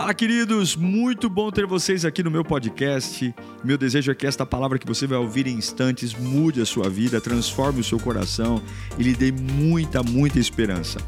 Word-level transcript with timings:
Fala, 0.00 0.14
queridos! 0.14 0.76
Muito 0.76 1.28
bom 1.28 1.50
ter 1.50 1.66
vocês 1.66 2.06
aqui 2.06 2.22
no 2.22 2.30
meu 2.30 2.42
podcast. 2.42 3.34
Meu 3.62 3.76
desejo 3.76 4.10
é 4.10 4.14
que 4.14 4.26
esta 4.26 4.46
palavra 4.46 4.78
que 4.78 4.86
você 4.86 5.06
vai 5.06 5.18
ouvir 5.18 5.46
em 5.46 5.58
instantes 5.58 6.14
mude 6.14 6.58
a 6.62 6.64
sua 6.64 6.88
vida, 6.88 7.20
transforme 7.20 7.80
o 7.80 7.84
seu 7.84 8.00
coração 8.00 8.62
e 8.98 9.02
lhe 9.02 9.14
dê 9.14 9.30
muita, 9.30 10.02
muita 10.02 10.38
esperança. 10.38 10.98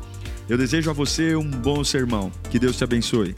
Eu 0.46 0.58
desejo 0.58 0.90
a 0.90 0.92
você 0.92 1.34
um 1.34 1.50
bom 1.50 1.82
sermão. 1.82 2.30
Que 2.50 2.58
Deus 2.58 2.76
te 2.76 2.84
abençoe. 2.84 3.34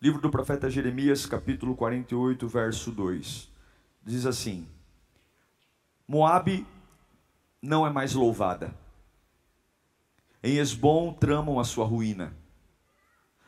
Livro 0.00 0.22
do 0.22 0.30
profeta 0.30 0.70
Jeremias, 0.70 1.26
capítulo 1.26 1.76
48, 1.76 2.48
verso 2.48 2.90
2. 2.92 3.50
Diz 4.06 4.24
assim: 4.24 4.66
Moabe 6.08 6.66
não 7.60 7.86
é 7.86 7.90
mais 7.90 8.14
louvada. 8.14 8.74
Em 10.42 10.56
Esbom 10.56 11.12
tramam 11.12 11.60
a 11.60 11.64
sua 11.64 11.84
ruína. 11.84 12.32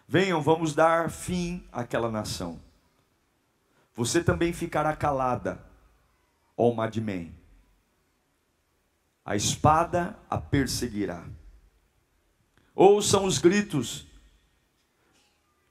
Venham, 0.09 0.41
vamos 0.41 0.75
dar 0.75 1.11
fim 1.11 1.67
àquela 1.73 2.11
nação. 2.11 2.61
Você 3.95 4.23
também 4.23 4.53
ficará 4.53 4.95
calada, 4.95 5.65
ó 6.57 6.73
Madmen. 6.73 7.35
A 9.25 9.35
espada 9.35 10.17
a 10.31 10.39
perseguirá. 10.39 11.25
Ouçam 12.75 13.25
os 13.25 13.39
gritos 13.39 14.07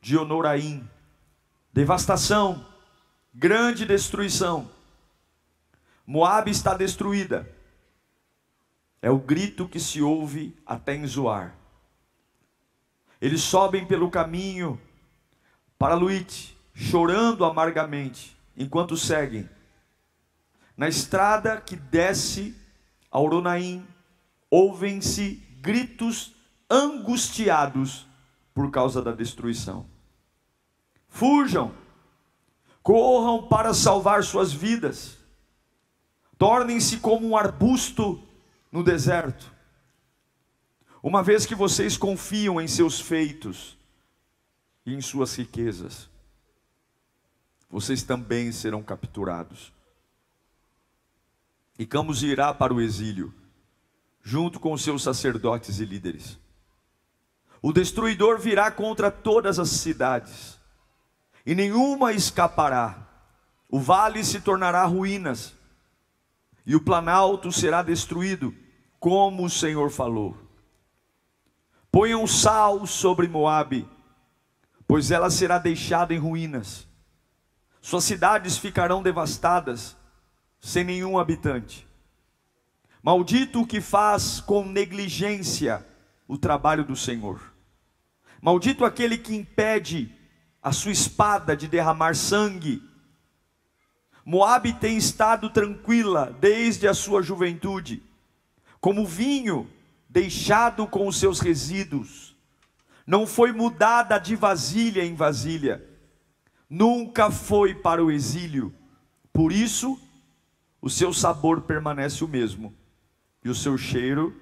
de 0.02 0.18
Onoraim. 0.18 0.90
Devastação, 1.72 2.66
grande 3.34 3.86
destruição. 3.86 4.70
Moabe 6.06 6.52
está 6.52 6.74
destruída. 6.74 7.50
É 9.02 9.10
o 9.10 9.18
grito 9.18 9.68
que 9.68 9.80
se 9.80 10.02
ouve 10.02 10.58
até 10.66 10.96
em 10.96 11.06
Zoar. 11.06 11.56
Eles 13.22 13.42
sobem 13.42 13.86
pelo 13.86 14.10
caminho 14.10 14.80
para 15.78 15.96
Luite, 15.96 16.58
chorando 16.74 17.46
amargamente, 17.46 18.38
enquanto 18.56 18.98
seguem. 18.98 19.50
Na 20.76 20.88
estrada 20.88 21.60
que 21.62 21.76
desce 21.76 22.56
a 23.10 23.20
Oronaim, 23.20 23.88
ouvem-se 24.50 25.42
gritos 25.62 26.34
angustiados 26.70 28.06
por 28.54 28.70
causa 28.72 29.02
da 29.02 29.12
destruição. 29.12 29.86
Fujam, 31.08 31.74
corram 32.84 33.48
para 33.48 33.74
salvar 33.74 34.24
suas 34.24 34.52
vidas, 34.52 35.18
tornem-se 36.38 36.98
como 36.98 37.28
um 37.28 37.38
arbusto 37.38 38.22
no 38.70 38.84
deserto. 38.84 39.55
Uma 41.06 41.22
vez 41.22 41.46
que 41.46 41.54
vocês 41.54 41.98
confiam 41.98 42.60
em 42.60 42.68
seus 42.68 43.00
feitos 43.00 43.78
e 44.84 44.92
em 44.92 45.02
suas 45.02 45.36
riquezas, 45.36 46.10
vocês 47.70 48.02
também 48.02 48.52
serão 48.52 48.82
capturados. 48.82 49.72
E 51.78 51.86
Camus 51.86 52.24
irá 52.24 52.52
para 52.56 52.74
o 52.74 52.82
exílio, 52.82 53.32
junto 54.24 54.60
com 54.60 54.76
seus 54.76 55.04
sacerdotes 55.04 55.80
e 55.80 55.86
líderes. 55.86 56.40
O 57.62 57.72
destruidor 57.72 58.40
virá 58.40 58.72
contra 58.72 59.12
todas 59.12 59.60
as 59.60 59.70
cidades, 59.70 60.60
e 61.46 61.54
nenhuma 61.54 62.14
escapará. 62.14 63.08
O 63.70 63.80
vale 63.80 64.24
se 64.24 64.42
tornará 64.42 64.84
ruínas, 64.86 65.54
e 66.66 66.76
o 66.76 66.82
planalto 66.82 67.52
será 67.52 67.84
destruído, 67.84 68.56
como 69.00 69.46
o 69.46 69.50
Senhor 69.52 69.92
falou. 69.92 70.45
Ponham 71.96 72.28
sal 72.28 72.86
sobre 72.86 73.26
Moabe, 73.26 73.88
pois 74.86 75.12
ela 75.12 75.30
será 75.30 75.58
deixada 75.58 76.14
em 76.14 76.18
ruínas. 76.18 76.86
Suas 77.82 78.04
cidades 78.04 78.58
ficarão 78.58 79.02
devastadas, 79.02 79.96
sem 80.60 80.84
nenhum 80.84 81.18
habitante. 81.18 81.88
Maldito 83.02 83.62
o 83.62 83.66
que 83.66 83.80
faz 83.80 84.42
com 84.42 84.66
negligência 84.66 85.88
o 86.28 86.38
trabalho 86.38 86.84
do 86.84 86.98
Senhor. 86.98 87.40
Maldito 88.42 88.84
aquele 88.84 89.18
que 89.18 89.34
impede 89.34 90.14
a 90.62 90.74
sua 90.74 90.92
espada 90.92 91.56
de 91.56 91.66
derramar 91.66 92.14
sangue. 92.14 92.84
Moabe 94.26 94.74
tem 94.74 94.98
estado 94.98 95.50
tranquila 95.50 96.36
desde 96.42 96.90
a 96.90 96.94
sua 96.94 97.22
juventude, 97.22 98.04
como 98.82 99.08
vinho 99.08 99.72
deixado 100.16 100.88
com 100.88 101.10
os 101.10 101.18
seus 101.18 101.42
resíduos, 101.42 102.38
não 103.06 103.28
foi 103.28 103.52
mudada 103.52 104.18
de 104.18 104.34
vasilha 104.34 105.04
em 105.04 105.14
vasilha, 105.14 105.86
nunca 106.70 107.30
foi 107.30 107.76
para 107.76 108.02
o 108.02 108.10
exílio, 108.10 108.74
por 109.34 109.52
isso 109.52 110.00
o 110.82 110.90
seu 110.90 111.12
sabor 111.12 111.64
permanece 111.64 112.24
o 112.24 112.30
mesmo, 112.30 112.74
e 113.44 113.50
o 113.50 113.54
seu 113.54 113.78
cheiro, 113.78 114.34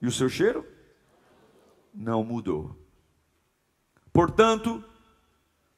e 0.00 0.06
o 0.06 0.10
seu 0.10 0.26
cheiro? 0.26 0.66
Não 1.92 2.24
mudou. 2.24 2.74
Portanto, 4.10 4.82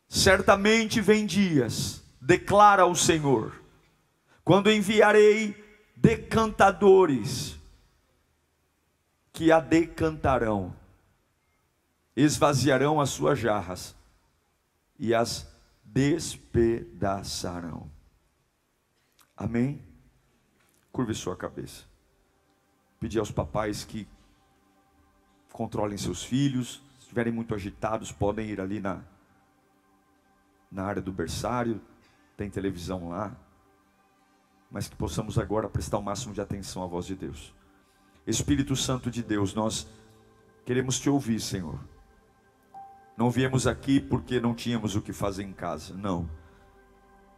certamente 0.07 1.01
vem 1.01 1.27
dias, 1.27 2.01
declara 2.21 2.87
o 2.87 2.95
Senhor, 2.95 3.61
quando 4.45 4.71
enviarei 4.71 5.57
decantadores 5.97 7.58
que 9.39 9.51
a 9.53 9.61
decantarão, 9.61 10.75
esvaziarão 12.17 13.01
as 13.01 13.11
suas 13.11 13.39
jarras 13.39 13.95
e 14.99 15.15
as 15.15 15.49
despedaçarão. 15.85 17.89
Amém? 19.37 19.81
Curve 20.91 21.15
sua 21.15 21.37
cabeça. 21.37 21.85
Pedir 22.99 23.21
aos 23.21 23.31
papais 23.31 23.85
que 23.85 24.09
controlem 25.53 25.97
seus 25.97 26.25
filhos, 26.25 26.83
se 26.97 27.03
estiverem 27.03 27.33
muito 27.33 27.55
agitados, 27.55 28.11
podem 28.11 28.49
ir 28.49 28.61
ali 28.61 28.81
na, 28.81 29.05
na 30.69 30.83
área 30.83 31.01
do 31.01 31.13
berçário, 31.13 31.81
tem 32.37 32.51
televisão 32.51 33.11
lá, 33.11 33.37
mas 34.69 34.89
que 34.89 34.97
possamos 34.97 35.39
agora 35.39 35.69
prestar 35.69 35.99
o 35.99 36.03
máximo 36.03 36.35
de 36.35 36.41
atenção 36.41 36.83
à 36.83 36.89
voz 36.89 37.07
de 37.07 37.15
Deus. 37.15 37.57
Espírito 38.29 38.77
Santo 38.77 39.11
de 39.11 39.23
Deus, 39.23 39.55
nós 39.55 39.89
queremos 40.67 41.01
te 41.01 41.09
ouvir, 41.09 41.41
Senhor. 41.41 41.79
Não 43.17 43.31
viemos 43.31 43.67
aqui 43.67 43.99
porque 43.99 44.39
não 44.39 44.55
tínhamos 44.55 44.95
o 44.95 45.01
que 45.01 45.15
fazer 45.15 45.45
em 45.45 45.53
casa, 45.53 45.95
não. 45.95 46.29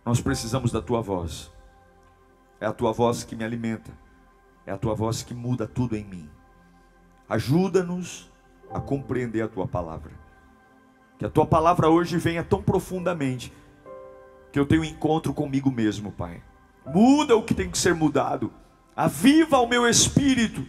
Nós 0.05 0.21
precisamos 0.21 0.73
da 0.73 0.83
tua 0.83 1.01
voz. 1.01 1.49
É 2.61 2.67
a 2.67 2.73
tua 2.73 2.93
voz 2.93 3.23
que 3.23 3.37
me 3.37 3.45
alimenta, 3.45 3.91
é 4.67 4.73
a 4.73 4.77
tua 4.77 4.95
voz 4.95 5.23
que 5.23 5.33
muda 5.33 5.67
tudo 5.67 5.97
em 5.97 6.05
mim. 6.05 6.29
Ajuda-nos 7.29 8.29
a 8.71 8.81
compreender 8.81 9.43
a 9.43 9.49
tua 9.49 9.69
palavra. 9.69 10.13
Que 11.19 11.25
a 11.25 11.31
tua 11.31 11.47
palavra 11.47 11.89
hoje 11.89 12.19
venha 12.19 12.43
tão 12.43 12.61
profundamente 12.61 13.53
que 14.53 14.59
eu 14.59 14.67
tenha 14.67 14.81
um 14.81 14.85
encontro 14.85 15.33
comigo 15.33 15.71
mesmo, 15.71 16.11
Pai. 16.11 16.43
Muda 16.85 17.37
o 17.37 17.45
que 17.45 17.55
tem 17.55 17.71
que 17.71 17.79
ser 17.79 17.95
mudado. 17.95 18.53
Aviva 18.97 19.59
o 19.59 19.69
meu 19.69 19.89
espírito 19.89 20.67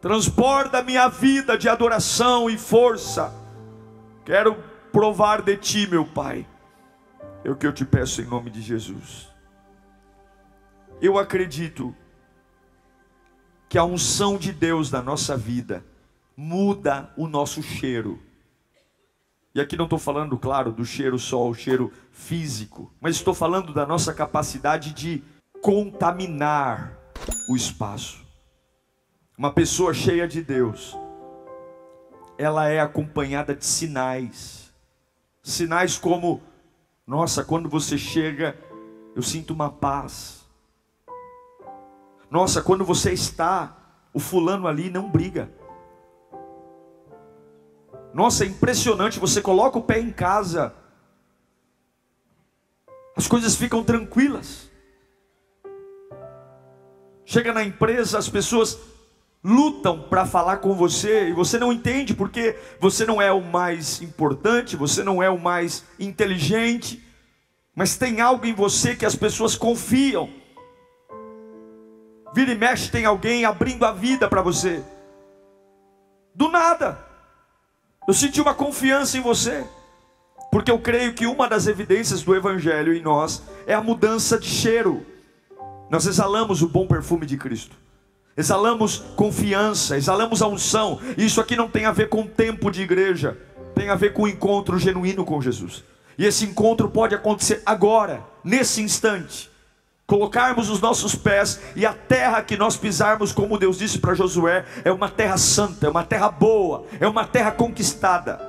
transborda 0.00 0.82
minha 0.82 1.08
vida 1.08 1.58
de 1.58 1.68
adoração 1.68 2.48
e 2.48 2.56
força. 2.56 3.32
Quero 4.24 4.56
provar 4.90 5.42
de 5.42 5.56
ti, 5.56 5.86
meu 5.86 6.04
Pai. 6.06 6.46
É 7.44 7.50
o 7.50 7.56
que 7.56 7.66
eu 7.66 7.72
te 7.72 7.84
peço 7.84 8.20
em 8.20 8.26
nome 8.26 8.50
de 8.50 8.60
Jesus. 8.60 9.28
Eu 11.00 11.18
acredito 11.18 11.94
que 13.68 13.78
a 13.78 13.84
unção 13.84 14.36
de 14.36 14.52
Deus 14.52 14.90
na 14.90 15.02
nossa 15.02 15.36
vida 15.36 15.84
muda 16.36 17.12
o 17.16 17.26
nosso 17.26 17.62
cheiro. 17.62 18.20
E 19.54 19.60
aqui 19.60 19.76
não 19.76 19.84
estou 19.84 19.98
falando, 19.98 20.38
claro, 20.38 20.72
do 20.72 20.84
cheiro 20.84 21.18
só, 21.18 21.48
o 21.48 21.54
cheiro 21.54 21.92
físico, 22.12 22.92
mas 23.00 23.16
estou 23.16 23.34
falando 23.34 23.72
da 23.72 23.84
nossa 23.84 24.14
capacidade 24.14 24.92
de 24.92 25.22
contaminar 25.60 26.96
o 27.48 27.56
espaço. 27.56 28.29
Uma 29.40 29.50
pessoa 29.50 29.94
cheia 29.94 30.28
de 30.28 30.42
Deus, 30.42 30.94
ela 32.36 32.68
é 32.68 32.78
acompanhada 32.78 33.54
de 33.54 33.64
sinais. 33.64 34.70
Sinais 35.42 35.96
como, 35.96 36.42
nossa, 37.06 37.42
quando 37.42 37.66
você 37.66 37.96
chega, 37.96 38.54
eu 39.16 39.22
sinto 39.22 39.54
uma 39.54 39.70
paz. 39.70 40.46
Nossa, 42.30 42.60
quando 42.60 42.84
você 42.84 43.14
está, 43.14 43.74
o 44.12 44.20
fulano 44.20 44.66
ali 44.66 44.90
não 44.90 45.10
briga. 45.10 45.50
Nossa, 48.12 48.44
é 48.44 48.46
impressionante, 48.46 49.18
você 49.18 49.40
coloca 49.40 49.78
o 49.78 49.82
pé 49.82 50.00
em 50.00 50.12
casa, 50.12 50.74
as 53.16 53.26
coisas 53.26 53.56
ficam 53.56 53.82
tranquilas. 53.82 54.70
Chega 57.24 57.54
na 57.54 57.64
empresa, 57.64 58.18
as 58.18 58.28
pessoas 58.28 58.99
lutam 59.42 60.02
para 60.02 60.26
falar 60.26 60.58
com 60.58 60.74
você 60.74 61.28
e 61.28 61.32
você 61.32 61.58
não 61.58 61.72
entende 61.72 62.14
porque 62.14 62.56
você 62.78 63.06
não 63.06 63.20
é 63.20 63.32
o 63.32 63.40
mais 63.40 64.02
importante, 64.02 64.76
você 64.76 65.02
não 65.02 65.22
é 65.22 65.30
o 65.30 65.38
mais 65.38 65.84
inteligente, 65.98 67.02
mas 67.74 67.96
tem 67.96 68.20
algo 68.20 68.46
em 68.46 68.54
você 68.54 68.94
que 68.94 69.06
as 69.06 69.16
pessoas 69.16 69.56
confiam. 69.56 70.28
Vira 72.34 72.52
e 72.52 72.58
mexe, 72.58 72.90
tem 72.90 73.04
alguém 73.04 73.44
abrindo 73.44 73.84
a 73.84 73.92
vida 73.92 74.28
para 74.28 74.42
você. 74.42 74.84
Do 76.34 76.48
nada. 76.48 77.04
Eu 78.06 78.14
senti 78.14 78.40
uma 78.40 78.54
confiança 78.54 79.16
em 79.18 79.20
você. 79.20 79.66
Porque 80.50 80.70
eu 80.70 80.78
creio 80.80 81.14
que 81.14 81.26
uma 81.26 81.48
das 81.48 81.66
evidências 81.66 82.22
do 82.22 82.34
Evangelho 82.34 82.92
em 82.92 83.00
nós 83.00 83.42
é 83.66 83.74
a 83.74 83.80
mudança 83.80 84.38
de 84.38 84.48
cheiro. 84.48 85.06
Nós 85.88 86.06
exalamos 86.06 86.60
o 86.60 86.68
bom 86.68 86.86
perfume 86.86 87.24
de 87.24 87.36
Cristo. 87.36 87.76
Exalamos 88.40 89.04
confiança, 89.16 89.98
exalamos 89.98 90.40
a 90.40 90.48
unção. 90.48 90.98
Isso 91.18 91.42
aqui 91.42 91.54
não 91.54 91.68
tem 91.68 91.84
a 91.84 91.92
ver 91.92 92.08
com 92.08 92.26
tempo 92.26 92.70
de 92.70 92.80
igreja, 92.80 93.36
tem 93.74 93.90
a 93.90 93.94
ver 93.94 94.14
com 94.14 94.22
o 94.22 94.28
encontro 94.28 94.78
genuíno 94.78 95.26
com 95.26 95.42
Jesus. 95.42 95.84
E 96.16 96.24
esse 96.24 96.46
encontro 96.46 96.88
pode 96.88 97.14
acontecer 97.14 97.60
agora, 97.66 98.24
nesse 98.42 98.80
instante. 98.80 99.50
Colocarmos 100.06 100.70
os 100.70 100.80
nossos 100.80 101.14
pés 101.14 101.60
e 101.76 101.84
a 101.84 101.92
terra 101.92 102.42
que 102.42 102.56
nós 102.56 102.78
pisarmos, 102.78 103.30
como 103.30 103.58
Deus 103.58 103.76
disse 103.76 103.98
para 103.98 104.14
Josué, 104.14 104.64
é 104.86 104.90
uma 104.90 105.10
terra 105.10 105.36
santa, 105.36 105.86
é 105.86 105.90
uma 105.90 106.02
terra 106.02 106.30
boa, 106.30 106.86
é 106.98 107.06
uma 107.06 107.26
terra 107.26 107.50
conquistada. 107.50 108.40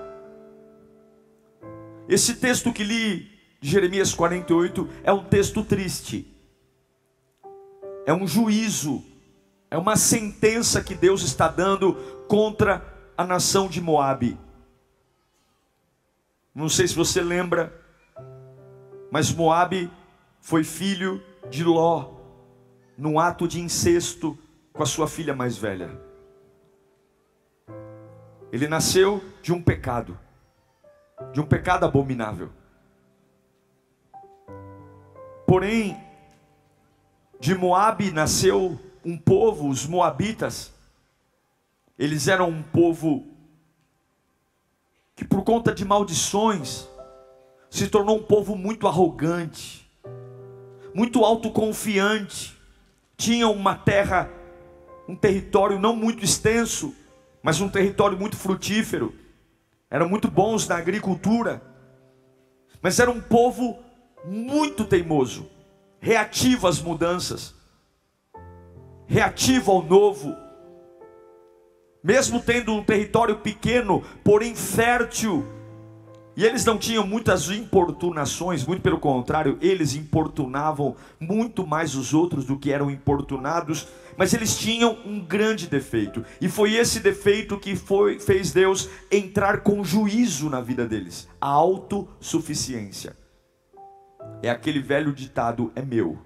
Esse 2.07 2.35
texto 2.35 2.71
que 2.71 2.85
li 2.85 3.29
de 3.59 3.69
Jeremias 3.69 4.13
48 4.13 4.87
é 5.03 5.11
um 5.11 5.25
texto 5.25 5.65
triste. 5.65 6.33
É 8.05 8.13
um 8.13 8.25
juízo, 8.25 9.10
é 9.71 9.77
uma 9.77 9.95
sentença 9.95 10.83
que 10.83 10.93
Deus 10.93 11.23
está 11.23 11.47
dando 11.47 11.93
contra 12.27 12.85
a 13.17 13.23
nação 13.23 13.69
de 13.69 13.79
Moabe. 13.79 14.37
Não 16.53 16.67
sei 16.67 16.89
se 16.89 16.93
você 16.93 17.21
lembra, 17.21 17.73
mas 19.09 19.33
Moabe 19.33 19.89
foi 20.41 20.65
filho 20.65 21.23
de 21.49 21.63
Ló, 21.63 22.15
num 22.97 23.17
ato 23.17 23.47
de 23.47 23.61
incesto 23.61 24.37
com 24.73 24.83
a 24.83 24.85
sua 24.85 25.07
filha 25.07 25.33
mais 25.33 25.57
velha. 25.57 25.97
Ele 28.51 28.67
nasceu 28.67 29.23
de 29.41 29.53
um 29.53 29.63
pecado, 29.63 30.19
de 31.31 31.39
um 31.39 31.45
pecado 31.45 31.85
abominável. 31.85 32.49
Porém, 35.47 35.97
de 37.39 37.55
Moabe 37.55 38.11
nasceu 38.11 38.77
um 39.03 39.17
povo, 39.17 39.69
os 39.69 39.85
moabitas. 39.85 40.71
Eles 41.97 42.27
eram 42.27 42.49
um 42.49 42.63
povo 42.63 43.27
que 45.15 45.25
por 45.25 45.43
conta 45.43 45.73
de 45.73 45.85
maldições 45.85 46.87
se 47.69 47.87
tornou 47.87 48.17
um 48.17 48.23
povo 48.23 48.55
muito 48.55 48.87
arrogante, 48.87 49.89
muito 50.93 51.23
autoconfiante. 51.23 52.57
Tinham 53.15 53.53
uma 53.53 53.75
terra, 53.75 54.29
um 55.07 55.15
território 55.15 55.79
não 55.79 55.95
muito 55.95 56.23
extenso, 56.23 56.95
mas 57.41 57.61
um 57.61 57.69
território 57.69 58.17
muito 58.17 58.35
frutífero. 58.35 59.13
Eram 59.89 60.09
muito 60.09 60.29
bons 60.29 60.67
na 60.67 60.77
agricultura, 60.77 61.61
mas 62.81 62.99
era 62.99 63.11
um 63.11 63.21
povo 63.21 63.77
muito 64.25 64.85
teimoso, 64.85 65.49
reativo 65.99 66.67
às 66.67 66.81
mudanças, 66.81 67.53
reativo 69.11 69.71
ao 69.71 69.83
novo. 69.83 70.33
Mesmo 72.01 72.39
tendo 72.39 72.73
um 72.73 72.81
território 72.81 73.39
pequeno, 73.39 74.01
porém 74.23 74.55
fértil. 74.55 75.45
E 76.35 76.45
eles 76.45 76.63
não 76.63 76.77
tinham 76.77 77.05
muitas 77.05 77.49
importunações, 77.49 78.65
muito 78.65 78.81
pelo 78.81 78.97
contrário, 78.99 79.57
eles 79.61 79.95
importunavam 79.95 80.95
muito 81.19 81.67
mais 81.67 81.93
os 81.93 82.13
outros 82.13 82.45
do 82.45 82.57
que 82.57 82.71
eram 82.71 82.89
importunados, 82.89 83.85
mas 84.17 84.33
eles 84.33 84.57
tinham 84.57 84.97
um 85.05 85.19
grande 85.19 85.67
defeito, 85.67 86.23
e 86.39 86.47
foi 86.47 86.75
esse 86.75 87.01
defeito 87.01 87.59
que 87.59 87.75
foi, 87.75 88.17
fez 88.17 88.53
Deus 88.53 88.89
entrar 89.11 89.59
com 89.59 89.83
juízo 89.83 90.49
na 90.49 90.61
vida 90.61 90.87
deles: 90.87 91.27
a 91.39 91.49
autossuficiência. 91.49 93.17
É 94.41 94.49
aquele 94.49 94.79
velho 94.79 95.11
ditado: 95.11 95.69
é 95.75 95.81
meu, 95.81 96.17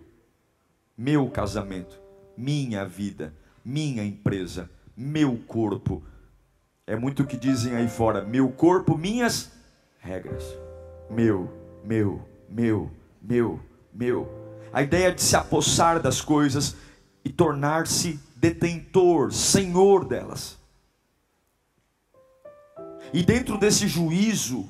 meu 0.95 1.27
casamento, 1.31 2.04
minha 2.37 2.85
vida, 2.85 3.33
minha 3.63 4.03
empresa, 4.03 4.69
meu 4.95 5.37
corpo. 5.47 6.03
É 6.87 6.95
muito 6.95 7.23
o 7.23 7.25
que 7.27 7.37
dizem 7.37 7.75
aí 7.75 7.87
fora: 7.87 8.23
meu 8.23 8.49
corpo, 8.49 8.97
minhas 8.97 9.51
regras. 9.99 10.43
Meu, 11.09 11.51
meu, 11.83 12.21
meu, 12.49 12.91
meu, 13.21 13.59
meu. 13.93 14.29
A 14.71 14.81
ideia 14.81 15.11
de 15.13 15.21
se 15.21 15.35
apossar 15.35 16.01
das 16.01 16.21
coisas 16.21 16.75
e 17.23 17.29
tornar-se 17.29 18.19
detentor, 18.35 19.31
senhor 19.31 20.05
delas. 20.05 20.57
E 23.13 23.23
dentro 23.23 23.57
desse 23.57 23.87
juízo, 23.87 24.69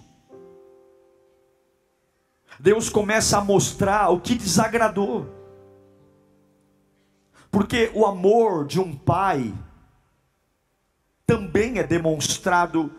Deus 2.59 2.89
começa 2.89 3.37
a 3.37 3.43
mostrar 3.43 4.09
o 4.09 4.19
que 4.19 4.35
desagradou. 4.35 5.44
Porque 7.55 7.89
o 7.93 8.05
amor 8.05 8.67
de 8.67 8.81
um 8.81 8.93
pai 8.93 9.53
também 11.25 11.79
é 11.79 11.83
demonstrado 11.83 12.93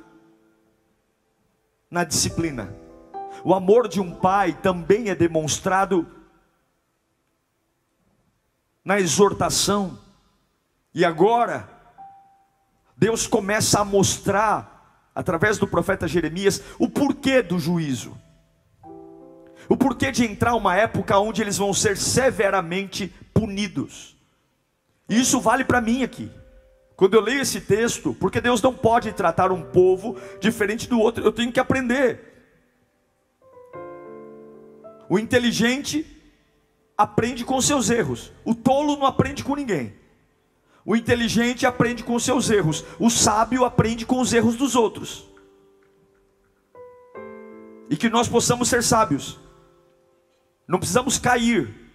na 1.90 2.04
disciplina. 2.04 2.74
O 3.44 3.52
amor 3.52 3.86
de 3.86 4.00
um 4.00 4.14
pai 4.14 4.54
também 4.54 5.10
é 5.10 5.14
demonstrado 5.14 6.10
na 8.82 8.98
exortação. 8.98 9.98
E 10.94 11.04
agora, 11.04 11.68
Deus 12.96 13.26
começa 13.26 13.80
a 13.80 13.84
mostrar, 13.84 15.10
através 15.14 15.58
do 15.58 15.68
profeta 15.68 16.08
Jeremias, 16.08 16.62
o 16.78 16.88
porquê 16.88 17.42
do 17.42 17.58
juízo. 17.58 18.16
O 19.68 19.76
porquê 19.76 20.10
de 20.10 20.24
entrar 20.24 20.54
uma 20.54 20.74
época 20.74 21.18
onde 21.18 21.42
eles 21.42 21.58
vão 21.58 21.74
ser 21.74 21.98
severamente 21.98 23.08
punidos. 23.34 24.15
E 25.08 25.18
isso 25.20 25.40
vale 25.40 25.64
para 25.64 25.80
mim 25.80 26.02
aqui. 26.02 26.30
Quando 26.96 27.14
eu 27.14 27.20
leio 27.20 27.42
esse 27.42 27.60
texto, 27.60 28.14
porque 28.14 28.40
Deus 28.40 28.62
não 28.62 28.72
pode 28.72 29.12
tratar 29.12 29.52
um 29.52 29.62
povo 29.62 30.16
diferente 30.40 30.88
do 30.88 30.98
outro, 30.98 31.22
eu 31.22 31.30
tenho 31.30 31.52
que 31.52 31.60
aprender. 31.60 32.32
O 35.08 35.18
inteligente 35.18 36.06
aprende 36.96 37.44
com 37.44 37.60
seus 37.60 37.90
erros, 37.90 38.32
o 38.44 38.54
tolo 38.54 38.96
não 38.96 39.06
aprende 39.06 39.44
com 39.44 39.54
ninguém. 39.54 39.94
O 40.84 40.96
inteligente 40.96 41.66
aprende 41.66 42.02
com 42.02 42.18
seus 42.18 42.48
erros, 42.48 42.84
o 42.98 43.10
sábio 43.10 43.64
aprende 43.64 44.06
com 44.06 44.20
os 44.20 44.32
erros 44.32 44.56
dos 44.56 44.74
outros. 44.74 45.26
E 47.90 47.96
que 47.96 48.08
nós 48.08 48.28
possamos 48.28 48.68
ser 48.68 48.82
sábios, 48.82 49.38
não 50.66 50.78
precisamos 50.78 51.18
cair. 51.18 51.85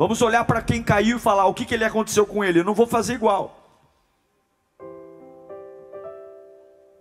Vamos 0.00 0.22
olhar 0.22 0.46
para 0.46 0.62
quem 0.62 0.82
caiu 0.82 1.18
e 1.18 1.20
falar 1.20 1.44
o 1.44 1.52
que, 1.52 1.66
que 1.66 1.74
ele 1.74 1.84
aconteceu 1.84 2.24
com 2.24 2.42
ele. 2.42 2.60
Eu 2.60 2.64
não 2.64 2.72
vou 2.72 2.86
fazer 2.86 3.12
igual. 3.12 3.54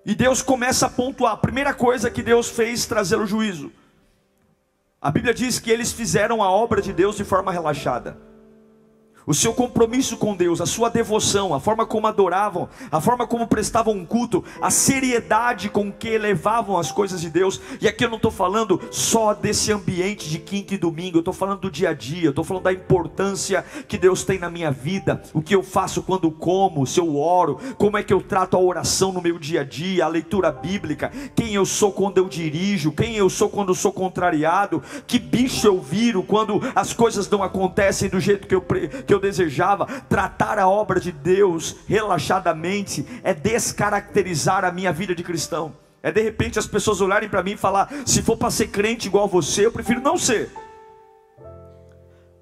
E 0.06 0.13
Deus 0.13 0.41
começa 0.41 0.88
a 0.88 0.89
pontuar. 0.89 1.32
A 1.32 1.38
primeira 1.38 1.74
coisa 1.74 2.12
que 2.12 2.22
Deus 2.22 2.50
fez 2.50 2.86
trazer 2.86 3.15
o 3.15 3.25
juízo. 3.25 3.72
A 5.01 5.10
Bíblia 5.10 5.34
diz 5.34 5.60
que 5.60 5.72
eles 5.72 5.94
fizeram 5.94 6.44
a 6.44 6.51
obra 6.51 6.82
de 6.82 6.91
Deus 6.91 7.15
de 7.15 7.24
forma 7.24 7.53
relaxada 7.53 8.18
o 9.29 9.33
seu 9.36 9.53
compromisso 9.53 10.17
com 10.17 10.36
Deus, 10.36 10.59
a 10.59 10.65
sua 10.65 10.89
devoção, 10.89 11.53
a 11.53 11.59
forma 11.59 11.86
como 11.86 12.07
adoravam, 12.07 12.67
a 12.91 13.00
forma 13.00 13.27
como 13.27 13.45
prestavam 13.45 13.93
um 13.93 14.03
culto, 14.03 14.43
a 14.59 14.71
seriedade 14.71 15.69
com 15.69 15.91
que 15.91 16.17
levavam 16.17 16.79
as 16.79 16.91
coisas 16.91 17.21
de 17.21 17.29
Deus. 17.29 17.62
E 17.79 17.88
aqui 17.88 18.03
eu 18.03 18.09
não 18.09 18.15
estou 18.15 18.31
falando 18.31 18.81
só 18.89 19.36
desse 19.36 19.71
ambiente 19.71 20.27
de 20.27 20.39
quinta 20.39 20.74
e 20.74 20.79
domingo, 20.79 21.17
eu 21.17 21.19
estou 21.19 21.31
falando 21.31 21.59
do 21.59 21.69
dia 21.69 21.89
a 21.89 21.93
dia, 21.93 22.24
eu 22.24 22.29
estou 22.31 22.43
falando 22.43 22.63
da 22.63 22.74
importância 22.74 23.63
que 23.88 24.00
Deus 24.00 24.24
tem 24.24 24.39
na 24.39 24.50
minha 24.50 24.71
vida, 24.71 25.21
o 25.31 25.43
que 25.43 25.53
eu 25.53 25.62
faço 25.62 26.01
quando 26.01 26.31
como, 26.31 26.88
se 26.88 27.00
eu 27.00 27.15
oro, 27.15 27.59
como 27.77 28.00
é 28.00 28.03
que 28.03 28.13
eu 28.13 28.24
trato 28.24 28.57
a 28.57 28.59
oração 28.59 29.12
no 29.12 29.21
meu 29.21 29.38
dia 29.38 29.62
a 29.62 29.63
dia, 29.63 30.05
a 30.05 30.07
leitura 30.07 30.51
bíblica, 30.51 31.12
quem 31.36 31.53
eu 31.53 31.67
sou 31.67 31.91
quando 31.91 32.17
eu 32.17 32.27
dirijo, 32.27 32.91
quem 32.91 33.15
eu 33.15 33.29
sou 33.29 33.48
quando 33.48 33.69
eu 33.69 33.75
sou 33.75 33.91
contrariado, 33.93 34.81
que 35.05 35.19
bicho 35.19 35.67
eu 35.67 35.79
viro 35.79 36.24
quando 36.24 36.59
as 36.74 36.93
coisas 36.93 37.29
não 37.29 37.43
acontecem 37.43 38.09
do 38.09 38.19
jeito 38.19 38.48
que 38.48 38.55
eu, 38.55 38.62
que 38.62 39.13
eu 39.13 39.18
eu 39.19 39.21
desejava. 39.21 39.85
Tratar 40.07 40.57
a 40.57 40.67
obra 40.67 40.99
de 40.99 41.11
Deus 41.11 41.75
relaxadamente 41.88 43.05
é 43.23 43.33
descaracterizar 43.33 44.65
a 44.65 44.71
minha 44.71 44.91
vida 44.91 45.13
de 45.13 45.23
cristão. 45.23 45.75
É 46.01 46.11
de 46.11 46.21
repente 46.21 46.57
as 46.57 46.65
pessoas 46.65 47.01
olharem 47.01 47.29
para 47.29 47.43
mim 47.43 47.51
e 47.51 47.57
falar: 47.57 47.89
se 48.05 48.21
for 48.21 48.38
para 48.38 48.49
ser 48.49 48.67
crente 48.67 49.07
igual 49.07 49.27
você, 49.27 49.65
eu 49.65 49.71
prefiro 49.71 50.01
não 50.01 50.17
ser. 50.17 50.49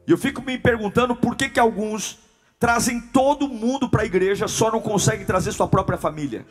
E 0.08 0.12
eu 0.12 0.18
fico 0.18 0.42
me 0.42 0.58
perguntando 0.58 1.16
por 1.16 1.36
que, 1.36 1.50
que 1.50 1.60
alguns 1.60 2.20
trazem 2.60 3.02
todo 3.02 3.50
mundo 3.50 3.90
para 3.90 4.04
a 4.04 4.06
igreja, 4.06 4.48
só 4.48 4.72
não 4.72 4.80
conseguem 4.80 5.26
trazer 5.26 5.52
sua 5.52 5.68
própria 5.68 5.98
família. 5.98 6.46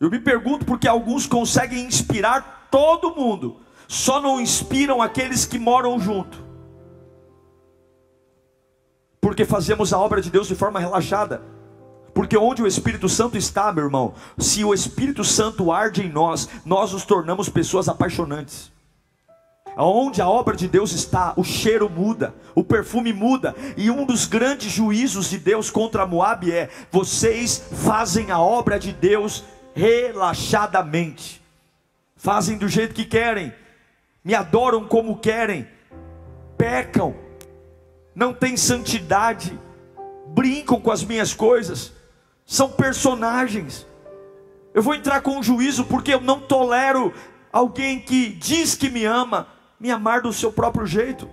Eu 0.00 0.10
me 0.10 0.18
pergunto 0.18 0.64
porque 0.64 0.88
alguns 0.88 1.26
conseguem 1.26 1.84
inspirar 1.84 2.68
todo 2.70 3.14
mundo, 3.14 3.60
só 3.86 4.20
não 4.20 4.40
inspiram 4.40 5.02
aqueles 5.02 5.44
que 5.44 5.58
moram 5.58 6.00
junto. 6.00 6.49
Porque 9.20 9.44
fazemos 9.44 9.92
a 9.92 9.98
obra 9.98 10.20
de 10.20 10.30
Deus 10.30 10.48
de 10.48 10.54
forma 10.54 10.80
relaxada. 10.80 11.42
Porque 12.14 12.36
onde 12.36 12.62
o 12.62 12.66
Espírito 12.66 13.08
Santo 13.08 13.36
está, 13.36 13.72
meu 13.72 13.84
irmão, 13.84 14.14
se 14.38 14.64
o 14.64 14.74
Espírito 14.74 15.24
Santo 15.24 15.70
arde 15.70 16.02
em 16.02 16.10
nós, 16.10 16.48
nós 16.64 16.92
nos 16.92 17.04
tornamos 17.04 17.48
pessoas 17.48 17.88
apaixonantes. 17.88 18.72
Onde 19.76 20.20
a 20.20 20.28
obra 20.28 20.56
de 20.56 20.66
Deus 20.66 20.92
está, 20.92 21.32
o 21.36 21.44
cheiro 21.44 21.88
muda, 21.88 22.34
o 22.54 22.64
perfume 22.64 23.12
muda, 23.12 23.54
e 23.76 23.90
um 23.90 24.04
dos 24.04 24.26
grandes 24.26 24.70
juízos 24.70 25.30
de 25.30 25.38
Deus 25.38 25.70
contra 25.70 26.06
Moab 26.06 26.50
é: 26.50 26.68
vocês 26.90 27.62
fazem 27.72 28.30
a 28.30 28.40
obra 28.40 28.78
de 28.78 28.92
Deus 28.92 29.44
relaxadamente, 29.74 31.40
fazem 32.16 32.58
do 32.58 32.68
jeito 32.68 32.94
que 32.94 33.04
querem, 33.04 33.54
me 34.24 34.34
adoram 34.34 34.84
como 34.84 35.18
querem, 35.18 35.66
pecam, 36.58 37.14
não 38.14 38.32
têm 38.32 38.56
santidade, 38.56 39.58
brincam 40.28 40.80
com 40.80 40.90
as 40.90 41.04
minhas 41.04 41.32
coisas, 41.32 41.92
são 42.44 42.70
personagens. 42.70 43.86
Eu 44.74 44.82
vou 44.82 44.94
entrar 44.94 45.20
com 45.20 45.38
um 45.38 45.42
juízo 45.42 45.84
porque 45.84 46.14
eu 46.14 46.20
não 46.20 46.40
tolero 46.40 47.12
alguém 47.52 48.00
que 48.00 48.28
diz 48.30 48.74
que 48.74 48.90
me 48.90 49.04
ama 49.04 49.46
me 49.78 49.90
amar 49.90 50.20
do 50.20 50.32
seu 50.32 50.52
próprio 50.52 50.86
jeito. 50.86 51.28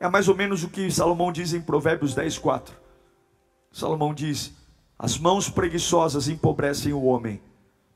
É 0.00 0.08
mais 0.08 0.28
ou 0.28 0.34
menos 0.34 0.64
o 0.64 0.68
que 0.68 0.90
Salomão 0.90 1.30
diz 1.30 1.54
em 1.54 1.60
Provérbios 1.60 2.14
10, 2.14 2.38
4. 2.38 2.76
Salomão 3.70 4.12
diz: 4.12 4.52
As 4.98 5.16
mãos 5.16 5.48
preguiçosas 5.48 6.28
empobrecem 6.28 6.92
o 6.92 7.04
homem, 7.04 7.40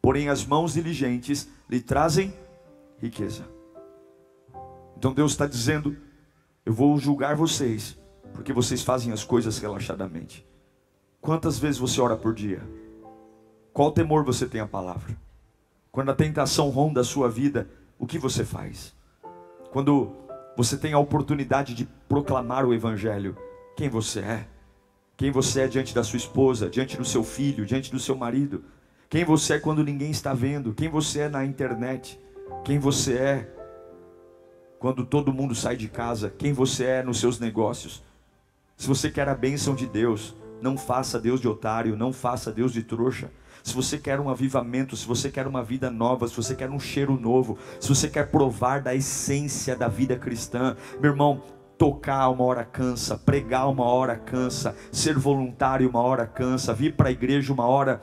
porém 0.00 0.28
as 0.28 0.45
mãos 0.45 0.75
diligentes 0.75 1.49
lhe 1.69 1.81
trazem 1.81 2.33
riqueza. 2.99 3.45
Então 4.97 5.12
Deus 5.12 5.33
está 5.33 5.47
dizendo: 5.47 5.97
Eu 6.69 6.75
vou 6.75 6.99
julgar 6.99 7.35
vocês, 7.35 7.99
porque 8.35 8.53
vocês 8.53 8.83
fazem 8.83 9.11
as 9.11 9.25
coisas 9.25 9.59
relaxadamente. 9.59 10.47
Quantas 11.19 11.59
vezes 11.59 11.79
você 11.79 11.99
ora 11.99 12.15
por 12.15 12.35
dia? 12.35 12.61
Qual 13.73 13.91
temor 13.91 14.23
você 14.23 14.45
tem 14.47 14.61
à 14.61 14.67
palavra? 14.67 15.17
Quando 15.91 16.11
a 16.11 16.15
tentação 16.15 16.69
ronda 16.69 17.01
a 17.01 17.05
sua 17.05 17.31
vida, 17.31 17.71
o 17.99 18.07
que 18.07 18.19
você 18.19 18.45
faz? 18.45 18.95
Quando 19.71 20.13
você 20.59 20.77
tem 20.77 20.93
a 20.93 20.99
oportunidade 20.99 21.73
de 21.73 21.89
proclamar 22.07 22.67
o 22.67 22.75
Evangelho, 22.75 23.35
quem 23.75 23.89
você 23.89 24.21
é, 24.21 24.47
quem 25.17 25.31
você 25.31 25.63
é 25.63 25.69
diante 25.69 25.95
da 25.95 26.05
sua 26.05 26.19
esposa, 26.19 26.69
diante 26.69 26.99
do 26.99 27.05
seu 27.07 27.25
filho, 27.25 27.65
diante 27.65 27.91
do 27.91 27.99
seu 27.99 28.15
marido, 28.15 28.63
quem 29.09 29.25
você 29.25 29.55
é 29.55 29.59
quando 29.59 29.83
ninguém 29.83 30.11
está 30.11 30.35
vendo, 30.35 30.75
quem 30.75 30.91
você 30.91 31.21
é 31.21 31.29
na 31.31 31.47
internet, 31.47 32.21
quem 32.63 32.79
você 32.79 33.15
é 33.15 33.58
quando 34.79 35.05
todo 35.05 35.33
mundo 35.33 35.55
sai 35.55 35.77
de 35.77 35.89
casa, 35.89 36.33
quem 36.37 36.53
você 36.53 36.85
é 36.85 37.03
nos 37.03 37.21
seus 37.21 37.39
negócios. 37.39 38.03
Se 38.77 38.87
você 38.87 39.11
quer 39.11 39.29
a 39.29 39.35
bênção 39.35 39.75
de 39.75 39.87
Deus, 39.87 40.37
não 40.63 40.77
faça 40.77 41.19
Deus 41.19 41.41
de 41.41 41.49
otário, 41.49 41.97
não 41.97 42.13
faça 42.13 42.53
Deus 42.53 42.73
de 42.73 42.83
trouxa 42.83 43.31
se 43.69 43.75
você 43.75 43.99
quer 43.99 44.19
um 44.19 44.29
avivamento, 44.29 44.97
se 44.97 45.07
você 45.07 45.31
quer 45.31 45.47
uma 45.47 45.63
vida 45.63 45.91
nova, 45.91 46.27
se 46.27 46.35
você 46.35 46.55
quer 46.55 46.71
um 46.71 46.81
cheiro 46.81 47.19
novo, 47.21 47.59
se 47.81 47.89
você 47.89 48.09
quer 48.09 48.31
provar 48.31 48.81
da 48.81 48.95
essência 48.95 49.77
da 49.77 49.89
vida 49.89 50.17
cristã, 50.17 50.77
meu 51.01 51.11
irmão, 51.11 51.43
tocar 51.77 52.29
uma 52.31 52.45
hora 52.45 52.65
cansa, 52.65 53.17
pregar 53.17 53.69
uma 53.69 53.85
hora 53.85 54.17
cansa, 54.17 54.75
ser 54.91 55.19
voluntário 55.19 55.89
uma 55.89 56.01
hora 56.01 56.27
cansa, 56.27 56.73
vir 56.73 56.95
para 56.95 57.09
a 57.09 57.13
igreja 57.13 57.53
uma 57.53 57.67
hora 57.67 58.03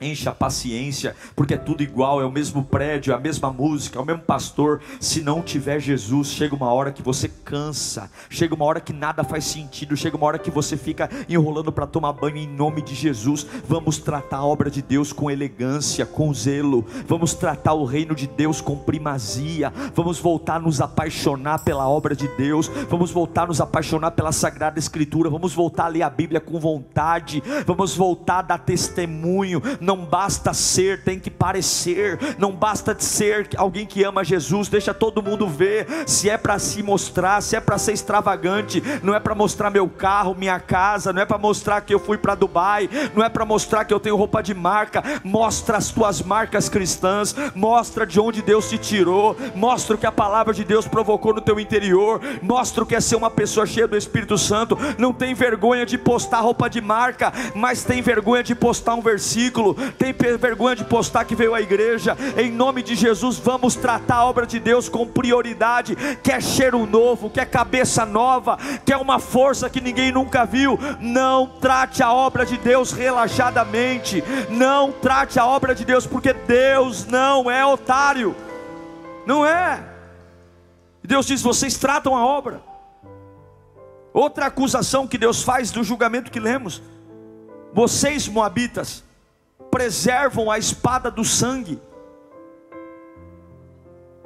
Encha 0.00 0.30
a 0.30 0.34
paciência, 0.34 1.16
porque 1.34 1.54
é 1.54 1.56
tudo 1.56 1.82
igual, 1.82 2.22
é 2.22 2.24
o 2.24 2.30
mesmo 2.30 2.62
prédio, 2.62 3.12
é 3.12 3.16
a 3.16 3.18
mesma 3.18 3.50
música, 3.50 3.98
é 3.98 4.02
o 4.02 4.04
mesmo 4.04 4.22
pastor. 4.22 4.80
Se 5.00 5.22
não 5.22 5.42
tiver 5.42 5.80
Jesus, 5.80 6.28
chega 6.28 6.54
uma 6.54 6.72
hora 6.72 6.92
que 6.92 7.02
você 7.02 7.28
cansa, 7.28 8.08
chega 8.30 8.54
uma 8.54 8.64
hora 8.64 8.80
que 8.80 8.92
nada 8.92 9.24
faz 9.24 9.44
sentido, 9.44 9.96
chega 9.96 10.16
uma 10.16 10.26
hora 10.26 10.38
que 10.38 10.52
você 10.52 10.76
fica 10.76 11.10
enrolando 11.28 11.72
para 11.72 11.84
tomar 11.84 12.12
banho 12.12 12.36
em 12.36 12.46
nome 12.46 12.80
de 12.80 12.94
Jesus. 12.94 13.44
Vamos 13.66 13.98
tratar 13.98 14.36
a 14.36 14.44
obra 14.44 14.70
de 14.70 14.82
Deus 14.82 15.12
com 15.12 15.28
elegância, 15.28 16.06
com 16.06 16.32
zelo, 16.32 16.86
vamos 17.04 17.34
tratar 17.34 17.72
o 17.72 17.84
reino 17.84 18.14
de 18.14 18.28
Deus 18.28 18.60
com 18.60 18.78
primazia, 18.78 19.72
vamos 19.96 20.20
voltar 20.20 20.56
a 20.56 20.60
nos 20.60 20.80
apaixonar 20.80 21.64
pela 21.64 21.88
obra 21.88 22.14
de 22.14 22.28
Deus, 22.36 22.68
vamos 22.88 23.10
voltar 23.10 23.42
a 23.42 23.46
nos 23.48 23.60
apaixonar 23.60 24.12
pela 24.12 24.30
Sagrada 24.30 24.78
Escritura, 24.78 25.28
vamos 25.28 25.54
voltar 25.54 25.86
a 25.86 25.88
ler 25.88 26.02
a 26.02 26.10
Bíblia 26.10 26.40
com 26.40 26.60
vontade, 26.60 27.42
vamos 27.66 27.96
voltar 27.96 28.38
a 28.38 28.42
dar 28.42 28.58
testemunho 28.58 29.60
não 29.88 30.04
basta 30.04 30.52
ser, 30.52 31.02
tem 31.02 31.18
que 31.18 31.30
parecer. 31.30 32.18
Não 32.36 32.52
basta 32.52 32.94
ser 32.98 33.48
alguém 33.56 33.86
que 33.86 34.04
ama 34.04 34.22
Jesus, 34.22 34.68
deixa 34.68 34.92
todo 34.92 35.22
mundo 35.22 35.48
ver. 35.48 35.86
Se 36.06 36.28
é 36.28 36.36
para 36.36 36.58
se 36.58 36.82
mostrar, 36.82 37.40
se 37.40 37.56
é 37.56 37.60
para 37.60 37.78
ser 37.78 37.92
extravagante, 37.92 38.82
não 39.02 39.14
é 39.14 39.18
para 39.18 39.34
mostrar 39.34 39.70
meu 39.70 39.88
carro, 39.88 40.34
minha 40.34 40.60
casa, 40.60 41.10
não 41.10 41.22
é 41.22 41.24
para 41.24 41.38
mostrar 41.38 41.80
que 41.80 41.94
eu 41.94 41.98
fui 41.98 42.18
para 42.18 42.34
Dubai, 42.34 42.86
não 43.14 43.24
é 43.24 43.30
para 43.30 43.46
mostrar 43.46 43.86
que 43.86 43.94
eu 43.94 43.98
tenho 43.98 44.14
roupa 44.14 44.42
de 44.42 44.52
marca. 44.52 45.02
Mostra 45.24 45.78
as 45.78 45.90
tuas 45.90 46.20
marcas 46.20 46.68
cristãs, 46.68 47.34
mostra 47.54 48.06
de 48.06 48.20
onde 48.20 48.42
Deus 48.42 48.68
te 48.68 48.76
tirou, 48.76 49.34
mostra 49.54 49.96
o 49.96 49.98
que 49.98 50.04
a 50.04 50.12
palavra 50.12 50.52
de 50.52 50.64
Deus 50.64 50.86
provocou 50.86 51.32
no 51.32 51.40
teu 51.40 51.58
interior, 51.58 52.20
mostra 52.42 52.82
o 52.82 52.86
que 52.86 52.94
é 52.94 53.00
ser 53.00 53.16
uma 53.16 53.30
pessoa 53.30 53.64
cheia 53.64 53.88
do 53.88 53.96
Espírito 53.96 54.36
Santo. 54.36 54.76
Não 54.98 55.14
tem 55.14 55.32
vergonha 55.32 55.86
de 55.86 55.96
postar 55.96 56.40
roupa 56.40 56.68
de 56.68 56.82
marca, 56.82 57.32
mas 57.54 57.84
tem 57.84 58.02
vergonha 58.02 58.42
de 58.42 58.54
postar 58.54 58.94
um 58.94 59.00
versículo, 59.00 59.77
tem 59.98 60.12
vergonha 60.36 60.76
de 60.76 60.84
postar 60.84 61.24
que 61.24 61.34
veio 61.34 61.54
à 61.54 61.60
igreja. 61.60 62.16
Em 62.36 62.50
nome 62.50 62.82
de 62.82 62.94
Jesus, 62.94 63.38
vamos 63.38 63.74
tratar 63.74 64.16
a 64.16 64.24
obra 64.24 64.46
de 64.46 64.58
Deus 64.58 64.88
com 64.88 65.06
prioridade. 65.06 65.96
Quer 66.22 66.42
cheiro 66.42 66.86
novo, 66.86 67.30
quer 67.30 67.46
cabeça 67.46 68.04
nova, 68.04 68.58
quer 68.84 68.96
uma 68.96 69.18
força 69.18 69.70
que 69.70 69.80
ninguém 69.80 70.12
nunca 70.12 70.44
viu. 70.44 70.78
Não 71.00 71.46
trate 71.46 72.02
a 72.02 72.12
obra 72.12 72.44
de 72.44 72.56
Deus 72.58 72.92
relaxadamente. 72.92 74.22
Não 74.50 74.92
trate 74.92 75.38
a 75.38 75.46
obra 75.46 75.74
de 75.74 75.84
Deus, 75.84 76.06
porque 76.06 76.32
Deus 76.32 77.06
não 77.06 77.50
é 77.50 77.64
otário. 77.64 78.34
Não 79.26 79.44
é. 79.44 79.82
Deus 81.02 81.26
diz: 81.26 81.40
vocês 81.40 81.76
tratam 81.76 82.14
a 82.14 82.24
obra. 82.24 82.60
Outra 84.12 84.46
acusação 84.46 85.06
que 85.06 85.16
Deus 85.16 85.42
faz 85.42 85.70
do 85.70 85.84
julgamento 85.84 86.30
que 86.30 86.40
lemos. 86.40 86.82
Vocês, 87.72 88.26
moabitas, 88.26 89.04
preservam 89.70 90.50
a 90.50 90.58
espada 90.58 91.10
do 91.10 91.24
sangue. 91.24 91.80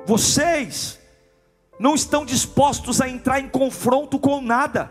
Vocês 0.05 0.99
não 1.79 1.95
estão 1.95 2.25
dispostos 2.25 3.01
a 3.01 3.09
entrar 3.09 3.41
em 3.41 3.49
confronto 3.49 4.19
com 4.19 4.41
nada. 4.41 4.91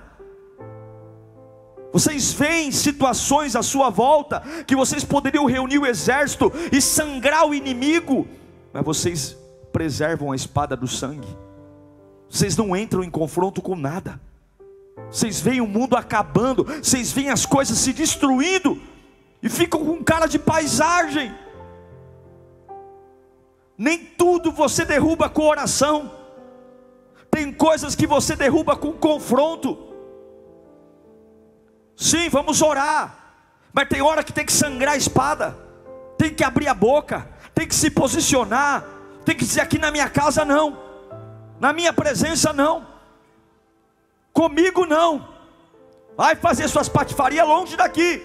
Vocês 1.94 2.32
veem 2.32 2.72
situações 2.72 3.56
à 3.56 3.62
sua 3.62 3.90
volta 3.90 4.42
que 4.66 4.76
vocês 4.76 5.04
poderiam 5.04 5.46
reunir 5.46 5.78
o 5.78 5.86
exército 5.86 6.52
e 6.72 6.82
sangrar 6.82 7.46
o 7.46 7.54
inimigo, 7.54 8.28
mas 8.72 8.84
vocês 8.84 9.38
preservam 9.74 10.32
a 10.32 10.36
espada 10.36 10.76
do 10.76 10.88
sangue. 10.88 11.28
Vocês 12.30 12.56
não 12.56 12.76
entram 12.76 13.04
em 13.04 13.10
confronto 13.10 13.62
com 13.62 13.76
nada. 13.76 14.20
Vocês 15.10 15.42
veem 15.42 15.60
o 15.60 15.68
mundo 15.68 15.98
acabando, 15.98 16.64
vocês 16.64 17.12
veem 17.12 17.30
as 17.30 17.46
coisas 17.46 17.78
se 17.78 17.92
destruindo, 17.92 18.82
e 19.42 19.50
ficam 19.50 19.84
com 19.84 20.04
cara 20.04 20.28
de 20.28 20.38
paisagem. 20.38 21.34
Nem 23.78 23.98
tudo 23.98 24.52
você 24.52 24.86
derruba 24.86 25.30
com 25.30 25.44
oração. 25.44 26.12
Tem 27.32 27.52
coisas 27.52 27.96
que 27.96 28.06
você 28.06 28.36
derruba 28.36 28.76
com 28.76 28.94
confronto. 28.94 29.78
Sim, 31.96 32.30
vamos 32.30 32.62
orar. 32.62 33.18
Mas 33.74 33.88
tem 33.88 34.02
hora 34.02 34.24
que 34.24 34.34
tem 34.34 34.46
que 34.46 34.52
sangrar 34.52 34.94
a 34.94 34.98
espada. 34.98 35.58
Tem 36.18 36.34
que 36.34 36.44
abrir 36.44 36.68
a 36.68 36.74
boca. 36.74 37.28
Tem 37.56 37.68
que 37.68 37.74
se 37.74 37.90
posicionar. 37.90 38.86
Tem 39.26 39.36
que 39.36 39.46
dizer 39.46 39.62
aqui 39.62 39.80
na 39.80 39.92
minha 39.92 40.10
casa 40.10 40.46
não. 40.46 40.78
Na 41.60 41.74
minha 41.74 41.94
presença 41.94 42.54
não. 42.54 42.86
Comigo 44.34 44.86
não. 44.86 45.28
Vai 46.16 46.36
fazer 46.36 46.68
suas 46.68 46.90
patifarias 46.90 47.48
longe 47.48 47.76
daqui. 47.76 48.22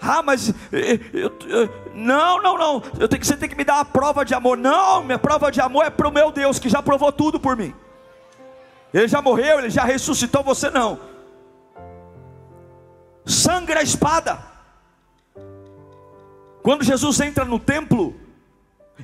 Ah, 0.00 0.22
mas 0.22 0.50
eh, 0.72 1.00
eu, 1.12 1.32
eu, 1.48 1.68
não, 1.94 2.40
não, 2.40 2.56
não. 2.56 2.82
Eu 2.98 3.08
tenho, 3.08 3.24
você 3.24 3.36
tem 3.36 3.48
que 3.48 3.56
me 3.56 3.64
dar 3.64 3.74
uma 3.76 3.84
prova 3.84 4.24
de 4.24 4.34
amor. 4.34 4.56
Não, 4.56 5.02
minha 5.02 5.18
prova 5.18 5.50
de 5.50 5.60
amor 5.60 5.84
é 5.84 5.90
para 5.90 6.08
o 6.08 6.12
meu 6.12 6.30
Deus 6.30 6.58
que 6.58 6.68
já 6.68 6.80
provou 6.80 7.10
tudo 7.10 7.40
por 7.40 7.56
mim. 7.56 7.74
Ele 8.94 9.08
já 9.08 9.20
morreu, 9.20 9.58
ele 9.58 9.70
já 9.70 9.84
ressuscitou, 9.84 10.42
você 10.42 10.70
não. 10.70 10.98
Sangra 13.26 13.80
a 13.80 13.82
espada. 13.82 14.38
Quando 16.62 16.84
Jesus 16.84 17.20
entra 17.20 17.44
no 17.44 17.58
templo 17.58 18.14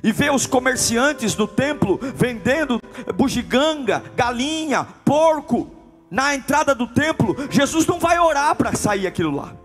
e 0.03 0.11
vê 0.11 0.29
os 0.29 0.47
comerciantes 0.47 1.35
no 1.35 1.47
templo 1.47 1.99
vendendo 2.01 2.81
bugiganga, 3.15 4.03
galinha, 4.15 4.87
porco, 5.03 5.71
na 6.09 6.35
entrada 6.35 6.73
do 6.73 6.87
templo, 6.87 7.35
Jesus 7.49 7.85
não 7.85 7.99
vai 7.99 8.19
orar 8.19 8.55
para 8.55 8.73
sair 8.75 9.07
aquilo 9.07 9.35
lá. 9.35 9.64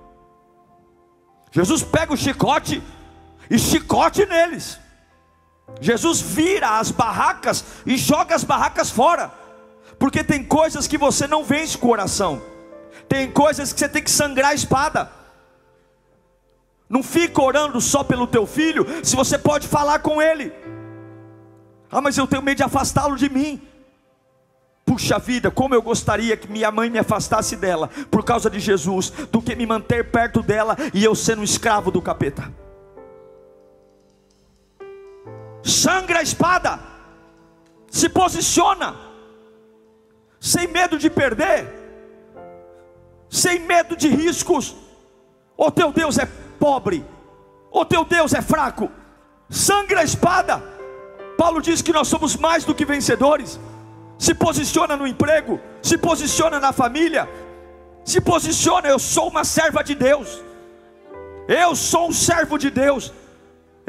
Jesus 1.51 1.83
pega 1.83 2.13
o 2.13 2.17
chicote 2.17 2.83
e 3.49 3.59
chicote 3.59 4.25
neles. 4.27 4.79
Jesus 5.81 6.21
vira 6.21 6.79
as 6.79 6.91
barracas 6.91 7.65
e 7.87 7.97
joga 7.97 8.35
as 8.35 8.45
barracas 8.45 8.91
fora. 8.91 9.33
Porque 9.99 10.25
tem 10.25 10.43
coisas 10.43 10.87
que 10.87 10.97
você 10.97 11.27
não 11.27 11.45
vence 11.45 11.77
com 11.77 11.89
coração. 11.89 12.43
Tem 13.09 13.31
coisas 13.31 13.73
que 13.73 13.81
você 13.81 13.89
tem 13.89 14.03
que 14.03 14.11
sangrar 14.11 14.51
a 14.51 14.55
espada. 14.55 15.11
Não 16.89 17.03
fica 17.03 17.41
orando 17.41 17.81
só 17.81 18.03
pelo 18.03 18.27
teu 18.27 18.47
filho, 18.47 18.85
se 19.05 19.15
você 19.15 19.39
pode 19.39 19.69
falar 19.69 20.01
com 20.01 20.21
ele. 20.21 20.53
Ah, 21.91 22.01
mas 22.01 22.17
eu 22.17 22.27
tenho 22.27 22.43
medo 22.43 22.57
de 22.57 22.63
afastá-lo 22.63 23.17
de 23.17 23.29
mim. 23.29 23.61
Puxa 24.91 25.21
vida, 25.21 25.53
como 25.53 25.73
eu 25.73 25.81
gostaria 25.81 26.37
que 26.37 26.51
minha 26.51 26.69
mãe 26.73 26.91
me 26.91 26.99
afastasse 26.99 27.55
dela 27.55 27.89
por 28.11 28.25
causa 28.25 28.51
de 28.51 28.59
Jesus, 28.59 29.11
do 29.31 29.41
que 29.41 29.55
me 29.55 29.65
manter 29.65 30.11
perto 30.11 30.43
dela 30.43 30.77
e 30.93 31.05
eu 31.05 31.15
sendo 31.15 31.43
um 31.43 31.45
escravo 31.45 31.93
do 31.93 32.03
capeta. 32.03 32.53
Sangra 35.63 36.19
a 36.19 36.23
espada, 36.25 36.81
se 37.89 38.09
posiciona, 38.09 38.97
sem 40.41 40.67
medo 40.67 40.99
de 40.99 41.09
perder, 41.09 41.73
sem 43.29 43.61
medo 43.61 43.95
de 43.95 44.09
riscos. 44.09 44.75
O 45.57 45.71
teu 45.71 45.93
Deus 45.93 46.19
é 46.19 46.27
pobre, 46.59 47.05
o 47.71 47.85
teu 47.85 48.05
Deus 48.05 48.35
é 48.35 48.43
fraco. 48.43 48.91
Sangra 49.49 50.01
a 50.01 50.05
espada. 50.05 50.61
Paulo 51.39 51.63
diz 51.63 51.81
que 51.81 51.93
nós 51.93 52.09
somos 52.09 52.35
mais 52.35 52.65
do 52.65 52.75
que 52.75 52.85
vencedores. 52.85 53.57
Se 54.21 54.35
posiciona 54.35 54.99
no 54.99 55.07
emprego, 55.07 55.59
se 55.81 55.97
posiciona 55.97 56.61
na 56.61 56.73
família, 56.73 57.27
se 58.05 58.21
posiciona, 58.21 58.87
eu 58.87 58.99
sou 58.99 59.29
uma 59.29 59.45
serva 59.45 59.83
de 59.83 59.95
Deus. 59.95 60.43
Eu 61.49 61.75
sou 61.75 62.11
um 62.11 62.13
servo 62.13 62.59
de 62.59 62.71
Deus. 62.71 63.15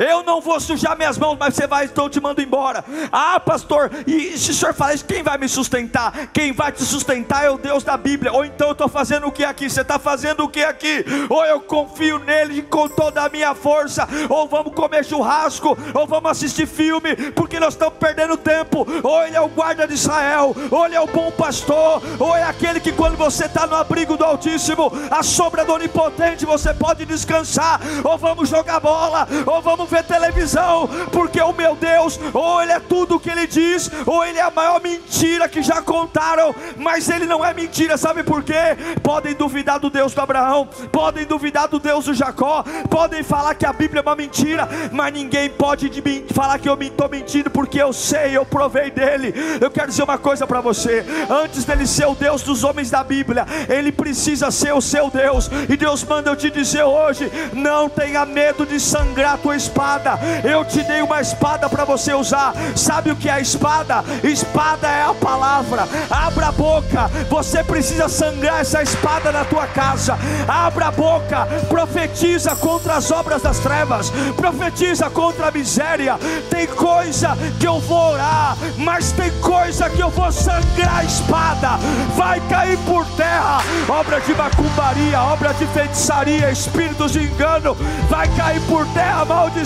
Eu 0.02 0.24
não 0.24 0.42
vou 0.42 0.60
sujar 0.60 0.98
minhas 0.98 1.18
mãos, 1.18 1.38
mas 1.40 1.54
você 1.54 1.68
vai, 1.68 1.86
estou 1.86 2.10
te 2.10 2.20
mando 2.20 2.42
embora. 2.42 2.84
Ah, 3.12 3.40
pastor, 3.40 3.92
e 4.08 4.36
se 4.38 4.50
o 4.50 4.54
senhor 4.54 4.74
falar 4.74 4.96
isso, 4.96 5.06
quem 5.06 5.22
vai 5.22 5.38
me 5.38 5.48
sustentar? 5.48 6.28
Quem 6.34 6.52
vai 6.52 6.72
te 6.72 6.84
sustentar 6.84 7.46
é 7.46 7.52
o 7.52 7.58
Deus 7.58 7.84
da 7.84 7.96
Bíblia. 7.98 8.34
Ou 8.34 8.44
então 8.44 8.70
eu 8.70 8.72
estou 8.72 8.90
fazendo 8.90 9.28
o 9.28 9.32
que 9.32 9.44
aqui? 9.44 9.70
Você 9.70 9.82
está 9.82 10.00
fazendo 10.00 10.44
o 10.44 10.50
que 10.50 10.64
aqui? 10.64 11.06
Ou 11.30 11.46
eu 11.46 11.60
confio 11.60 12.18
nele 12.18 12.64
com 12.64 12.88
toda 12.88 13.24
a 13.24 13.30
minha 13.30 13.54
força, 13.54 14.08
ou 14.28 14.48
vamos 14.48 14.74
comer 14.74 15.06
churrasco, 15.06 15.78
ou 15.94 16.08
vamos 16.08 16.32
assistir 16.32 16.66
filme, 16.66 17.16
porque 17.34 17.60
nós 17.60 17.76
estamos 17.76 17.96
perdendo 18.00 18.36
tempo. 18.38 18.88
Ou 19.04 19.24
ele 19.24 19.36
é 19.36 19.42
o 19.42 19.50
guarda 19.50 19.88
de 19.88 19.94
Israel, 19.94 20.56
ou 20.72 20.86
ele 20.86 20.96
é 20.96 21.02
o 21.02 21.08
bom 21.08 21.30
pastor, 21.32 22.02
ou 22.20 22.36
é 22.36 22.44
aquele 22.44 22.80
que 22.80 22.92
quando 22.92 23.18
você 23.18 23.46
está 23.46 23.68
no 23.68 23.76
abrigo 23.76 24.18
do 24.18 24.26
Altíssimo, 24.26 24.92
a 25.12 25.22
sombra 25.22 25.64
do 25.64 25.74
Onipotente, 25.74 26.46
você 26.46 26.74
pode 26.74 27.06
descansar. 27.06 27.80
Ou 28.04 28.18
vamos 28.18 28.50
jogar 28.50 28.80
bola, 28.80 29.28
ou 29.46 29.62
vamos 29.62 29.91
ver 29.92 30.04
televisão, 30.06 30.90
porque 31.12 31.42
o 31.42 31.52
meu 31.52 31.76
Deus, 31.76 32.18
ou 32.34 32.62
ele 32.64 32.72
é 32.72 32.80
tudo 32.80 33.16
o 33.16 33.20
que 33.20 33.30
ele 33.30 33.46
diz, 33.46 33.92
ou 34.06 34.24
ele 34.24 34.40
é 34.40 34.42
a 34.42 34.50
maior 34.50 34.82
mentira 34.82 35.50
que 35.50 35.62
já 35.62 35.82
contaram, 35.82 36.56
mas 36.78 37.10
ele 37.10 37.26
não 37.26 37.44
é 37.46 37.54
mentira, 37.54 37.98
sabe 37.98 38.24
por 38.24 38.42
quê? 38.42 38.78
Podem 39.04 39.34
duvidar 39.34 39.80
do 39.80 39.90
Deus 39.90 40.14
do 40.14 40.22
Abraão, 40.22 40.68
podem 40.92 41.26
duvidar 41.26 41.68
do 41.68 41.78
Deus 41.78 42.06
do 42.06 42.14
Jacó, 42.14 42.64
podem 42.90 43.22
falar 43.22 43.54
que 43.54 43.66
a 43.66 43.74
Bíblia 43.74 44.00
é 44.00 44.02
uma 44.02 44.16
mentira, 44.16 44.68
mas 44.94 45.14
ninguém 45.14 45.50
pode 45.50 45.92
falar 46.34 46.58
que 46.58 46.70
eu 46.70 46.82
estou 46.82 47.10
mentindo, 47.10 47.50
porque 47.50 47.82
eu 47.82 47.92
sei, 47.92 48.38
eu 48.38 48.46
provei 48.46 48.90
dele. 48.90 49.34
Eu 49.60 49.70
quero 49.70 49.88
dizer 49.88 50.04
uma 50.04 50.18
coisa 50.18 50.48
para 50.48 50.62
você: 50.62 51.06
antes 51.30 51.66
dele 51.66 51.86
ser 51.86 52.06
o 52.08 52.16
Deus 52.16 52.44
dos 52.44 52.64
homens 52.64 52.90
da 52.90 53.04
Bíblia, 53.04 53.46
ele 53.68 53.92
precisa 53.92 54.50
ser 54.52 54.74
o 54.74 54.82
seu 54.82 55.10
Deus, 55.10 55.50
e 55.68 55.76
Deus 55.76 56.04
manda 56.04 56.30
eu 56.30 56.36
te 56.36 56.50
dizer 56.50 56.84
hoje: 56.84 57.30
não 57.52 57.90
tenha 57.90 58.26
medo 58.26 58.66
de 58.66 58.80
sangrar 58.80 59.38
tua 59.38 59.56
espada 59.56 59.81
espada. 59.82 60.20
Eu 60.44 60.64
te 60.64 60.84
dei 60.84 61.02
uma 61.02 61.20
espada 61.20 61.68
para 61.68 61.84
você 61.84 62.14
usar. 62.14 62.54
Sabe 62.76 63.12
o 63.12 63.16
que 63.16 63.30
é 63.30 63.42
espada? 63.42 64.04
Espada 64.24 64.88
é 64.88 65.04
a 65.04 65.14
palavra. 65.14 65.88
Abra 66.10 66.48
a 66.48 66.52
boca. 66.52 67.10
Você 67.30 67.64
precisa 67.64 68.08
sangrar 68.08 68.62
essa 68.62 68.84
espada 68.84 69.32
na 69.32 69.44
tua 69.44 69.66
casa. 69.68 70.18
Abra 70.48 70.88
a 70.88 70.92
boca. 70.92 71.48
Profetiza 71.68 72.56
contra 72.56 72.96
as 72.96 73.10
obras 73.10 73.42
das 73.42 73.58
trevas. 73.60 74.12
Profetiza 74.36 75.10
contra 75.10 75.48
a 75.48 75.52
miséria. 75.52 76.18
Tem 76.50 76.68
coisa 76.68 77.36
que 77.60 77.68
eu 77.68 77.80
vou 77.80 78.14
orar, 78.14 78.56
mas 78.78 79.12
tem 79.12 79.32
coisa 79.40 79.90
que 79.90 80.02
eu 80.02 80.10
vou 80.10 80.32
sangrar 80.32 80.98
a 80.98 81.04
espada. 81.04 81.70
Vai 82.16 82.40
cair 82.42 82.78
por 82.80 83.06
terra. 83.16 83.62
Obra 83.90 84.22
de 84.22 84.34
macumbaria, 84.34 85.22
obra 85.24 85.54
de 85.54 85.66
feitiçaria, 85.68 86.52
espíritos 86.52 87.12
de 87.12 87.24
engano. 87.24 87.76
Vai 88.10 88.28
cair 88.36 88.62
por 88.62 88.86
terra, 88.88 89.26
maldição 89.26 89.61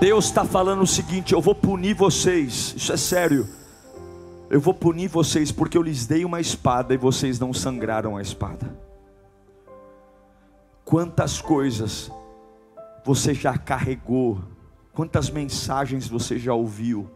Deus 0.00 0.24
está 0.24 0.42
falando 0.42 0.80
o 0.82 0.86
seguinte: 0.86 1.34
eu 1.34 1.40
vou 1.42 1.54
punir 1.54 1.94
vocês, 1.94 2.72
isso 2.74 2.90
é 2.90 2.96
sério. 2.96 3.46
Eu 4.48 4.58
vou 4.58 4.72
punir 4.72 5.08
vocês 5.08 5.52
porque 5.52 5.76
eu 5.76 5.82
lhes 5.82 6.06
dei 6.06 6.24
uma 6.24 6.40
espada 6.40 6.94
e 6.94 6.96
vocês 6.96 7.38
não 7.38 7.52
sangraram 7.52 8.16
a 8.16 8.22
espada. 8.22 8.74
Quantas 10.82 11.42
coisas 11.42 12.10
você 13.04 13.34
já 13.34 13.58
carregou, 13.58 14.42
quantas 14.94 15.28
mensagens 15.28 16.08
você 16.08 16.38
já 16.38 16.54
ouviu, 16.54 17.10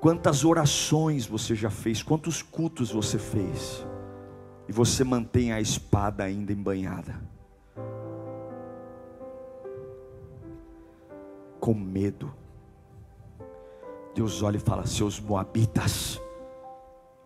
quantas 0.00 0.44
orações 0.44 1.26
você 1.26 1.56
já 1.56 1.70
fez, 1.70 2.04
quantos 2.04 2.40
cultos 2.40 2.92
você 2.92 3.18
fez, 3.18 3.84
e 4.68 4.72
você 4.72 5.02
mantém 5.02 5.52
a 5.52 5.60
espada 5.60 6.22
ainda 6.22 6.52
embanhada. 6.52 7.31
Com 11.62 11.72
medo. 11.72 12.34
Deus 14.16 14.42
olha 14.42 14.56
e 14.56 14.60
fala: 14.60 14.84
Seus 14.84 15.20
moabitas, 15.20 16.20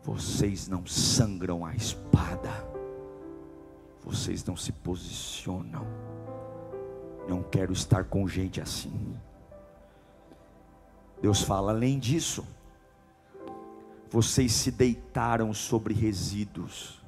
vocês 0.03 0.69
não 0.69 0.87
sangram 0.87 1.65
a 1.65 1.75
espada, 1.75 2.51
vocês 4.05 4.45
não 4.45 4.55
se 4.55 4.73
posicionam. 4.73 5.87
Não 7.27 7.43
quero 7.43 7.73
estar 7.73 8.05
com 8.05 8.29
gente 8.29 8.61
assim. 8.61 9.17
Deus 11.23 11.41
fala: 11.41 11.73
além 11.73 11.99
disso, 11.99 12.47
vocês 14.11 14.53
se 14.53 14.71
deitaram 14.71 15.55
sobre 15.55 15.95
resíduos. 15.95 17.03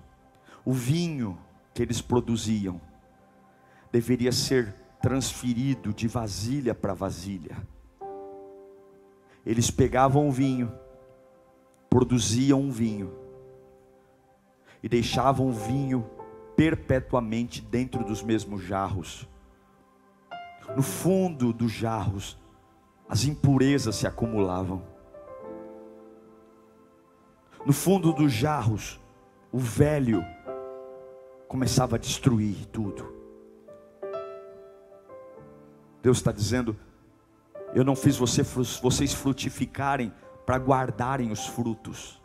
O 0.65 0.73
vinho 0.73 1.39
que 1.75 1.83
eles 1.83 2.01
produziam 2.01 2.81
deveria 3.93 4.33
ser 4.33 4.75
transferido 5.01 5.93
de 5.93 6.09
vasilha 6.09 6.75
para 6.75 6.95
vasilha. 6.95 7.57
Eles 9.45 9.71
pegavam 9.71 10.29
o 10.29 10.33
vinho, 10.33 10.73
produziam 11.89 12.61
um 12.61 12.71
vinho 12.71 13.13
e 14.83 14.89
deixavam 14.89 15.49
o 15.49 15.53
vinho 15.53 16.09
perpetuamente 16.57 17.61
dentro 17.61 18.05
dos 18.05 18.23
mesmos 18.23 18.63
jarros. 18.63 19.29
No 20.77 20.83
fundo 20.83 21.53
dos 21.53 21.73
jarros, 21.73 22.39
as 23.09 23.25
impurezas 23.25 23.97
se 23.97 24.07
acumulavam. 24.07 24.83
No 27.65 27.73
fundo 27.73 28.13
dos 28.13 28.33
jarros, 28.33 29.01
o 29.51 29.59
velho 29.59 30.25
começava 31.49 31.97
a 31.97 31.99
destruir 31.99 32.67
tudo. 32.67 33.18
Deus 36.09 36.17
está 36.17 36.33
dizendo: 36.33 36.75
Eu 37.75 37.85
não 37.85 37.95
fiz 37.95 38.17
você, 38.17 38.43
vocês 38.43 39.13
frutificarem 39.13 40.11
para 40.47 40.57
guardarem 40.57 41.31
os 41.31 41.49
frutos, 41.49 42.19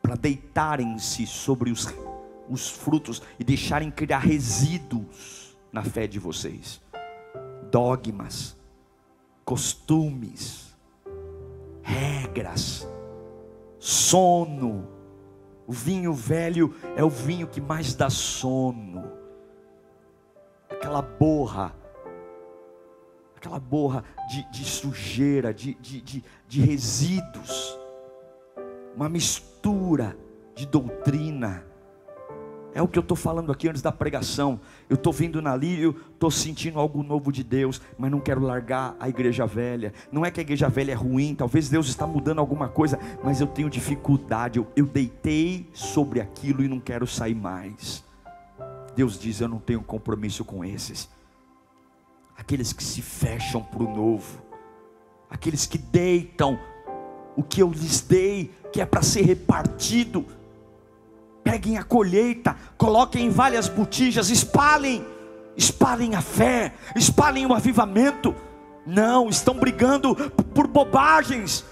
para 0.00 0.14
deitarem-se 0.14 1.26
sobre 1.26 1.72
os, 1.72 1.92
os 2.48 2.70
frutos 2.70 3.20
e 3.36 3.42
deixarem 3.42 3.90
criar 3.90 4.20
resíduos 4.20 5.58
na 5.72 5.82
fé 5.82 6.06
de 6.06 6.20
vocês, 6.20 6.80
dogmas, 7.68 8.56
costumes, 9.44 10.72
regras, 11.82 12.86
sono. 13.76 14.88
O 15.66 15.72
vinho 15.72 16.12
velho 16.12 16.76
é 16.96 17.02
o 17.02 17.10
vinho 17.10 17.48
que 17.48 17.60
mais 17.60 17.92
dá 17.92 18.08
sono, 18.08 19.10
aquela 20.68 21.02
borra 21.02 21.80
aquela 23.40 23.58
borra 23.58 24.04
de, 24.28 24.44
de 24.50 24.66
sujeira, 24.66 25.54
de, 25.54 25.74
de, 25.80 26.02
de, 26.02 26.24
de 26.46 26.60
resíduos, 26.60 27.78
uma 28.94 29.08
mistura 29.08 30.14
de 30.54 30.66
doutrina, 30.66 31.64
É 32.72 32.80
o 32.80 32.86
que 32.86 32.96
eu 32.96 33.00
estou 33.00 33.16
falando 33.16 33.50
aqui 33.50 33.68
antes 33.68 33.82
da 33.82 33.90
pregação. 33.90 34.60
Eu 34.88 34.94
estou 34.94 35.12
vindo 35.12 35.42
na 35.42 35.56
lírio, 35.56 35.96
estou 36.12 36.30
sentindo 36.30 36.78
algo 36.78 37.02
novo 37.02 37.32
de 37.32 37.42
Deus, 37.42 37.80
mas 37.98 38.12
não 38.12 38.20
quero 38.20 38.40
largar 38.42 38.94
a 39.00 39.08
igreja 39.08 39.44
velha. 39.44 39.92
Não 40.12 40.24
é 40.24 40.30
que 40.30 40.38
a 40.38 40.42
igreja 40.42 40.68
velha 40.68 40.92
é 40.92 40.94
ruim, 40.94 41.34
talvez 41.34 41.68
Deus 41.68 41.88
está 41.88 42.06
mudando 42.06 42.38
alguma 42.38 42.68
coisa, 42.68 42.96
mas 43.24 43.40
eu 43.40 43.46
tenho 43.48 43.68
dificuldade. 43.68 44.58
Eu, 44.58 44.68
eu 44.76 44.86
deitei 44.86 45.68
sobre 45.72 46.20
aquilo 46.20 46.62
e 46.62 46.68
não 46.68 46.78
quero 46.78 47.08
sair 47.08 47.34
mais. 47.34 48.04
Deus 48.94 49.18
diz: 49.18 49.40
Eu 49.40 49.48
não 49.48 49.58
tenho 49.58 49.82
compromisso 49.82 50.44
com 50.44 50.64
esses. 50.64 51.08
Aqueles 52.40 52.72
que 52.72 52.82
se 52.82 53.02
fecham 53.02 53.62
para 53.62 53.84
o 53.84 53.94
novo, 53.94 54.42
aqueles 55.28 55.66
que 55.66 55.78
deitam 55.78 56.58
o 57.36 57.42
que 57.42 57.62
eu 57.62 57.70
lhes 57.70 58.00
dei, 58.00 58.50
que 58.72 58.80
é 58.80 58.86
para 58.86 59.02
ser 59.02 59.22
repartido 59.22 60.26
peguem 61.50 61.78
a 61.78 61.82
colheita, 61.82 62.56
coloquem 62.76 63.26
em 63.26 63.30
várias 63.30 63.68
botijas, 63.68 64.30
espalhem, 64.30 65.04
espalhem 65.56 66.14
a 66.14 66.20
fé, 66.20 66.72
espalhem 66.94 67.46
o 67.46 67.54
avivamento. 67.54 68.34
Não, 68.86 69.28
estão 69.28 69.54
brigando 69.54 70.14
por 70.54 70.66
bobagens. 70.66 71.64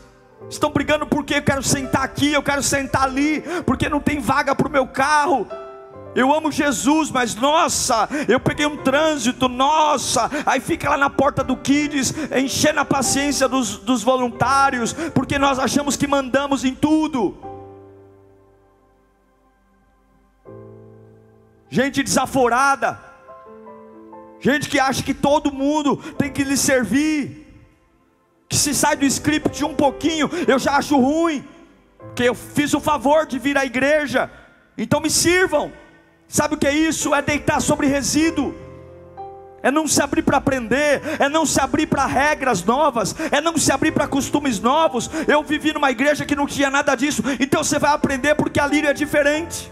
Estão 0.48 0.70
brigando 0.70 1.06
porque 1.06 1.34
eu 1.34 1.42
quero 1.42 1.62
sentar 1.62 2.02
aqui, 2.02 2.32
eu 2.32 2.42
quero 2.42 2.62
sentar 2.62 3.04
ali, 3.04 3.42
porque 3.66 3.88
não 3.88 4.00
tem 4.00 4.20
vaga 4.20 4.54
para 4.54 4.68
o 4.68 4.70
meu 4.70 4.86
carro. 4.86 5.46
Eu 6.18 6.34
amo 6.34 6.50
Jesus, 6.50 7.12
mas 7.12 7.36
nossa, 7.36 8.08
eu 8.26 8.40
peguei 8.40 8.66
um 8.66 8.76
trânsito, 8.76 9.48
nossa, 9.48 10.28
aí 10.44 10.58
fica 10.58 10.90
lá 10.90 10.96
na 10.96 11.08
porta 11.08 11.44
do 11.44 11.56
Kids, 11.56 12.12
enchendo 12.36 12.80
a 12.80 12.84
paciência 12.84 13.48
dos, 13.48 13.76
dos 13.76 14.02
voluntários, 14.02 14.92
porque 15.14 15.38
nós 15.38 15.60
achamos 15.60 15.96
que 15.96 16.08
mandamos 16.08 16.64
em 16.64 16.74
tudo. 16.74 17.38
gente 21.70 22.02
desaforada, 22.02 22.98
gente 24.40 24.68
que 24.68 24.80
acha 24.80 25.04
que 25.04 25.14
todo 25.14 25.52
mundo 25.52 25.98
tem 26.18 26.32
que 26.32 26.42
lhe 26.42 26.56
servir, 26.56 27.46
que 28.48 28.56
se 28.56 28.74
sai 28.74 28.96
do 28.96 29.04
script 29.04 29.64
um 29.64 29.74
pouquinho, 29.74 30.28
eu 30.48 30.58
já 30.58 30.78
acho 30.78 30.98
ruim, 30.98 31.46
porque 31.98 32.24
eu 32.24 32.34
fiz 32.34 32.74
o 32.74 32.80
favor 32.80 33.24
de 33.24 33.38
vir 33.38 33.56
à 33.56 33.64
igreja, 33.64 34.28
então 34.76 34.98
me 34.98 35.10
sirvam. 35.10 35.72
Sabe 36.28 36.54
o 36.54 36.58
que 36.58 36.66
é 36.66 36.74
isso? 36.74 37.14
É 37.14 37.22
deitar 37.22 37.60
sobre 37.60 37.86
resíduo. 37.86 38.54
É 39.62 39.70
não 39.70 39.88
se 39.88 40.00
abrir 40.00 40.22
para 40.22 40.36
aprender, 40.36 41.02
é 41.18 41.28
não 41.28 41.44
se 41.44 41.60
abrir 41.60 41.86
para 41.86 42.06
regras 42.06 42.62
novas, 42.62 43.14
é 43.32 43.40
não 43.40 43.56
se 43.56 43.72
abrir 43.72 43.90
para 43.90 44.06
costumes 44.06 44.60
novos. 44.60 45.10
Eu 45.26 45.42
vivi 45.42 45.72
numa 45.72 45.90
igreja 45.90 46.24
que 46.24 46.36
não 46.36 46.46
tinha 46.46 46.70
nada 46.70 46.94
disso, 46.94 47.22
então 47.40 47.64
você 47.64 47.78
vai 47.78 47.92
aprender 47.92 48.36
porque 48.36 48.60
a 48.60 48.66
lírio 48.66 48.88
é 48.88 48.92
diferente. 48.92 49.70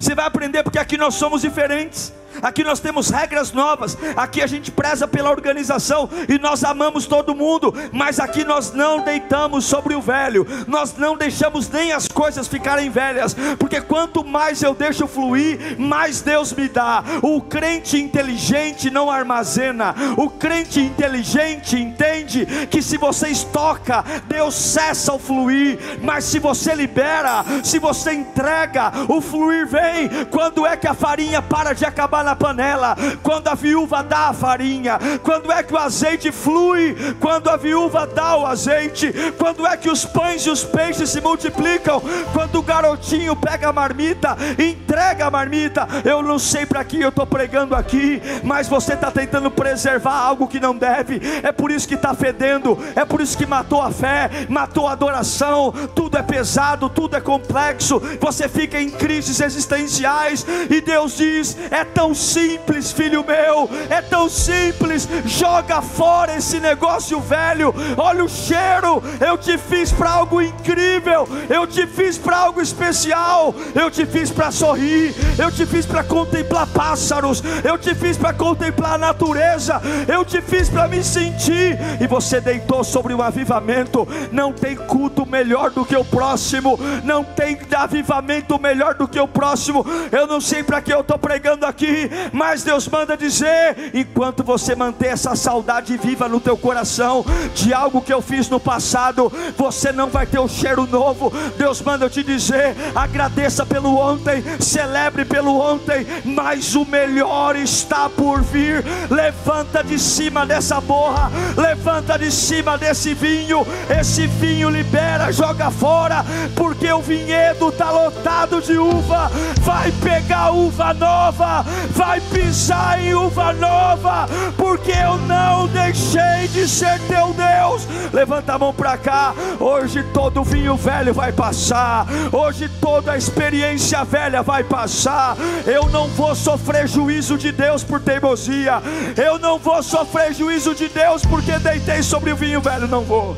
Você 0.00 0.16
vai 0.16 0.26
aprender 0.26 0.64
porque 0.64 0.80
aqui 0.80 0.96
nós 0.96 1.14
somos 1.14 1.42
diferentes. 1.42 2.12
Aqui 2.40 2.64
nós 2.64 2.80
temos 2.80 3.10
regras 3.10 3.52
novas, 3.52 3.96
aqui 4.16 4.40
a 4.40 4.46
gente 4.46 4.70
preza 4.70 5.06
pela 5.06 5.30
organização 5.30 6.08
e 6.28 6.38
nós 6.38 6.64
amamos 6.64 7.06
todo 7.06 7.34
mundo, 7.34 7.74
mas 7.92 8.18
aqui 8.18 8.44
nós 8.44 8.72
não 8.72 9.00
deitamos 9.00 9.64
sobre 9.64 9.94
o 9.94 10.00
velho, 10.00 10.46
nós 10.66 10.96
não 10.96 11.16
deixamos 11.16 11.68
nem 11.68 11.92
as 11.92 12.08
coisas 12.08 12.48
ficarem 12.48 12.90
velhas, 12.90 13.34
porque 13.58 13.80
quanto 13.80 14.24
mais 14.24 14.62
eu 14.62 14.74
deixo 14.74 15.06
fluir, 15.06 15.78
mais 15.78 16.20
Deus 16.22 16.52
me 16.52 16.68
dá. 16.68 17.02
O 17.22 17.40
crente 17.40 18.00
inteligente 18.00 18.90
não 18.90 19.10
armazena, 19.10 19.94
o 20.16 20.30
crente 20.30 20.80
inteligente 20.80 21.76
entende 21.76 22.46
que 22.70 22.80
se 22.80 22.96
você 22.96 23.28
estoca, 23.28 24.04
Deus 24.26 24.54
cessa 24.54 25.12
o 25.12 25.18
fluir, 25.18 25.78
mas 26.02 26.24
se 26.24 26.38
você 26.38 26.74
libera, 26.74 27.44
se 27.62 27.78
você 27.78 28.12
entrega, 28.12 28.92
o 29.08 29.20
fluir 29.20 29.66
vem. 29.66 30.08
Quando 30.30 30.66
é 30.66 30.76
que 30.76 30.86
a 30.86 30.94
farinha 30.94 31.42
para 31.42 31.72
de 31.72 31.84
acabar? 31.84 32.21
Na 32.22 32.36
panela, 32.36 32.96
quando 33.22 33.48
a 33.48 33.54
viúva 33.54 34.02
dá 34.02 34.28
a 34.28 34.32
farinha, 34.32 34.98
quando 35.22 35.50
é 35.50 35.62
que 35.62 35.74
o 35.74 35.78
azeite 35.78 36.30
flui, 36.32 36.96
quando 37.20 37.48
a 37.48 37.56
viúva 37.56 38.06
dá 38.06 38.36
o 38.36 38.46
azeite, 38.46 39.12
quando 39.38 39.66
é 39.66 39.76
que 39.76 39.90
os 39.90 40.04
pães 40.04 40.42
e 40.46 40.50
os 40.50 40.64
peixes 40.64 41.10
se 41.10 41.20
multiplicam, 41.20 42.02
quando 42.32 42.58
o 42.58 42.62
garotinho 42.62 43.34
pega 43.36 43.68
a 43.68 43.72
marmita, 43.72 44.36
entrega 44.58 45.26
a 45.26 45.30
marmita. 45.30 45.86
Eu 46.04 46.22
não 46.22 46.38
sei 46.38 46.66
para 46.66 46.84
que 46.84 47.00
eu 47.00 47.08
estou 47.08 47.26
pregando 47.26 47.74
aqui, 47.74 48.20
mas 48.42 48.68
você 48.68 48.94
está 48.94 49.10
tentando 49.10 49.50
preservar 49.50 50.14
algo 50.14 50.48
que 50.48 50.60
não 50.60 50.76
deve, 50.76 51.20
é 51.42 51.52
por 51.52 51.70
isso 51.70 51.88
que 51.88 51.94
está 51.94 52.14
fedendo, 52.14 52.78
é 52.94 53.04
por 53.04 53.20
isso 53.20 53.36
que 53.36 53.46
matou 53.46 53.82
a 53.82 53.90
fé, 53.90 54.30
matou 54.48 54.88
a 54.88 54.92
adoração. 54.92 55.72
Tudo 55.94 56.18
é 56.18 56.22
pesado, 56.22 56.88
tudo 56.88 57.16
é 57.16 57.20
complexo, 57.20 58.00
você 58.20 58.48
fica 58.48 58.80
em 58.80 58.90
crises 58.90 59.40
existenciais, 59.40 60.46
e 60.70 60.80
Deus 60.80 61.16
diz: 61.16 61.56
é 61.70 61.84
tão 61.84 62.11
tão 62.12 62.14
simples, 62.14 62.92
filho 62.92 63.24
meu, 63.24 63.70
é 63.88 64.02
tão 64.02 64.28
simples. 64.28 65.08
Joga 65.24 65.80
fora 65.80 66.36
esse 66.36 66.60
negócio 66.60 67.18
velho. 67.20 67.74
Olha 67.96 68.22
o 68.22 68.28
cheiro. 68.28 69.02
Eu 69.18 69.38
te 69.38 69.56
fiz 69.56 69.90
para 69.90 70.10
algo 70.10 70.42
incrível. 70.42 71.26
Eu 71.48 71.66
te 71.66 71.86
fiz 71.86 72.18
para 72.18 72.36
algo 72.36 72.60
especial. 72.60 73.54
Eu 73.74 73.90
te 73.90 74.04
fiz 74.04 74.30
para 74.30 74.50
sorrir. 74.50 75.14
Eu 75.38 75.50
te 75.50 75.64
fiz 75.64 75.86
para 75.86 76.04
contemplar 76.04 76.66
pássaros. 76.66 77.42
Eu 77.64 77.78
te 77.78 77.94
fiz 77.94 78.18
para 78.18 78.34
contemplar 78.34 78.94
a 78.94 78.98
natureza. 78.98 79.80
Eu 80.06 80.22
te 80.22 80.42
fiz 80.42 80.68
para 80.68 80.86
me 80.88 81.02
sentir. 81.02 81.78
E 81.98 82.06
você 82.06 82.42
deitou 82.42 82.84
sobre 82.84 83.14
um 83.14 83.22
avivamento. 83.22 84.06
Não 84.30 84.52
tem 84.52 84.76
culto 84.76 85.24
melhor 85.24 85.70
do 85.70 85.86
que 85.86 85.96
o 85.96 86.04
próximo. 86.04 86.78
Não 87.04 87.24
tem 87.24 87.58
avivamento 87.74 88.60
melhor 88.60 88.94
do 88.94 89.08
que 89.08 89.18
o 89.18 89.26
próximo. 89.26 89.86
Eu 90.10 90.26
não 90.26 90.42
sei 90.42 90.62
para 90.62 90.82
que 90.82 90.92
eu 90.92 91.00
estou 91.00 91.18
pregando 91.18 91.64
aqui 91.64 92.01
mas 92.32 92.62
Deus 92.62 92.88
manda 92.88 93.16
dizer: 93.16 93.90
enquanto 93.94 94.42
você 94.42 94.74
manter 94.74 95.08
essa 95.08 95.34
saudade 95.34 95.96
viva 95.96 96.28
no 96.28 96.40
teu 96.40 96.56
coração 96.56 97.24
de 97.54 97.72
algo 97.72 98.00
que 98.00 98.12
eu 98.12 98.22
fiz 98.22 98.48
no 98.48 98.60
passado, 98.60 99.32
você 99.56 99.92
não 99.92 100.08
vai 100.08 100.26
ter 100.26 100.38
um 100.38 100.48
cheiro 100.48 100.86
novo. 100.86 101.32
Deus 101.56 101.80
manda 101.82 102.04
eu 102.04 102.10
te 102.10 102.22
dizer: 102.22 102.74
agradeça 102.94 103.64
pelo 103.66 103.96
ontem, 103.96 104.42
celebre 104.60 105.24
pelo 105.24 105.58
ontem, 105.58 106.06
mas 106.24 106.74
o 106.74 106.84
melhor 106.84 107.56
está 107.56 108.08
por 108.08 108.42
vir. 108.42 108.84
Levanta 109.10 109.82
de 109.82 109.98
cima 109.98 110.46
dessa 110.46 110.80
borra, 110.80 111.30
levanta 111.56 112.18
de 112.18 112.30
cima 112.30 112.76
desse 112.78 113.14
vinho. 113.14 113.66
Esse 113.88 114.26
vinho 114.26 114.70
libera, 114.70 115.32
joga 115.32 115.70
fora, 115.70 116.24
porque 116.54 116.90
o 116.92 117.00
vinhedo 117.00 117.68
está 117.68 117.90
lotado 117.90 118.60
de 118.60 118.76
uva. 118.76 119.30
Vai 119.60 119.90
pegar 120.02 120.50
uva 120.50 120.94
nova, 120.94 121.64
vai 121.92 122.20
pisar 122.20 123.00
em 123.00 123.14
uva 123.14 123.52
nova, 123.52 124.26
porque 124.56 124.92
eu 124.92 125.16
não 125.18 125.68
deixei 125.68 126.48
de 126.52 126.68
ser 126.68 126.98
teu 127.06 127.34
Deus. 127.34 127.86
Levanta 128.12 128.54
a 128.54 128.58
mão 128.58 128.72
para 128.72 128.96
cá. 128.96 129.34
Hoje 129.60 130.02
todo 130.12 130.42
vinho 130.42 130.76
velho 130.76 131.14
vai 131.14 131.32
passar, 131.32 132.06
hoje 132.32 132.68
toda 132.80 133.12
a 133.12 133.16
experiência 133.16 134.04
velha 134.04 134.42
vai 134.42 134.64
passar. 134.64 135.36
Eu 135.66 135.88
não 135.88 136.08
vou 136.08 136.34
sofrer 136.34 136.86
juízo 136.88 137.38
de 137.38 137.52
Deus 137.52 137.84
por 137.84 138.00
teimosia, 138.00 138.82
eu 139.16 139.38
não 139.38 139.58
vou 139.58 139.82
sofrer 139.82 140.34
juízo 140.34 140.74
de 140.74 140.88
Deus 140.88 141.24
porque 141.24 141.58
deitei 141.58 142.02
sobre 142.02 142.32
o 142.32 142.36
vinho 142.36 142.60
velho. 142.60 142.88
Não 142.88 143.02
vou, 143.02 143.36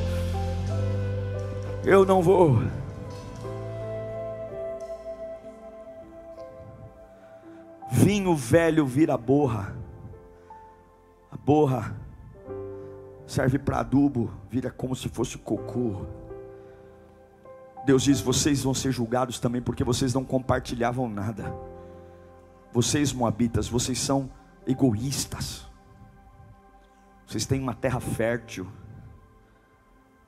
eu 1.85 2.05
não 2.05 2.23
vou. 2.23 2.84
Vinho 8.05 8.37
velho 8.37 8.85
vira 8.85 9.17
borra, 9.17 9.75
a 11.31 11.37
borra 11.39 11.97
serve 13.27 13.59
para 13.59 13.81
adubo, 13.81 14.31
vira 14.51 14.71
como 14.71 14.95
se 14.95 15.09
fosse 15.09 15.39
cocô. 15.39 16.05
Deus 17.87 18.03
diz: 18.03 18.21
vocês 18.21 18.63
vão 18.63 18.75
ser 18.75 18.93
julgados 18.93 19.41
também 19.41 19.63
porque 19.63 19.83
vocês 19.83 20.13
não 20.13 20.23
compartilhavam 20.23 21.09
nada. 21.09 21.55
Vocês, 22.73 23.13
moabitas, 23.13 23.69
vocês 23.69 23.99
são 23.99 24.31
egoístas. 24.67 25.67
Vocês 27.27 27.47
têm 27.47 27.61
uma 27.61 27.75
terra 27.75 28.01
fértil, 28.01 28.67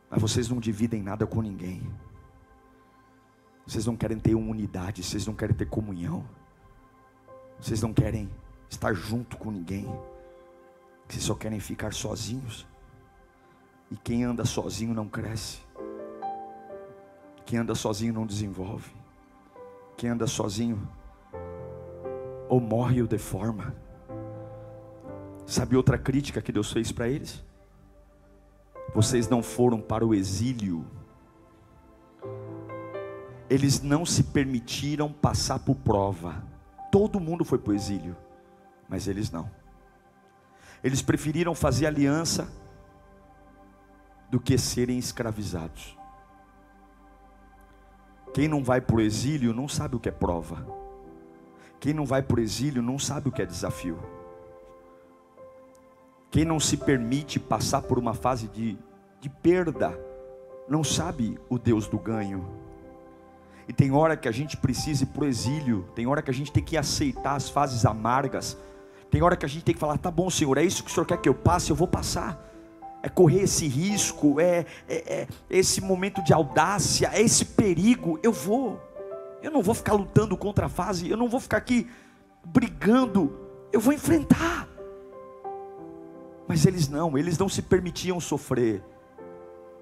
mas 0.08 0.22
vocês 0.22 0.48
não 0.48 0.58
dividem 0.58 1.02
nada 1.02 1.26
com 1.26 1.42
ninguém. 1.42 1.82
Vocês 3.66 3.84
não 3.84 3.96
querem 3.96 4.18
ter 4.18 4.34
unidade, 4.34 5.02
vocês 5.02 5.26
não 5.26 5.34
querem 5.34 5.54
ter 5.54 5.66
comunhão. 5.66 6.24
Vocês 7.60 7.82
não 7.82 7.92
querem 7.92 8.30
estar 8.68 8.94
junto 8.94 9.36
com 9.36 9.50
ninguém. 9.50 9.86
Vocês 11.08 11.24
só 11.24 11.34
querem 11.34 11.60
ficar 11.60 11.92
sozinhos. 11.92 12.66
E 13.90 13.96
quem 13.96 14.24
anda 14.24 14.44
sozinho 14.44 14.92
não 14.94 15.08
cresce. 15.08 15.60
Quem 17.44 17.58
anda 17.60 17.74
sozinho 17.74 18.12
não 18.12 18.26
desenvolve. 18.26 18.90
Quem 19.96 20.10
anda 20.10 20.26
sozinho 20.26 20.88
ou 22.48 22.60
morre 22.60 23.00
ou 23.00 23.08
deforma. 23.08 23.74
Sabe 25.46 25.76
outra 25.76 25.96
crítica 25.96 26.42
que 26.42 26.52
Deus 26.52 26.72
fez 26.72 26.90
para 26.90 27.08
eles? 27.08 27.44
Vocês 28.94 29.28
não 29.28 29.42
foram 29.42 29.80
para 29.80 30.04
o 30.04 30.14
exílio. 30.14 30.84
eles 33.48 33.80
não 33.80 34.04
se 34.04 34.24
permitiram 34.24 35.12
passar 35.12 35.60
por 35.60 35.76
prova. 35.76 36.42
Todo 36.96 37.20
mundo 37.20 37.44
foi 37.44 37.58
para 37.58 37.72
o 37.72 37.74
exílio, 37.74 38.16
mas 38.88 39.06
eles 39.06 39.30
não. 39.30 39.50
Eles 40.82 41.02
preferiram 41.02 41.54
fazer 41.54 41.84
aliança 41.84 42.50
do 44.30 44.40
que 44.40 44.56
serem 44.56 44.96
escravizados. 44.96 45.94
Quem 48.32 48.48
não 48.48 48.64
vai 48.64 48.80
para 48.80 48.96
o 48.96 49.00
exílio 49.02 49.52
não 49.52 49.68
sabe 49.68 49.94
o 49.94 50.00
que 50.00 50.08
é 50.08 50.10
prova. 50.10 50.66
Quem 51.78 51.92
não 51.92 52.06
vai 52.06 52.22
para 52.22 52.40
o 52.40 52.42
exílio 52.42 52.80
não 52.80 52.98
sabe 52.98 53.28
o 53.28 53.32
que 53.32 53.42
é 53.42 53.44
desafio. 53.44 53.98
Quem 56.30 56.46
não 56.46 56.58
se 56.58 56.78
permite 56.78 57.38
passar 57.38 57.82
por 57.82 57.98
uma 57.98 58.14
fase 58.14 58.48
de, 58.48 58.78
de 59.20 59.28
perda, 59.28 59.92
não 60.66 60.82
sabe 60.82 61.38
o 61.50 61.58
Deus 61.58 61.86
do 61.86 61.98
ganho. 61.98 62.65
E 63.68 63.72
tem 63.72 63.90
hora 63.90 64.16
que 64.16 64.28
a 64.28 64.32
gente 64.32 64.56
precisa 64.56 65.02
ir 65.02 65.06
para 65.06 65.24
o 65.24 65.26
exílio, 65.26 65.88
tem 65.94 66.06
hora 66.06 66.22
que 66.22 66.30
a 66.30 66.34
gente 66.34 66.52
tem 66.52 66.62
que 66.62 66.76
aceitar 66.76 67.34
as 67.34 67.48
fases 67.48 67.84
amargas, 67.84 68.56
tem 69.10 69.22
hora 69.22 69.36
que 69.36 69.44
a 69.44 69.48
gente 69.48 69.64
tem 69.64 69.74
que 69.74 69.80
falar: 69.80 69.98
tá 69.98 70.10
bom, 70.10 70.30
Senhor, 70.30 70.56
é 70.58 70.62
isso 70.62 70.84
que 70.84 70.90
o 70.90 70.94
Senhor 70.94 71.06
quer 71.06 71.20
que 71.20 71.28
eu 71.28 71.34
passe, 71.34 71.70
eu 71.70 71.76
vou 71.76 71.88
passar. 71.88 72.44
É 73.02 73.08
correr 73.08 73.42
esse 73.42 73.66
risco, 73.68 74.40
é, 74.40 74.66
é, 74.88 75.22
é 75.22 75.28
esse 75.48 75.80
momento 75.80 76.22
de 76.22 76.32
audácia, 76.32 77.10
é 77.12 77.22
esse 77.22 77.44
perigo, 77.44 78.18
eu 78.22 78.32
vou. 78.32 78.80
Eu 79.42 79.50
não 79.50 79.62
vou 79.62 79.74
ficar 79.74 79.92
lutando 79.92 80.36
contra 80.36 80.66
a 80.66 80.68
fase, 80.68 81.08
eu 81.08 81.16
não 81.16 81.28
vou 81.28 81.38
ficar 81.38 81.58
aqui 81.58 81.88
brigando, 82.44 83.32
eu 83.72 83.80
vou 83.80 83.92
enfrentar. 83.92 84.68
Mas 86.48 86.64
eles 86.64 86.88
não, 86.88 87.16
eles 87.18 87.38
não 87.38 87.48
se 87.48 87.62
permitiam 87.62 88.20
sofrer, 88.20 88.82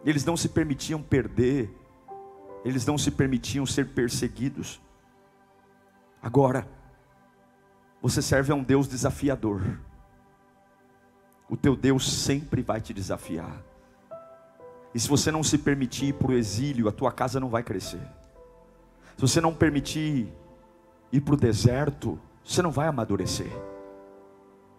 eles 0.05 0.25
não 0.25 0.37
se 0.37 0.49
permitiam 0.49 1.03
perder, 1.03 1.71
eles 2.65 2.87
não 2.87 2.97
se 2.97 3.11
permitiam 3.11 3.67
ser 3.67 3.89
perseguidos. 3.89 4.81
Agora, 6.23 6.67
você 8.01 8.23
serve 8.23 8.53
a 8.53 8.55
um 8.55 8.63
Deus 8.63 8.89
desafiador, 8.89 9.63
o 11.49 11.57
teu 11.57 11.77
Deus 11.77 12.11
sempre 12.11 12.63
vai 12.63 12.81
te 12.81 12.95
desafiar, 12.95 13.63
e 14.95 15.01
se 15.01 15.09
você 15.09 15.31
não 15.31 15.43
se 15.43 15.59
permitir 15.59 16.07
ir 16.07 16.13
para 16.15 16.31
o 16.31 16.35
exílio, 16.35 16.89
a 16.89 16.93
tua 16.93 17.13
casa 17.13 17.39
não 17.39 17.49
vai 17.49 17.63
crescer, 17.63 18.01
se 19.17 19.21
você 19.21 19.41
não 19.41 19.55
permitir 19.55 20.33
ir 21.13 21.21
para 21.21 21.35
o 21.35 21.37
deserto, 21.37 22.19
você 22.45 22.63
não 22.63 22.71
vai 22.71 22.89
amadurecer. 22.89 23.74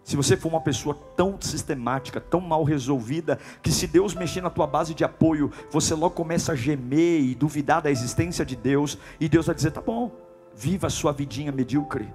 Se 0.06 0.14
você 0.14 0.36
for 0.36 0.50
uma 0.50 0.60
pessoa 0.60 0.94
tão 1.16 1.36
sistemática, 1.40 2.20
tão 2.20 2.40
mal 2.40 2.62
resolvida, 2.62 3.40
que 3.60 3.72
se 3.72 3.88
Deus 3.88 4.14
mexer 4.14 4.40
na 4.40 4.48
tua 4.48 4.64
base 4.64 4.94
de 4.94 5.02
apoio, 5.02 5.50
você 5.68 5.96
logo 5.96 6.14
começa 6.14 6.52
a 6.52 6.54
gemer 6.54 7.22
e 7.22 7.34
duvidar 7.34 7.82
da 7.82 7.90
existência 7.90 8.46
de 8.46 8.54
Deus, 8.54 8.96
e 9.18 9.28
Deus 9.28 9.46
vai 9.46 9.54
dizer: 9.56 9.72
tá 9.72 9.80
bom, 9.80 10.12
viva 10.54 10.86
a 10.86 10.90
sua 10.90 11.10
vidinha 11.10 11.50
medíocre, 11.50 12.08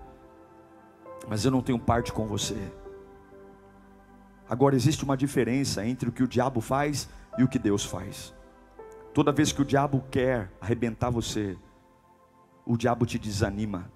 mas 1.27 1.43
eu 1.43 1.51
não 1.51 1.61
tenho 1.61 1.77
parte 1.77 2.13
com 2.13 2.25
você. 2.25 2.55
Agora 4.49 4.73
existe 4.73 5.03
uma 5.03 5.17
diferença 5.17 5.85
entre 5.85 6.07
o 6.07 6.13
que 6.13 6.23
o 6.23 6.27
diabo 6.29 6.61
faz 6.61 7.09
e 7.37 7.43
o 7.43 7.47
que 7.49 7.59
Deus 7.59 7.83
faz. 7.83 8.33
Toda 9.13 9.33
vez 9.33 9.51
que 9.51 9.61
o 9.61 9.65
diabo 9.65 10.01
quer 10.09 10.49
arrebentar 10.61 11.09
você, 11.09 11.57
o 12.65 12.77
diabo 12.77 13.05
te 13.05 13.19
desanima. 13.19 13.91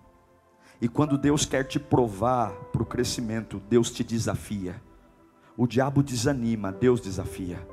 E 0.81 0.88
quando 0.88 1.17
Deus 1.17 1.45
quer 1.45 1.63
te 1.63 1.79
provar 1.79 2.51
para 2.71 2.83
o 2.83 2.85
crescimento, 2.85 3.61
Deus 3.69 3.91
te 3.91 4.03
desafia. 4.03 4.81
O 5.57 5.65
diabo 5.65 6.03
desanima, 6.03 6.71
Deus 6.71 6.99
desafia. 6.99 7.65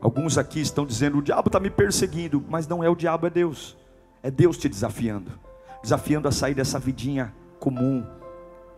Alguns 0.00 0.36
aqui 0.36 0.60
estão 0.60 0.84
dizendo: 0.84 1.18
o 1.18 1.22
diabo 1.22 1.48
está 1.48 1.60
me 1.60 1.70
perseguindo, 1.70 2.44
mas 2.48 2.66
não 2.66 2.82
é 2.82 2.88
o 2.88 2.96
diabo, 2.96 3.26
é 3.26 3.30
Deus. 3.30 3.76
É 4.22 4.30
Deus 4.30 4.58
te 4.58 4.68
desafiando 4.68 5.44
desafiando 5.84 6.26
a 6.26 6.32
sair 6.32 6.54
dessa 6.54 6.78
vidinha 6.78 7.34
comum, 7.60 8.02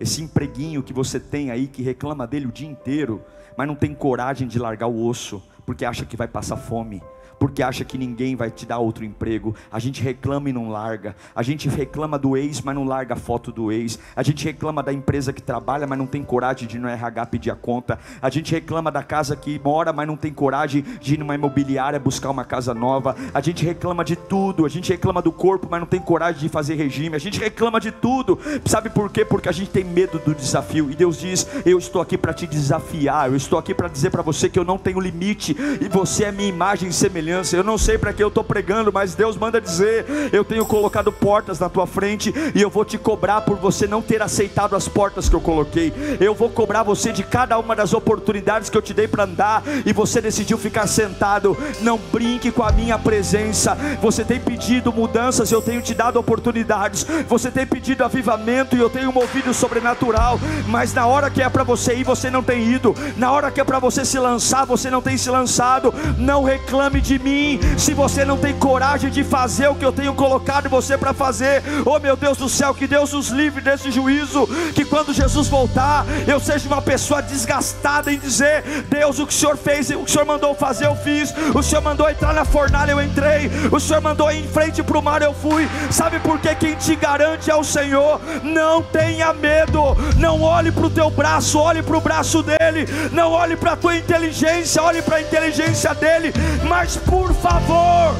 esse 0.00 0.20
empreguinho 0.20 0.82
que 0.82 0.92
você 0.92 1.20
tem 1.20 1.52
aí, 1.52 1.68
que 1.68 1.80
reclama 1.80 2.26
dele 2.26 2.46
o 2.46 2.52
dia 2.52 2.68
inteiro, 2.68 3.22
mas 3.56 3.68
não 3.68 3.76
tem 3.76 3.94
coragem 3.94 4.48
de 4.48 4.58
largar 4.58 4.88
o 4.88 5.06
osso, 5.06 5.40
porque 5.64 5.84
acha 5.84 6.04
que 6.04 6.16
vai 6.16 6.26
passar 6.26 6.56
fome 6.56 7.00
porque 7.38 7.62
acha 7.62 7.84
que 7.84 7.98
ninguém 7.98 8.34
vai 8.34 8.50
te 8.50 8.66
dar 8.66 8.78
outro 8.78 9.04
emprego. 9.04 9.54
A 9.70 9.78
gente 9.78 10.02
reclama 10.02 10.48
e 10.48 10.52
não 10.52 10.68
larga. 10.68 11.14
A 11.34 11.42
gente 11.42 11.68
reclama 11.68 12.18
do 12.18 12.36
ex, 12.36 12.60
mas 12.60 12.74
não 12.74 12.84
larga 12.84 13.14
a 13.14 13.16
foto 13.16 13.52
do 13.52 13.70
ex. 13.70 13.98
A 14.14 14.22
gente 14.22 14.44
reclama 14.44 14.82
da 14.82 14.92
empresa 14.92 15.32
que 15.32 15.42
trabalha, 15.42 15.86
mas 15.86 15.98
não 15.98 16.06
tem 16.06 16.22
coragem 16.22 16.66
de 16.66 16.76
ir 16.76 16.80
no 16.80 16.88
RH 16.88 17.26
pedir 17.26 17.50
a 17.50 17.56
conta. 17.56 17.98
A 18.20 18.30
gente 18.30 18.52
reclama 18.52 18.90
da 18.90 19.02
casa 19.02 19.36
que 19.36 19.60
mora, 19.62 19.92
mas 19.92 20.06
não 20.06 20.16
tem 20.16 20.32
coragem 20.32 20.82
de 21.00 21.14
ir 21.14 21.18
numa 21.18 21.34
imobiliária 21.34 21.98
buscar 21.98 22.30
uma 22.30 22.44
casa 22.44 22.72
nova. 22.72 23.16
A 23.34 23.40
gente 23.40 23.64
reclama 23.64 24.04
de 24.04 24.16
tudo. 24.16 24.64
A 24.64 24.68
gente 24.68 24.90
reclama 24.90 25.20
do 25.20 25.32
corpo, 25.32 25.68
mas 25.70 25.80
não 25.80 25.86
tem 25.86 26.00
coragem 26.00 26.40
de 26.40 26.48
fazer 26.48 26.74
regime. 26.74 27.16
A 27.16 27.20
gente 27.20 27.38
reclama 27.38 27.80
de 27.80 27.90
tudo. 27.90 28.38
Sabe 28.64 28.90
por 28.90 29.10
quê? 29.10 29.24
Porque 29.24 29.48
a 29.48 29.52
gente 29.52 29.70
tem 29.70 29.84
medo 29.84 30.18
do 30.18 30.34
desafio. 30.34 30.90
E 30.90 30.94
Deus 30.94 31.18
diz: 31.18 31.46
Eu 31.64 31.78
estou 31.78 32.00
aqui 32.00 32.16
para 32.16 32.32
te 32.32 32.46
desafiar. 32.46 33.28
Eu 33.28 33.36
estou 33.36 33.58
aqui 33.58 33.74
para 33.74 33.88
dizer 33.88 34.10
para 34.10 34.22
você 34.22 34.48
que 34.48 34.58
eu 34.58 34.64
não 34.64 34.78
tenho 34.78 35.00
limite. 35.00 35.56
E 35.80 35.88
você 35.88 36.24
é 36.24 36.32
minha 36.32 36.48
imagem 36.48 36.88
e 36.88 36.92
semelhança 36.92 37.25
semelhança. 37.26 37.56
Eu 37.56 37.64
não 37.64 37.76
sei 37.76 37.98
para 37.98 38.12
que 38.12 38.22
eu 38.22 38.28
estou 38.28 38.44
pregando, 38.44 38.92
mas 38.92 39.14
Deus 39.14 39.36
manda 39.36 39.60
dizer: 39.60 40.06
Eu 40.32 40.44
tenho 40.44 40.64
colocado 40.64 41.10
portas 41.10 41.58
na 41.58 41.68
tua 41.68 41.86
frente 41.86 42.32
e 42.54 42.62
eu 42.62 42.70
vou 42.70 42.84
te 42.84 42.96
cobrar 42.96 43.40
por 43.40 43.56
você 43.56 43.86
não 43.86 44.00
ter 44.00 44.22
aceitado 44.22 44.76
as 44.76 44.86
portas 44.86 45.28
que 45.28 45.34
eu 45.34 45.40
coloquei. 45.40 45.92
Eu 46.20 46.34
vou 46.34 46.48
cobrar 46.48 46.84
você 46.84 47.12
de 47.12 47.24
cada 47.24 47.58
uma 47.58 47.74
das 47.74 47.92
oportunidades 47.92 48.70
que 48.70 48.78
eu 48.78 48.82
te 48.82 48.94
dei 48.94 49.08
para 49.08 49.24
andar 49.24 49.62
e 49.84 49.92
você 49.92 50.20
decidiu 50.20 50.56
ficar 50.56 50.86
sentado. 50.86 51.56
Não 51.80 51.98
brinque 52.12 52.52
com 52.52 52.62
a 52.62 52.70
minha 52.70 52.98
presença. 52.98 53.76
Você 54.00 54.24
tem 54.24 54.38
pedido 54.38 54.92
mudanças, 54.92 55.50
eu 55.50 55.60
tenho 55.60 55.82
te 55.82 55.94
dado 55.94 56.18
oportunidades. 56.18 57.04
Você 57.28 57.50
tem 57.50 57.66
pedido 57.66 58.04
avivamento 58.04 58.76
e 58.76 58.78
eu 58.78 58.88
tenho 58.88 59.12
movido 59.12 59.52
sobrenatural. 59.52 60.38
Mas 60.68 60.94
na 60.94 61.06
hora 61.06 61.30
que 61.30 61.42
é 61.42 61.48
para 61.48 61.64
você 61.64 61.94
ir, 61.94 62.04
você 62.04 62.30
não 62.30 62.42
tem 62.42 62.70
ido. 62.70 62.94
Na 63.16 63.32
hora 63.32 63.50
que 63.50 63.60
é 63.60 63.64
para 63.64 63.80
você 63.80 64.04
se 64.04 64.18
lançar, 64.18 64.64
você 64.64 64.90
não 64.90 65.02
tem 65.02 65.16
se 65.16 65.28
lançado. 65.28 65.92
Não 66.18 66.44
reclame 66.44 67.00
de 67.00 67.15
de 67.16 67.18
mim, 67.18 67.60
se 67.78 67.94
você 67.94 68.24
não 68.24 68.36
tem 68.36 68.54
coragem 68.54 69.10
de 69.10 69.24
fazer 69.24 69.68
o 69.68 69.74
que 69.74 69.84
eu 69.84 69.92
tenho 69.92 70.14
colocado 70.14 70.68
você 70.68 70.98
para 70.98 71.14
fazer, 71.14 71.62
oh 71.84 71.98
meu 71.98 72.16
Deus 72.16 72.36
do 72.36 72.48
céu, 72.48 72.74
que 72.74 72.86
Deus 72.86 73.12
nos 73.12 73.28
livre 73.28 73.62
desse 73.62 73.90
juízo, 73.90 74.46
que 74.74 74.84
quando 74.84 75.14
Jesus 75.14 75.48
voltar, 75.48 76.04
eu 76.26 76.38
seja 76.38 76.66
uma 76.68 76.82
pessoa 76.82 77.22
desgastada 77.22 78.12
em 78.12 78.18
dizer: 78.18 78.62
Deus, 78.88 79.18
o 79.18 79.26
que 79.26 79.32
o 79.32 79.36
Senhor 79.36 79.56
fez, 79.56 79.90
o 79.90 80.00
que 80.00 80.10
o 80.10 80.12
Senhor 80.12 80.26
mandou 80.26 80.54
fazer, 80.54 80.86
eu 80.86 80.96
fiz, 80.96 81.32
o 81.54 81.62
Senhor 81.62 81.80
mandou 81.80 82.08
entrar 82.08 82.34
na 82.34 82.44
fornalha, 82.44 82.92
eu 82.92 83.02
entrei, 83.02 83.50
o 83.72 83.80
Senhor 83.80 84.00
mandou 84.00 84.30
ir 84.30 84.44
em 84.44 84.48
frente 84.48 84.82
para 84.82 84.98
o 84.98 85.02
mar, 85.02 85.22
eu 85.22 85.32
fui. 85.32 85.68
Sabe 85.90 86.18
por 86.20 86.38
que 86.38 86.54
quem 86.54 86.74
te 86.74 86.94
garante 86.96 87.50
é 87.50 87.54
o 87.54 87.64
Senhor? 87.64 88.20
Não 88.42 88.82
tenha 88.82 89.32
medo, 89.32 89.96
não 90.18 90.42
olhe 90.42 90.70
para 90.70 90.86
o 90.86 90.90
teu 90.90 91.10
braço, 91.10 91.58
olhe 91.58 91.82
para 91.82 91.96
o 91.96 92.00
braço 92.00 92.42
dele, 92.42 92.86
não 93.12 93.30
olhe 93.30 93.56
para 93.56 93.72
a 93.72 93.76
tua 93.76 93.96
inteligência, 93.96 94.82
olhe 94.82 95.00
para 95.00 95.16
a 95.16 95.22
inteligência 95.22 95.94
dele, 95.94 96.32
mas 96.68 96.96
por 97.08 97.32
favor, 97.32 98.14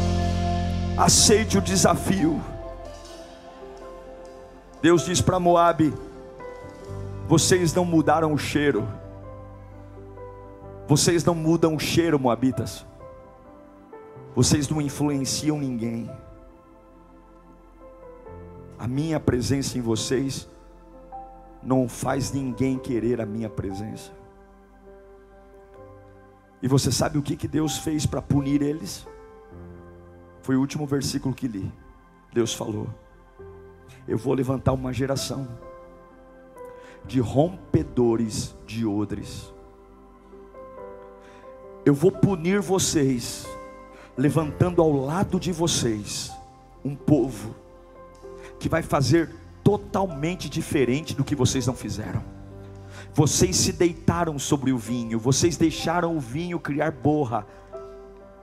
aceite 0.96 1.59
o 1.59 1.61
desafio. 1.61 2.40
Deus 4.81 5.05
diz 5.05 5.20
para 5.20 5.38
Moabe: 5.38 5.92
vocês 7.29 7.75
não 7.75 7.85
mudaram 7.85 8.33
o 8.33 8.38
cheiro. 8.38 8.87
Vocês 10.87 11.25
não 11.25 11.35
mudam 11.35 11.75
o 11.75 11.79
cheiro, 11.81 12.18
Moabitas. 12.20 12.87
Vocês 14.37 14.68
não 14.68 14.81
influenciam 14.81 15.59
ninguém. 15.59 16.09
A 18.79 18.87
minha 18.87 19.18
presença 19.18 19.77
em 19.77 19.81
vocês 19.81 20.49
não 21.61 21.88
faz 21.88 22.31
ninguém 22.31 22.79
querer 22.79 23.20
a 23.20 23.27
minha 23.27 23.51
presença. 23.51 24.12
E 26.62 26.69
você 26.69 26.90
sabe 26.90 27.19
o 27.19 27.23
que, 27.23 27.37
que 27.37 27.47
Deus 27.47 27.79
fez 27.79 28.07
para 28.07 28.23
punir 28.23 28.62
eles? 28.62 29.07
Foi 30.42 30.57
o 30.57 30.61
último 30.61 30.87
versículo 30.87 31.35
que 31.35 31.49
li. 31.49 31.73
Deus 32.33 32.55
falou: 32.55 32.88
Eu 34.07 34.16
vou 34.16 34.35
levantar 34.35 34.73
uma 34.73 34.92
geração 34.92 35.49
de 37.05 37.21
rompedores 37.21 38.55
de 38.66 38.85
odres. 38.87 39.53
Eu 41.85 41.95
vou 41.95 42.11
punir 42.11 42.61
vocês, 42.61 43.47
levantando 44.16 44.83
ao 44.83 44.92
lado 44.92 45.38
de 45.38 45.53
vocês 45.53 46.33
um 46.85 46.97
povo 46.97 47.55
que 48.59 48.69
vai 48.69 48.83
fazer 48.83 49.31
totalmente 49.62 50.49
diferente 50.49 51.14
do 51.14 51.25
que 51.25 51.35
vocês 51.35 51.66
não 51.66 51.75
fizeram. 51.75 52.36
Vocês 53.14 53.56
se 53.56 53.72
deitaram 53.72 54.38
sobre 54.38 54.72
o 54.72 54.78
vinho, 54.78 55.18
vocês 55.18 55.56
deixaram 55.56 56.16
o 56.16 56.20
vinho 56.20 56.59
criar 56.59 56.90
borra. 56.90 57.46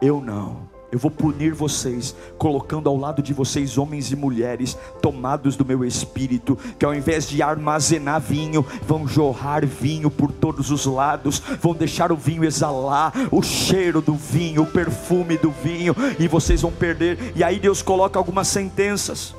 Eu 0.01 0.19
não. 0.19 0.67
eu 0.91 0.99
vou 0.99 1.09
punir 1.09 1.55
vocês, 1.55 2.15
colocando 2.37 2.87
ao 2.87 2.95
lado 2.95 3.19
de 3.19 3.33
vocês 3.33 3.79
homens 3.79 4.11
e 4.11 4.15
mulheres 4.15 4.77
tomados 5.01 5.55
do 5.55 5.65
meu 5.65 5.83
espírito, 5.83 6.55
que 6.77 6.85
ao 6.85 6.93
invés 6.93 7.27
de 7.27 7.41
armazenar 7.41 8.21
vinho, 8.21 8.63
vão 8.85 9.07
jorrar 9.07 9.65
vinho 9.65 10.11
por 10.11 10.31
todos 10.31 10.69
os 10.69 10.85
lados, 10.85 11.39
vão 11.59 11.73
deixar 11.73 12.11
o 12.11 12.15
vinho 12.15 12.43
exalar, 12.43 13.11
o 13.31 13.41
cheiro 13.41 14.01
do 14.01 14.13
vinho, 14.13 14.61
o 14.61 14.67
perfume 14.67 15.35
do 15.35 15.49
vinho, 15.49 15.95
e 16.19 16.27
vocês 16.27 16.61
vão 16.61 16.71
perder. 16.71 17.33
E 17.35 17.43
aí 17.43 17.59
Deus 17.59 17.81
coloca 17.81 18.19
algumas 18.19 18.47
sentenças, 18.47 19.35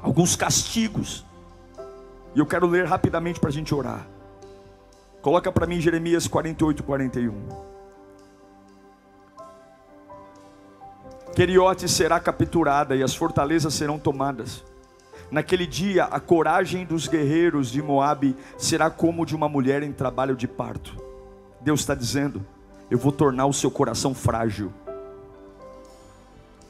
alguns 0.00 0.36
castigos. 0.36 1.23
E 2.34 2.38
eu 2.38 2.46
quero 2.46 2.66
ler 2.66 2.84
rapidamente 2.84 3.38
para 3.38 3.48
a 3.48 3.52
gente 3.52 3.74
orar. 3.74 4.06
Coloca 5.22 5.50
para 5.52 5.66
mim 5.66 5.80
Jeremias 5.80 6.26
48, 6.26 6.82
41. 6.82 7.48
Queriote 11.34 11.88
será 11.88 12.20
capturada 12.20 12.94
e 12.94 13.02
as 13.02 13.14
fortalezas 13.14 13.74
serão 13.74 13.98
tomadas. 13.98 14.64
Naquele 15.30 15.66
dia, 15.66 16.04
a 16.04 16.20
coragem 16.20 16.84
dos 16.84 17.08
guerreiros 17.08 17.70
de 17.70 17.82
Moabe 17.82 18.36
será 18.56 18.90
como 18.90 19.26
de 19.26 19.34
uma 19.34 19.48
mulher 19.48 19.82
em 19.82 19.92
trabalho 19.92 20.36
de 20.36 20.46
parto. 20.46 20.96
Deus 21.60 21.80
está 21.80 21.94
dizendo: 21.94 22.44
Eu 22.90 22.98
vou 22.98 23.10
tornar 23.10 23.46
o 23.46 23.52
seu 23.52 23.70
coração 23.70 24.14
frágil. 24.14 24.72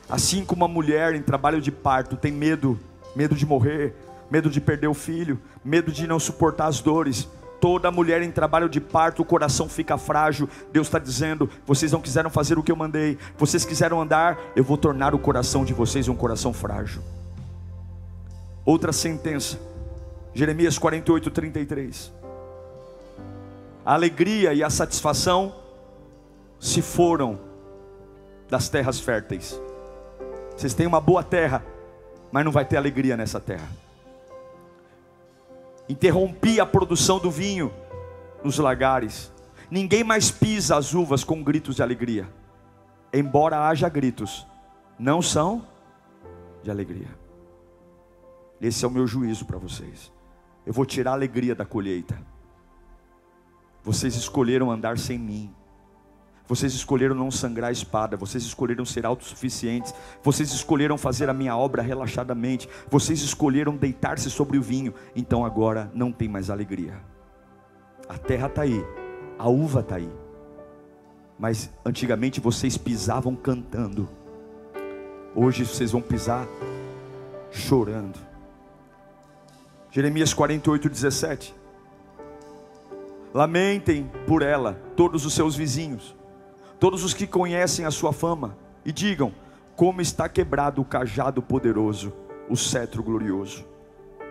Assim 0.09 0.45
como 0.45 0.65
uma 0.65 0.73
mulher 0.73 1.15
em 1.15 1.23
trabalho 1.23 1.61
de 1.61 1.73
parto 1.73 2.17
tem 2.17 2.33
medo, 2.33 2.79
medo 3.17 3.35
de 3.35 3.45
morrer, 3.45 3.95
medo 4.31 4.51
de 4.51 4.61
perder 4.61 4.89
o 4.89 4.95
filho, 4.95 5.41
medo 5.65 5.93
de 5.93 6.07
não 6.07 6.19
suportar 6.19 6.67
as 6.67 6.81
dores, 6.81 7.29
Toda 7.65 7.91
mulher 7.91 8.21
em 8.21 8.31
trabalho 8.31 8.69
de 8.69 8.79
parto, 8.79 9.23
o 9.23 9.25
coração 9.25 9.71
fica 9.71 9.97
frágil. 9.97 10.47
Deus 10.71 10.87
está 10.87 10.99
dizendo: 10.99 11.49
vocês 11.65 11.91
não 11.93 12.03
quiseram 12.03 12.29
fazer 12.29 12.59
o 12.59 12.63
que 12.63 12.71
eu 12.71 12.77
mandei, 12.77 13.17
vocês 13.39 13.65
quiseram 13.65 14.03
andar, 14.03 14.39
eu 14.55 14.63
vou 14.63 14.77
tornar 14.77 15.15
o 15.15 15.19
coração 15.19 15.65
de 15.65 15.73
vocês 15.73 16.07
um 16.07 16.15
coração 16.15 16.53
frágil. 16.53 17.01
Outra 18.67 18.93
sentença, 18.93 19.59
Jeremias 20.35 20.77
48, 20.77 21.31
33. 21.31 22.13
A 23.83 23.95
alegria 23.95 24.53
e 24.53 24.63
a 24.63 24.69
satisfação 24.69 25.55
se 26.61 26.83
foram 26.83 27.41
das 28.51 28.69
terras 28.69 29.01
férteis. 29.01 29.59
Vocês 30.55 30.75
têm 30.75 30.87
uma 30.87 31.01
boa 31.01 31.23
terra, 31.23 31.65
mas 32.31 32.45
não 32.45 32.53
vai 32.53 32.67
ter 32.67 32.77
alegria 32.77 33.17
nessa 33.17 33.41
terra 33.41 33.84
interrompi 35.89 36.61
a 36.61 36.67
produção 36.67 37.19
do 37.19 37.31
vinho 37.31 37.73
nos 38.43 38.59
lagares. 38.59 39.33
Ninguém 39.71 40.05
mais 40.05 40.31
pisa 40.31 40.77
as 40.77 40.95
uvas 40.95 41.25
com 41.25 41.43
gritos 41.43 41.77
de 41.77 41.83
alegria. 41.83 42.29
Embora 43.13 43.69
haja 43.69 43.89
gritos, 43.89 44.47
não 44.99 45.23
são 45.23 45.67
de 46.63 46.71
alegria. 46.71 47.09
Esse 48.61 48.85
é 48.85 48.89
o 48.89 48.91
meu 48.91 49.07
juízo 49.07 49.45
para 49.45 49.59
vocês. 49.59 50.13
Eu 50.65 50.73
vou 50.73 50.87
tirar 50.87 51.11
a 51.11 51.15
alegria 51.15 51.55
da 51.55 51.65
colheita. 51.65 52.19
Vocês 53.83 54.15
escolheram 54.15 54.71
andar 54.71 54.97
sem 54.99 55.19
mim. 55.19 55.55
Vocês 56.47 56.75
escolheram 56.75 57.15
não 57.15 57.31
sangrar 57.31 57.71
a 57.71 57.73
espada, 57.73 58.19
vocês 58.19 58.45
escolheram 58.45 58.85
ser 58.85 59.07
autossuficientes, 59.07 59.95
vocês 60.23 60.53
escolheram 60.53 60.99
fazer 60.99 61.31
a 61.31 61.35
minha 61.35 61.57
obra 61.57 61.81
relaxadamente, 61.81 62.69
vocês 62.91 63.23
escolheram 63.23 63.75
deitar-se 63.75 64.31
sobre 64.31 64.59
o 64.59 64.63
vinho, 64.63 64.93
então 65.17 65.45
agora 65.45 65.91
não 65.95 66.13
tem 66.13 66.29
mais 66.29 66.51
alegria. 66.51 67.01
A 68.07 68.19
terra 68.19 68.49
está 68.49 68.63
aí, 68.63 68.85
a 69.39 69.49
uva 69.49 69.81
está 69.81 69.97
aí, 69.97 70.13
mas 71.39 71.71
antigamente 71.83 72.41
vocês 72.41 72.77
pisavam 72.77 73.35
cantando, 73.35 74.07
hoje 75.35 75.65
vocês 75.65 75.93
vão 75.93 76.03
pisar 76.03 76.47
chorando. 77.51 78.19
Jeremias 79.91 80.35
48, 80.35 80.91
17. 80.91 81.55
Lamentem 83.33 84.11
por 84.27 84.43
ela 84.43 84.75
todos 84.95 85.25
os 85.25 85.33
seus 85.33 85.57
vizinhos 85.57 86.15
todos 86.79 87.05
os 87.05 87.15
que 87.15 87.27
conhecem 87.27 87.85
a 87.85 87.91
sua 87.91 88.13
fama, 88.13 88.57
e 88.85 88.93
digam: 88.93 89.33
como 89.77 90.01
está 90.01 90.29
quebrado 90.29 90.81
o 90.81 90.85
cajado 90.85 91.43
poderoso, 91.43 92.13
o 92.49 92.57
cetro 92.57 93.03
glorioso. 93.03 93.65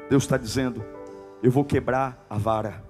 Deus 0.09 0.23
está 0.23 0.37
dizendo: 0.37 0.83
eu 1.41 1.51
vou 1.51 1.65
quebrar 1.65 2.25
a 2.29 2.37
vara. 2.37 2.83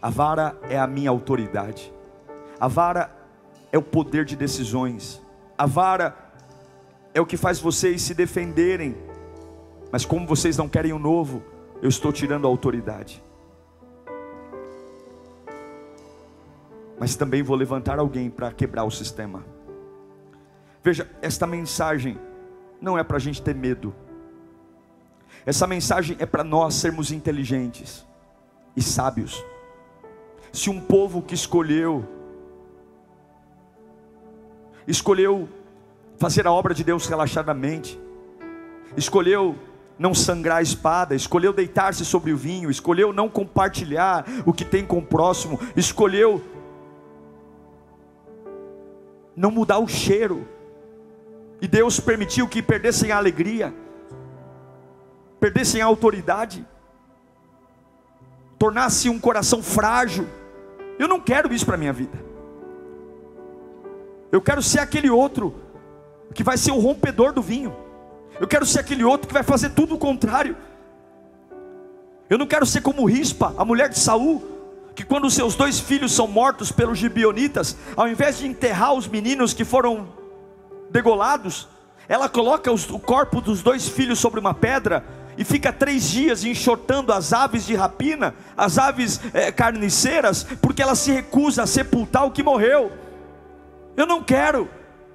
A 0.00 0.10
vara 0.10 0.56
é 0.68 0.78
a 0.78 0.86
minha 0.86 1.10
autoridade. 1.10 1.92
A 2.60 2.68
vara 2.68 3.10
é 3.72 3.78
o 3.78 3.82
poder 3.82 4.24
de 4.24 4.36
decisões. 4.36 5.20
A 5.56 5.66
vara 5.66 6.16
é 7.12 7.20
o 7.20 7.26
que 7.26 7.36
faz 7.36 7.58
vocês 7.58 8.02
se 8.02 8.14
defenderem. 8.14 8.96
Mas 9.90 10.04
como 10.04 10.26
vocês 10.26 10.56
não 10.56 10.68
querem 10.68 10.92
o 10.92 10.98
novo, 10.98 11.42
eu 11.82 11.88
estou 11.88 12.12
tirando 12.12 12.46
a 12.46 12.48
autoridade. 12.48 13.22
Mas 16.98 17.16
também 17.16 17.42
vou 17.42 17.56
levantar 17.56 17.98
alguém 17.98 18.30
para 18.30 18.52
quebrar 18.52 18.84
o 18.84 18.90
sistema. 18.90 19.44
Veja, 20.82 21.08
esta 21.20 21.46
mensagem 21.46 22.18
não 22.80 22.98
é 22.98 23.04
para 23.04 23.16
a 23.16 23.20
gente 23.20 23.42
ter 23.42 23.54
medo, 23.54 23.94
essa 25.44 25.66
mensagem 25.66 26.16
é 26.18 26.26
para 26.26 26.44
nós 26.44 26.74
sermos 26.74 27.10
inteligentes 27.10 28.06
e 28.76 28.82
sábios. 28.82 29.42
Se 30.52 30.68
um 30.68 30.80
povo 30.80 31.22
que 31.22 31.34
escolheu, 31.34 32.06
escolheu 34.86 35.48
fazer 36.18 36.46
a 36.46 36.52
obra 36.52 36.74
de 36.74 36.84
Deus 36.84 37.06
relaxadamente, 37.06 37.98
escolheu 38.96 39.56
não 39.98 40.14
sangrar 40.14 40.58
a 40.58 40.62
espada, 40.62 41.14
escolheu 41.14 41.52
deitar-se 41.52 42.04
sobre 42.04 42.32
o 42.32 42.36
vinho, 42.36 42.70
escolheu 42.70 43.12
não 43.12 43.28
compartilhar 43.28 44.24
o 44.44 44.52
que 44.52 44.64
tem 44.64 44.84
com 44.84 44.98
o 44.98 45.04
próximo, 45.04 45.58
escolheu 45.74 46.42
não 49.38 49.52
mudar 49.52 49.78
o 49.78 49.86
cheiro. 49.86 50.46
E 51.60 51.68
Deus 51.68 52.00
permitiu 52.00 52.48
que 52.48 52.60
perdessem 52.60 53.12
a 53.12 53.16
alegria, 53.16 53.72
perdessem 55.40 55.80
a 55.80 55.86
autoridade, 55.86 56.66
tornasse 58.58 59.08
um 59.08 59.18
coração 59.18 59.62
frágil. 59.62 60.26
Eu 60.98 61.06
não 61.06 61.20
quero 61.20 61.54
isso 61.54 61.64
para 61.64 61.76
minha 61.76 61.92
vida. 61.92 62.18
Eu 64.30 64.42
quero 64.42 64.62
ser 64.62 64.80
aquele 64.80 65.08
outro 65.08 65.54
que 66.34 66.42
vai 66.42 66.56
ser 66.56 66.72
o 66.72 66.78
rompedor 66.78 67.32
do 67.32 67.40
vinho. 67.40 67.74
Eu 68.40 68.46
quero 68.46 68.66
ser 68.66 68.80
aquele 68.80 69.04
outro 69.04 69.28
que 69.28 69.34
vai 69.34 69.42
fazer 69.42 69.70
tudo 69.70 69.94
o 69.94 69.98
contrário. 69.98 70.56
Eu 72.28 72.36
não 72.36 72.46
quero 72.46 72.66
ser 72.66 72.82
como 72.82 73.06
Rispa, 73.06 73.54
a 73.56 73.64
mulher 73.64 73.88
de 73.88 73.98
Saul, 73.98 74.57
que 74.98 75.04
quando 75.04 75.30
seus 75.30 75.54
dois 75.54 75.78
filhos 75.78 76.10
são 76.10 76.26
mortos 76.26 76.72
pelos 76.72 76.98
gibionitas, 76.98 77.76
ao 77.94 78.08
invés 78.08 78.38
de 78.38 78.48
enterrar 78.48 78.94
os 78.94 79.06
meninos 79.06 79.54
que 79.54 79.64
foram 79.64 80.08
degolados, 80.90 81.68
ela 82.08 82.28
coloca 82.28 82.72
os, 82.72 82.90
o 82.90 82.98
corpo 82.98 83.40
dos 83.40 83.62
dois 83.62 83.88
filhos 83.88 84.18
sobre 84.18 84.40
uma 84.40 84.52
pedra 84.52 85.04
e 85.36 85.44
fica 85.44 85.72
três 85.72 86.10
dias 86.10 86.42
enxotando 86.42 87.12
as 87.12 87.32
aves 87.32 87.64
de 87.64 87.76
rapina, 87.76 88.34
as 88.56 88.76
aves 88.76 89.20
é, 89.32 89.52
carniceiras, 89.52 90.42
porque 90.60 90.82
ela 90.82 90.96
se 90.96 91.12
recusa 91.12 91.62
a 91.62 91.66
sepultar 91.68 92.26
o 92.26 92.32
que 92.32 92.42
morreu. 92.42 92.90
Eu 93.96 94.04
não 94.04 94.20
quero, 94.20 94.68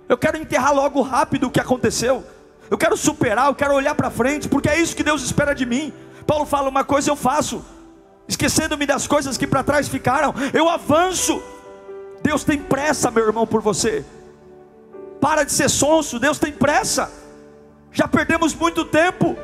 eu 0.08 0.18
quero 0.18 0.38
enterrar 0.38 0.74
logo 0.74 1.02
rápido 1.02 1.48
o 1.48 1.52
que 1.52 1.60
aconteceu. 1.60 2.24
Eu 2.72 2.78
quero 2.78 2.96
superar, 2.96 3.48
eu 3.48 3.56
quero 3.56 3.74
olhar 3.74 3.96
para 3.96 4.10
frente, 4.10 4.48
porque 4.48 4.70
é 4.70 4.80
isso 4.80 4.96
que 4.96 5.04
Deus 5.04 5.22
espera 5.26 5.54
de 5.54 5.66
mim. 5.66 5.92
Paulo 6.26 6.46
fala: 6.46 6.70
uma 6.70 6.86
coisa 6.86 7.12
eu 7.12 7.18
faço, 7.18 7.66
esquecendo-me 8.28 8.86
das 8.86 9.08
coisas 9.08 9.38
que 9.38 9.48
para 9.48 9.64
trás 9.64 9.88
ficaram, 9.88 10.34
eu 10.54 10.70
avanço. 10.70 11.42
Deus 12.22 12.44
tem 12.44 12.58
pressa, 12.58 13.12
meu 13.12 13.26
irmão, 13.26 13.46
por 13.46 13.62
você. 13.62 14.06
Para 15.20 15.44
de 15.44 15.52
ser 15.52 15.70
sonso, 15.70 16.20
Deus 16.20 16.40
tem 16.40 16.52
pressa. 16.52 17.12
Já 17.92 18.08
perdemos 18.08 18.54
muito 18.54 18.86
tempo. 18.86 19.38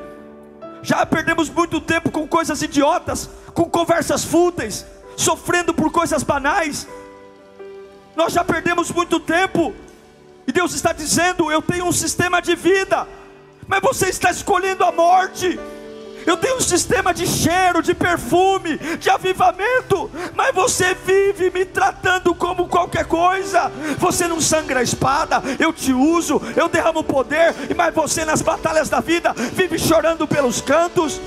Já 0.81 1.05
perdemos 1.05 1.49
muito 1.49 1.81
tempo 1.81 2.09
com 2.09 2.27
coisas 2.27 2.61
idiotas, 2.61 3.29
com 3.53 3.69
conversas 3.69 4.23
fúteis, 4.23 4.85
sofrendo 5.17 5.73
por 5.73 5.91
coisas 5.91 6.23
banais. 6.23 6.87
Nós 8.15 8.33
já 8.33 8.43
perdemos 8.43 8.91
muito 8.91 9.19
tempo. 9.19 9.73
E 10.47 10.51
Deus 10.51 10.73
está 10.73 10.93
dizendo: 10.93 11.51
Eu 11.51 11.61
tenho 11.61 11.85
um 11.85 11.91
sistema 11.91 12.41
de 12.41 12.55
vida, 12.55 13.07
mas 13.67 13.81
você 13.81 14.09
está 14.09 14.31
escolhendo 14.31 14.83
a 14.83 14.91
morte. 14.91 15.59
Eu 16.29 16.37
tenho 16.37 16.57
um 16.57 16.61
sistema 16.61 17.11
de 17.11 17.25
cheiro, 17.25 17.81
de 17.81 17.95
perfume, 17.95 18.77
de 18.99 19.09
avivamento, 19.09 20.11
mas 20.35 20.53
você 20.53 20.93
vive 20.93 21.49
me 21.49 21.65
tratando 21.65 22.35
como 22.35 22.67
qualquer 22.67 23.05
coisa. 23.05 23.71
Você 23.97 24.27
não 24.27 24.39
sangra 24.39 24.81
a 24.81 24.83
espada, 24.83 25.41
eu 25.57 25.73
te 25.73 25.91
uso, 25.91 26.39
eu 26.55 26.69
derramo 26.69 27.03
poder, 27.03 27.55
mas 27.75 27.95
você 27.95 28.25
nas 28.25 28.43
batalhas 28.43 28.89
da 28.89 28.99
vida 28.99 29.33
vive 29.33 29.79
chorando 29.79 30.27
pelos 30.27 30.61
cantos. 30.61 31.19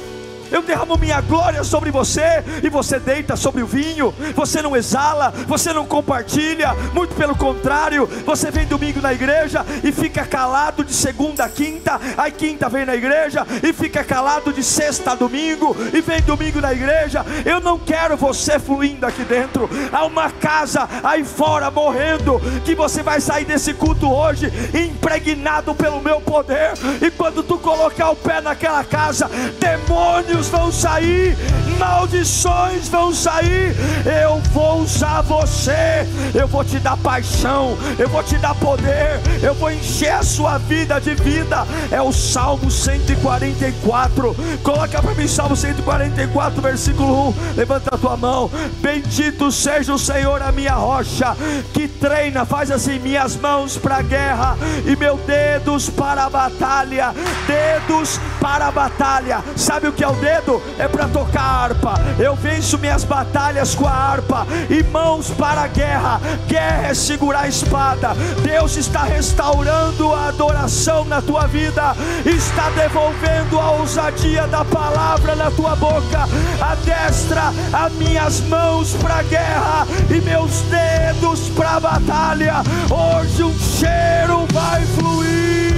Eu 0.52 0.62
derramo 0.62 0.96
minha 0.96 1.20
glória 1.20 1.64
sobre 1.64 1.90
você, 1.90 2.44
e 2.62 2.68
você 2.68 2.98
deita 2.98 3.36
sobre 3.36 3.62
o 3.62 3.66
vinho, 3.66 4.14
você 4.34 4.60
não 4.60 4.76
exala, 4.76 5.32
você 5.46 5.72
não 5.72 5.86
compartilha, 5.86 6.74
muito 6.92 7.14
pelo 7.14 7.34
contrário, 7.34 8.06
você 8.26 8.50
vem 8.50 8.66
domingo 8.66 9.00
na 9.00 9.12
igreja 9.12 9.64
e 9.82 9.90
fica 9.90 10.24
calado 10.24 10.84
de 10.84 10.92
segunda 10.92 11.44
a 11.44 11.48
quinta, 11.48 12.00
aí 12.16 12.30
quinta 12.30 12.68
vem 12.68 12.84
na 12.84 12.94
igreja 12.94 13.46
e 13.62 13.72
fica 13.72 14.04
calado 14.04 14.52
de 14.52 14.62
sexta 14.62 15.12
a 15.12 15.14
domingo, 15.14 15.76
e 15.92 16.00
vem 16.00 16.20
domingo 16.22 16.60
na 16.60 16.72
igreja. 16.72 17.24
Eu 17.44 17.60
não 17.60 17.78
quero 17.78 18.16
você 18.16 18.58
fluindo 18.58 19.06
aqui 19.06 19.24
dentro, 19.24 19.68
há 19.90 20.04
uma 20.04 20.30
casa 20.30 20.88
aí 21.02 21.24
fora 21.24 21.70
morrendo, 21.70 22.40
que 22.64 22.74
você 22.74 23.02
vai 23.02 23.20
sair 23.20 23.44
desse 23.44 23.72
culto 23.74 24.10
hoje 24.10 24.52
impregnado 24.74 25.74
pelo 25.74 26.00
meu 26.00 26.20
poder, 26.20 26.72
e 27.00 27.10
quando 27.10 27.42
tu 27.42 27.58
colocar 27.58 28.10
o 28.10 28.16
pé 28.16 28.40
naquela 28.40 28.84
casa, 28.84 29.30
demônios 29.58 30.41
vão 30.48 30.72
sair, 30.72 31.36
maldições 31.78 32.88
vão 32.88 33.12
sair. 33.14 33.74
Eu 34.22 34.38
vou 34.52 34.82
usar 34.82 35.22
você, 35.22 36.06
eu 36.34 36.46
vou 36.46 36.64
te 36.64 36.78
dar 36.78 36.96
paixão, 36.96 37.76
eu 37.98 38.08
vou 38.08 38.22
te 38.22 38.36
dar 38.38 38.54
poder, 38.54 39.20
eu 39.42 39.54
vou 39.54 39.70
encher 39.70 40.12
a 40.12 40.22
sua 40.22 40.58
vida 40.58 41.00
de 41.00 41.14
vida. 41.14 41.66
É 41.90 42.00
o 42.00 42.12
Salmo 42.12 42.70
144. 42.70 44.36
Coloca 44.62 45.02
para 45.02 45.14
mim 45.14 45.28
Salmo 45.28 45.56
144, 45.56 46.62
versículo 46.62 47.30
1. 47.30 47.34
Levanta 47.56 47.94
a 47.94 47.98
tua 47.98 48.16
mão. 48.16 48.50
Bendito 48.80 49.50
seja 49.50 49.92
o 49.92 49.98
Senhor, 49.98 50.42
a 50.42 50.52
minha 50.52 50.74
rocha, 50.74 51.36
que 51.72 51.88
treina, 51.88 52.44
faz 52.44 52.70
assim 52.70 52.98
minhas 52.98 53.36
mãos 53.36 53.76
para 53.76 53.96
a 53.96 54.02
guerra 54.02 54.56
e 54.86 54.96
meus 54.96 55.20
dedos 55.20 55.88
para 55.90 56.24
a 56.24 56.30
batalha. 56.30 57.14
Dedos 57.46 58.20
para 58.42 58.66
a 58.66 58.72
batalha. 58.72 59.40
Sabe 59.54 59.86
o 59.86 59.92
que 59.92 60.02
é 60.02 60.08
o 60.08 60.16
dedo? 60.16 60.60
É 60.76 60.88
para 60.88 61.06
tocar 61.06 61.40
harpa. 61.40 61.94
Eu 62.18 62.34
venço 62.34 62.76
minhas 62.76 63.04
batalhas 63.04 63.72
com 63.72 63.86
a 63.86 63.92
harpa 63.92 64.44
e 64.68 64.82
mãos 64.82 65.30
para 65.30 65.62
a 65.62 65.66
guerra. 65.68 66.20
Guerra 66.48 66.88
é 66.88 66.94
segurar 66.94 67.42
a 67.42 67.48
espada. 67.48 68.14
Deus 68.42 68.76
está 68.76 69.04
restaurando 69.04 70.12
a 70.12 70.28
adoração 70.28 71.04
na 71.04 71.22
tua 71.22 71.46
vida, 71.46 71.94
está 72.26 72.68
devolvendo 72.70 73.60
a 73.60 73.70
ousadia 73.70 74.48
da 74.48 74.64
palavra 74.64 75.36
na 75.36 75.50
tua 75.52 75.76
boca. 75.76 76.28
A 76.60 76.74
destra 76.74 77.52
as 77.72 77.92
minhas 77.92 78.40
mãos 78.40 78.94
para 78.94 79.18
a 79.18 79.22
guerra 79.22 79.86
e 80.10 80.20
meus 80.20 80.62
dedos 80.62 81.48
para 81.50 81.76
a 81.76 81.80
batalha. 81.80 82.54
Hoje 82.90 83.44
um 83.44 83.56
cheiro 83.56 84.46
vai 84.52 84.84
fluir. 84.86 85.71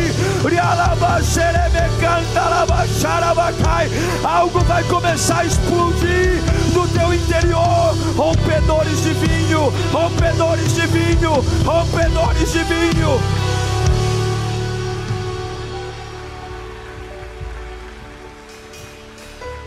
Algo 4.24 4.60
vai 4.60 4.82
começar 4.84 5.40
a 5.40 5.44
explodir 5.44 6.42
no 6.72 6.88
teu 6.88 7.14
interior. 7.14 7.94
Rompedores 8.16 9.02
de 9.02 9.12
vinho, 9.12 9.70
rompedores 9.92 10.74
de 10.74 10.86
vinho, 10.86 11.32
rompedores 11.64 12.52
de 12.52 12.64
vinho. 12.64 13.20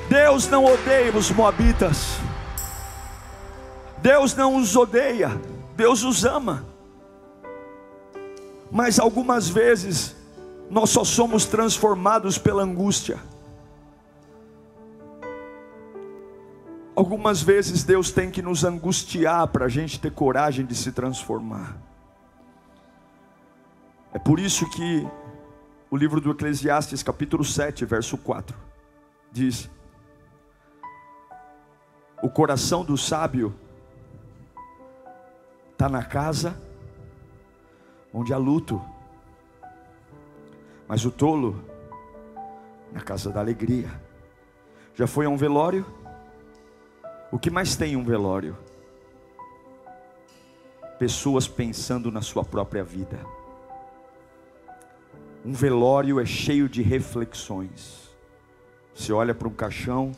Deus 0.10 0.48
não 0.50 0.66
odeia 0.66 1.12
os 1.16 1.32
moabitas. 1.32 2.18
Deus 4.00 4.36
não 4.36 4.58
os 4.58 4.76
odeia. 4.76 5.40
Deus 5.76 6.04
os 6.04 6.26
ama. 6.26 6.66
Mas 8.72 9.00
algumas 9.00 9.48
vezes 9.48 10.17
nós 10.70 10.90
só 10.90 11.04
somos 11.04 11.46
transformados 11.46 12.38
pela 12.38 12.64
angústia. 12.64 13.20
Algumas 16.96 17.42
vezes 17.42 17.84
Deus 17.84 18.12
tem 18.12 18.32
que 18.32 18.42
nos 18.42 18.64
angustiar 18.64 19.48
para 19.50 19.66
a 19.66 19.70
gente 19.70 20.00
ter 20.00 20.12
coragem 20.12 20.66
de 20.66 20.76
se 20.76 20.92
transformar. 20.92 21.78
É 24.14 24.20
por 24.20 24.40
isso 24.40 24.68
que 24.72 25.08
o 25.92 25.96
livro 25.96 26.20
do 26.20 26.32
Eclesiastes, 26.32 27.04
capítulo 27.04 27.46
7, 27.46 27.86
verso 27.86 28.18
4, 28.18 28.58
diz: 29.32 29.70
O 32.22 32.30
coração 32.30 32.84
do 32.84 32.98
sábio 32.98 33.54
está 35.72 35.88
na 35.88 36.04
casa 36.04 36.60
onde 38.12 38.34
há 38.34 38.38
luto 38.38 38.82
mas 40.88 41.06
o 41.06 41.12
tolo, 41.12 41.62
na 42.92 43.02
casa 43.02 43.32
da 43.32 43.40
alegria. 43.40 43.90
Já 44.96 45.06
foi 45.06 45.26
a 45.26 45.30
um 45.30 45.38
velório? 45.38 45.86
O 47.32 47.38
que 47.38 47.50
mais 47.50 47.76
tem 47.76 47.96
um 47.96 48.04
velório? 48.04 48.58
Pessoas 50.98 51.48
pensando 51.48 52.12
na 52.12 52.22
sua 52.22 52.44
própria 52.44 52.84
vida. 52.84 53.20
Um 55.46 55.54
velório 55.54 56.20
é 56.20 56.26
cheio 56.26 56.68
de 56.68 56.82
reflexões. 56.82 58.10
Você 58.96 59.14
olha 59.14 59.36
para 59.36 59.48
um 59.48 59.54
caixão 59.54 60.12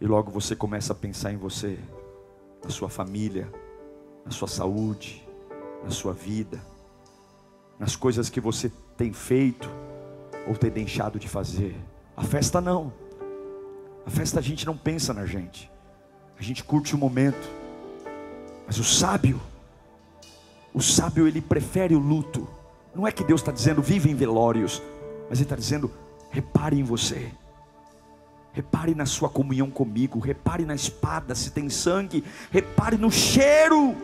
e 0.00 0.06
logo 0.06 0.30
você 0.30 0.54
começa 0.54 0.92
a 0.92 0.96
pensar 0.96 1.32
em 1.32 1.36
você, 1.36 1.78
na 2.62 2.70
sua 2.70 2.88
família, 2.88 3.50
na 4.24 4.30
sua 4.30 4.46
saúde, 4.46 5.26
na 5.82 5.90
sua 5.90 6.12
vida, 6.12 6.60
nas 7.78 7.96
coisas 7.96 8.30
que 8.30 8.40
você 8.40 8.70
tem 8.96 9.12
feito 9.12 9.68
ou 10.46 10.56
tem 10.56 10.70
deixado 10.70 11.18
de 11.18 11.28
fazer. 11.28 11.76
A 12.16 12.22
festa 12.22 12.60
não. 12.60 12.92
A 14.06 14.10
festa 14.10 14.38
a 14.38 14.42
gente 14.42 14.66
não 14.66 14.76
pensa 14.76 15.12
na 15.12 15.26
gente. 15.26 15.70
A 16.38 16.42
gente 16.42 16.62
curte 16.62 16.94
o 16.94 16.98
momento. 16.98 17.48
Mas 18.66 18.78
o 18.78 18.84
sábio, 18.84 19.40
o 20.72 20.80
sábio 20.80 21.26
ele 21.26 21.40
prefere 21.40 21.94
o 21.94 21.98
luto. 21.98 22.48
Não 22.94 23.06
é 23.06 23.12
que 23.12 23.24
Deus 23.24 23.40
está 23.40 23.52
dizendo 23.52 23.82
vive 23.82 24.10
em 24.10 24.14
velórios, 24.14 24.82
mas 25.28 25.38
Ele 25.38 25.44
está 25.44 25.56
dizendo 25.56 25.90
repare 26.30 26.78
em 26.78 26.84
você. 26.84 27.30
Repare 28.52 28.94
na 28.94 29.04
sua 29.04 29.28
comunhão 29.28 29.68
comigo, 29.68 30.20
repare 30.20 30.64
na 30.64 30.74
espada 30.74 31.34
se 31.34 31.50
tem 31.50 31.68
sangue, 31.68 32.24
repare 32.52 32.96
no 32.96 33.10
cheiro. 33.10 33.96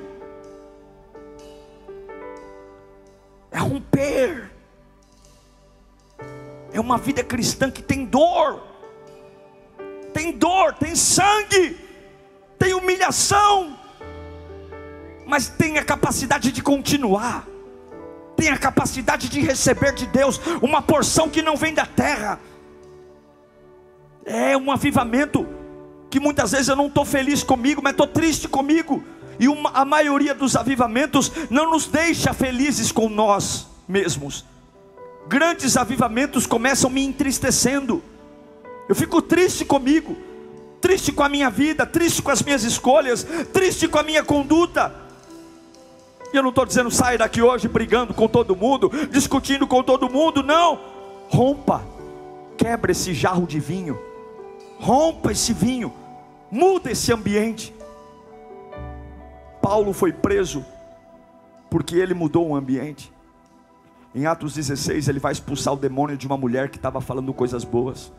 É 3.51 3.59
romper. 3.59 4.50
É 6.81 6.83
uma 6.83 6.97
vida 6.97 7.23
cristã 7.23 7.71
que 7.71 7.83
tem 7.83 8.07
dor, 8.07 8.59
tem 10.15 10.33
dor, 10.33 10.73
tem 10.73 10.97
sangue, 10.97 11.79
tem 12.59 12.73
humilhação, 12.73 13.79
mas 15.27 15.47
tem 15.47 15.77
a 15.77 15.85
capacidade 15.85 16.51
de 16.51 16.63
continuar, 16.63 17.47
tem 18.35 18.49
a 18.49 18.57
capacidade 18.57 19.29
de 19.29 19.41
receber 19.41 19.93
de 19.93 20.07
Deus 20.07 20.41
uma 20.63 20.81
porção 20.81 21.29
que 21.29 21.43
não 21.43 21.55
vem 21.55 21.75
da 21.75 21.85
terra. 21.85 22.41
É 24.25 24.57
um 24.57 24.73
avivamento 24.73 25.47
que 26.09 26.19
muitas 26.19 26.53
vezes 26.53 26.69
eu 26.69 26.77
não 26.77 26.87
estou 26.87 27.05
feliz 27.05 27.43
comigo, 27.43 27.83
mas 27.85 27.91
estou 27.91 28.07
triste 28.07 28.49
comigo. 28.49 29.05
E 29.39 29.49
uma, 29.49 29.69
a 29.75 29.85
maioria 29.85 30.35
dos 30.35 30.57
avivamentos 30.57 31.31
não 31.51 31.73
nos 31.73 31.87
deixa 31.87 32.33
felizes 32.33 32.91
com 32.91 33.07
nós 33.07 33.67
mesmos 33.87 34.47
grandes 35.27 35.77
avivamentos 35.77 36.47
começam 36.47 36.91
me 36.91 37.05
entristecendo. 37.05 38.03
Eu 38.89 38.95
fico 38.95 39.23
triste 39.23 39.65
comigo, 39.65 40.17
triste 40.81 41.13
com 41.13 41.23
a 41.23 41.29
minha 41.29 41.49
vida, 41.49 41.87
triste 41.87 42.23
com 42.23 42.31
as 42.31 42.43
minhas 42.43 42.65
escolhas, 42.65 43.25
triste 43.53 43.87
com 43.87 43.99
a 43.99 44.03
minha 44.03 44.25
conduta. 44.25 44.95
E 46.33 46.37
eu 46.37 46.43
não 46.43 46.51
estou 46.51 46.65
dizendo 46.65 46.91
saia 46.91 47.19
daqui 47.19 47.43
hoje 47.43 47.69
brigando 47.69 48.15
com 48.15 48.29
todo 48.29 48.57
mundo, 48.57 48.91
discutindo 49.11 49.67
com 49.67 49.83
todo 49.83 50.11
mundo, 50.11 50.43
não. 50.43 50.79
Rompa, 51.29 51.85
quebra 52.57 52.93
esse 52.93 53.15
jarro 53.15 53.47
de 53.47 53.61
vinho, 53.61 53.99
rompa 54.79 55.33
esse 55.33 55.53
vinho, 55.53 55.93
muda 56.51 56.91
esse 56.91 57.13
ambiente. 57.13 57.75
Paulo 59.61 59.93
foi 59.93 60.13
preso 60.13 60.65
porque 61.69 61.97
ele 61.97 62.15
mudou 62.15 62.49
o 62.49 62.57
ambiente. 62.57 63.13
Em 64.13 64.27
Atos 64.27 64.55
16, 64.55 65.09
ele 65.09 65.21
vai 65.21 65.31
expulsar 65.31 65.73
o 65.73 65.77
demônio 65.77 66.17
de 66.17 66.27
uma 66.27 66.37
mulher 66.37 66.69
que 66.69 66.77
estava 66.77 67.01
falando 67.01 67.33
coisas 67.33 67.63
boas. 67.63 68.13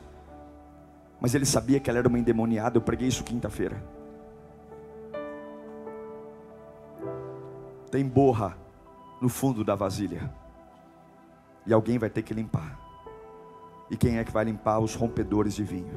Mas 1.19 1.35
ele 1.35 1.45
sabia 1.45 1.79
que 1.81 1.89
ela 1.89 1.99
era 1.99 2.07
uma 2.07 2.17
endemoniada. 2.17 2.77
Eu 2.77 2.81
preguei 2.81 3.09
isso 3.09 3.23
quinta-feira. 3.25 3.83
Tem 7.91 8.05
borra 8.05 8.57
no 9.19 9.27
fundo 9.27 9.65
da 9.65 9.75
vasilha. 9.75 10.33
E 11.67 11.73
alguém 11.73 11.99
vai 11.99 12.09
ter 12.09 12.21
que 12.21 12.33
limpar. 12.33 12.79
E 13.89 13.97
quem 13.97 14.17
é 14.17 14.23
que 14.23 14.31
vai 14.31 14.45
limpar? 14.45 14.79
Os 14.79 14.95
rompedores 14.95 15.53
de 15.53 15.63
vinho. 15.63 15.93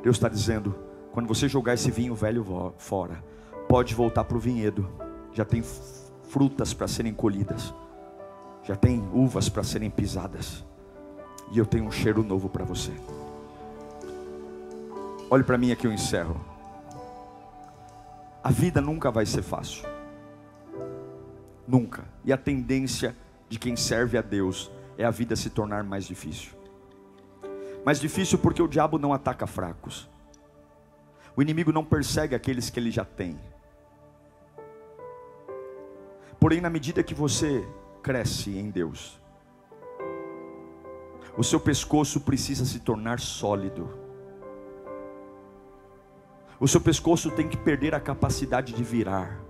Deus 0.00 0.14
está 0.14 0.28
dizendo: 0.28 0.76
quando 1.10 1.26
você 1.26 1.48
jogar 1.48 1.74
esse 1.74 1.90
vinho 1.90 2.14
velho 2.14 2.72
fora, 2.78 3.22
pode 3.68 3.96
voltar 3.96 4.22
para 4.22 4.36
o 4.36 4.40
vinhedo. 4.40 4.88
Já 5.32 5.44
tem 5.44 5.62
frutas 6.22 6.72
para 6.72 6.86
serem 6.86 7.12
colhidas 7.12 7.74
já 8.66 8.74
tem 8.74 9.08
uvas 9.12 9.48
para 9.48 9.62
serem 9.62 9.88
pisadas. 9.88 10.64
E 11.52 11.58
eu 11.58 11.64
tenho 11.64 11.84
um 11.84 11.92
cheiro 11.92 12.24
novo 12.24 12.48
para 12.48 12.64
você. 12.64 12.90
Olhe 15.30 15.44
para 15.44 15.56
mim 15.56 15.70
aqui, 15.70 15.86
eu 15.86 15.92
encerro. 15.92 16.44
A 18.42 18.50
vida 18.50 18.80
nunca 18.80 19.10
vai 19.10 19.24
ser 19.24 19.42
fácil. 19.42 19.88
Nunca. 21.66 22.04
E 22.24 22.32
a 22.32 22.36
tendência 22.36 23.16
de 23.48 23.58
quem 23.58 23.76
serve 23.76 24.18
a 24.18 24.22
Deus 24.22 24.70
é 24.98 25.04
a 25.04 25.10
vida 25.10 25.36
se 25.36 25.48
tornar 25.50 25.84
mais 25.84 26.04
difícil. 26.04 26.52
Mais 27.84 28.00
difícil 28.00 28.38
porque 28.38 28.60
o 28.60 28.66
diabo 28.66 28.98
não 28.98 29.12
ataca 29.12 29.46
fracos. 29.46 30.08
O 31.36 31.42
inimigo 31.42 31.70
não 31.70 31.84
persegue 31.84 32.34
aqueles 32.34 32.68
que 32.68 32.80
ele 32.80 32.90
já 32.90 33.04
tem. 33.04 33.38
Porém, 36.40 36.60
na 36.60 36.70
medida 36.70 37.02
que 37.02 37.14
você 37.14 37.64
cresce 38.06 38.56
em 38.56 38.70
Deus, 38.70 39.20
o 41.36 41.42
seu 41.42 41.58
pescoço 41.58 42.20
precisa 42.20 42.64
se 42.64 42.78
tornar 42.78 43.18
sólido. 43.18 43.90
O 46.60 46.68
seu 46.68 46.80
pescoço 46.80 47.32
tem 47.32 47.48
que 47.48 47.56
perder 47.56 47.96
a 47.96 48.00
capacidade 48.00 48.72
de 48.72 48.84
virar 48.84 49.40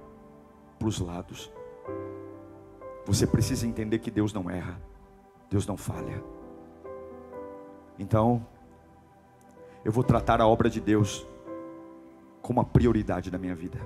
para 0.78 0.88
os 0.88 0.98
lados. 0.98 1.52
Você 3.04 3.26
precisa 3.26 3.66
entender 3.66 3.98
que 3.98 4.10
Deus 4.10 4.32
não 4.32 4.48
erra, 4.48 4.80
Deus 5.50 5.66
não 5.66 5.76
falha. 5.76 6.24
Então, 7.98 8.44
eu 9.84 9.92
vou 9.92 10.02
tratar 10.02 10.40
a 10.40 10.46
obra 10.48 10.70
de 10.70 10.80
Deus 10.80 11.26
como 12.40 12.62
a 12.62 12.64
prioridade 12.64 13.30
da 13.30 13.36
minha 13.36 13.54
vida. 13.54 13.78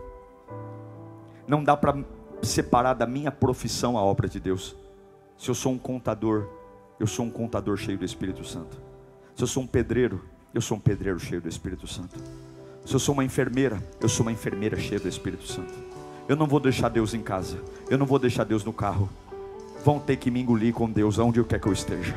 Não 1.45 1.65
dá 1.65 1.77
para 1.77 2.05
separar 2.43 2.95
da 2.95 3.07
minha 3.07 3.31
profissão 3.31 3.97
a 3.99 4.03
obra 4.03 4.29
de 4.29 4.41
Deus. 4.41 4.75
Se 5.37 5.49
eu 5.49 5.55
sou 5.55 5.73
um 5.73 5.79
contador, 5.79 6.49
eu 6.99 7.07
sou 7.07 7.25
um 7.25 7.31
contador 7.31 7.77
cheio 7.77 7.99
do 7.99 8.05
Espírito 8.05 8.45
Santo. 8.45 8.81
Se 9.35 9.43
eu 9.43 9.47
sou 9.47 9.63
um 9.63 9.67
pedreiro, 9.67 10.25
eu 10.53 10.61
sou 10.61 10.77
um 10.77 10.81
pedreiro 10.81 11.19
cheio 11.19 11.41
do 11.41 11.49
Espírito 11.49 11.87
Santo. 11.87 12.19
Se 12.85 12.95
eu 12.95 12.99
sou 12.99 13.13
uma 13.13 13.25
enfermeira, 13.25 13.83
eu 14.01 14.09
sou 14.09 14.25
uma 14.25 14.33
enfermeira 14.33 14.79
cheia 14.79 15.01
do 15.01 15.09
Espírito 15.09 15.47
Santo. 15.47 15.73
Eu 16.29 16.37
não 16.37 16.47
vou 16.47 16.61
deixar 16.61 16.89
Deus 16.89 17.15
em 17.15 17.23
casa, 17.23 17.59
eu 17.89 17.99
não 17.99 18.07
vou 18.07 18.19
deixar 18.19 18.45
Deus 18.45 18.65
no 18.65 18.73
carro. 18.73 19.09
Vão 19.85 19.99
ter 19.99 20.17
que 20.17 20.31
me 20.31 20.41
engolir 20.41 20.75
com 20.75 20.91
Deus 20.91 21.19
aonde 21.19 21.41
eu 21.41 21.45
quer 21.45 21.59
que 21.59 21.67
eu 21.67 21.73
esteja. 21.73 22.15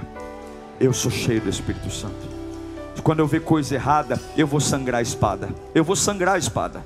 Eu 0.79 0.91
sou 0.91 1.09
cheio 1.09 1.41
do 1.41 1.49
Espírito 1.49 1.89
Santo. 1.89 2.43
Quando 3.03 3.19
eu 3.19 3.27
ver 3.27 3.41
coisa 3.41 3.75
errada, 3.75 4.19
eu 4.37 4.47
vou 4.47 4.59
sangrar 4.59 4.99
a 4.99 5.01
espada. 5.01 5.49
Eu 5.73 5.83
vou 5.83 5.95
sangrar 5.95 6.35
a 6.35 6.37
espada. 6.37 6.83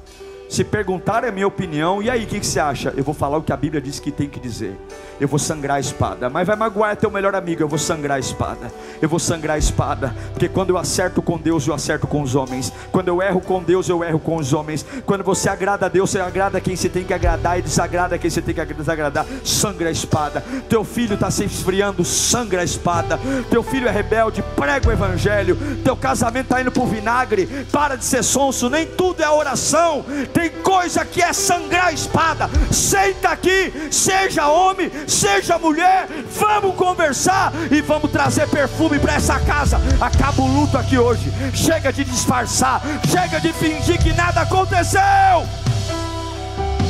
Se 0.49 0.63
perguntarem 0.63 1.29
a 1.29 1.31
minha 1.31 1.47
opinião, 1.47 2.01
e 2.01 2.09
aí, 2.09 2.23
o 2.23 2.27
que, 2.27 2.39
que, 2.39 2.45
você 2.45 2.59
acha? 2.59 2.93
Eu 2.95 3.03
vou 3.03 3.13
falar 3.13 3.37
o 3.37 3.41
que 3.41 3.51
a 3.51 3.57
Bíblia 3.57 3.81
diz 3.81 3.99
que 3.99 4.11
tem 4.11 4.29
que 4.29 4.39
dizer. 4.39 4.77
Eu 5.19 5.27
vou 5.27 5.37
sangrar 5.37 5.77
a 5.77 5.79
espada. 5.79 6.29
Mas 6.29 6.47
vai 6.47 6.55
magoar 6.55 6.95
teu 6.95 7.11
melhor 7.11 7.35
amigo, 7.35 7.61
eu 7.61 7.67
vou 7.67 7.77
sangrar 7.77 8.15
a 8.15 8.19
espada. 8.19 8.71
Eu 9.01 9.09
vou 9.09 9.19
sangrar 9.19 9.55
a 9.55 9.59
espada. 9.59 10.15
Porque 10.31 10.47
quando 10.47 10.69
eu 10.69 10.77
acerto 10.77 11.21
com 11.21 11.37
Deus, 11.37 11.67
eu 11.67 11.73
acerto 11.73 12.07
com 12.07 12.21
os 12.21 12.33
homens. 12.33 12.71
Quando 12.91 13.09
eu 13.09 13.21
erro 13.21 13.41
com 13.41 13.61
Deus, 13.61 13.89
eu 13.89 14.03
erro 14.03 14.19
com 14.19 14.37
os 14.37 14.53
homens. 14.53 14.85
Quando 15.05 15.23
você 15.23 15.49
agrada 15.49 15.87
a 15.87 15.89
Deus, 15.89 16.11
você 16.11 16.19
agrada 16.19 16.61
quem 16.61 16.75
você 16.75 16.87
tem 16.87 17.03
que 17.03 17.13
agradar 17.13 17.59
e 17.59 17.61
desagrada 17.61 18.17
quem 18.17 18.29
você 18.29 18.41
tem 18.41 18.55
que 18.55 18.73
desagradar. 18.73 19.25
Sangra 19.43 19.89
a 19.89 19.91
espada. 19.91 20.41
Teu 20.69 20.83
filho 20.85 21.15
está 21.15 21.29
se 21.29 21.43
esfriando, 21.43 22.05
sangra 22.05 22.61
a 22.61 22.63
espada. 22.63 23.19
Teu 23.49 23.61
filho 23.63 23.87
é 23.87 23.91
rebelde, 23.91 24.41
prega 24.55 24.87
o 24.87 24.93
evangelho. 24.93 25.57
Teu 25.83 25.97
casamento 25.97 26.45
está 26.45 26.61
indo 26.61 26.71
para 26.71 26.83
o 26.83 26.87
vinagre. 26.87 27.65
Para 27.71 27.97
de 27.97 28.05
ser 28.05 28.23
sonso, 28.23 28.69
nem 28.69 28.85
tudo 28.85 29.21
é 29.21 29.29
oração 29.29 30.05
tem 30.37 30.51
coisa 30.61 31.03
que 31.03 31.19
é 31.19 31.33
sangrar 31.33 31.87
a 31.87 31.91
espada. 31.91 32.47
Senta 32.71 33.29
aqui, 33.29 33.73
seja 33.91 34.47
homem, 34.47 34.91
seja 35.07 35.57
mulher, 35.57 36.07
vamos 36.29 36.75
conversar 36.75 37.51
e 37.71 37.81
vamos 37.81 38.11
trazer 38.11 38.47
perfume 38.47 38.99
para 38.99 39.15
essa 39.15 39.39
casa. 39.39 39.79
Acaba 39.99 40.43
o 40.43 40.47
luto 40.47 40.77
aqui 40.77 40.95
hoje. 40.95 41.33
Chega 41.55 41.91
de 41.91 42.03
disfarçar, 42.05 42.83
chega 43.09 43.41
de 43.41 43.51
fingir 43.51 43.97
que 43.97 44.13
nada 44.13 44.41
aconteceu. 44.41 45.01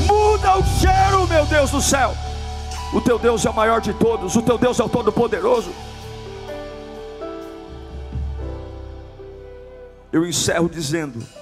Muda 0.05 0.57
o 0.57 0.63
cheiro, 0.81 1.25
meu 1.29 1.45
Deus 1.45 1.71
do 1.71 1.81
céu. 1.81 2.13
O 2.93 2.99
teu 2.99 3.17
Deus 3.17 3.45
é 3.45 3.49
o 3.49 3.53
maior 3.53 3.79
de 3.79 3.93
todos, 3.93 4.35
o 4.35 4.41
teu 4.41 4.57
Deus 4.57 4.77
é 4.77 4.83
o 4.83 4.89
todo-poderoso. 4.89 5.71
Eu 10.11 10.25
encerro 10.25 10.67
dizendo: 10.69 11.36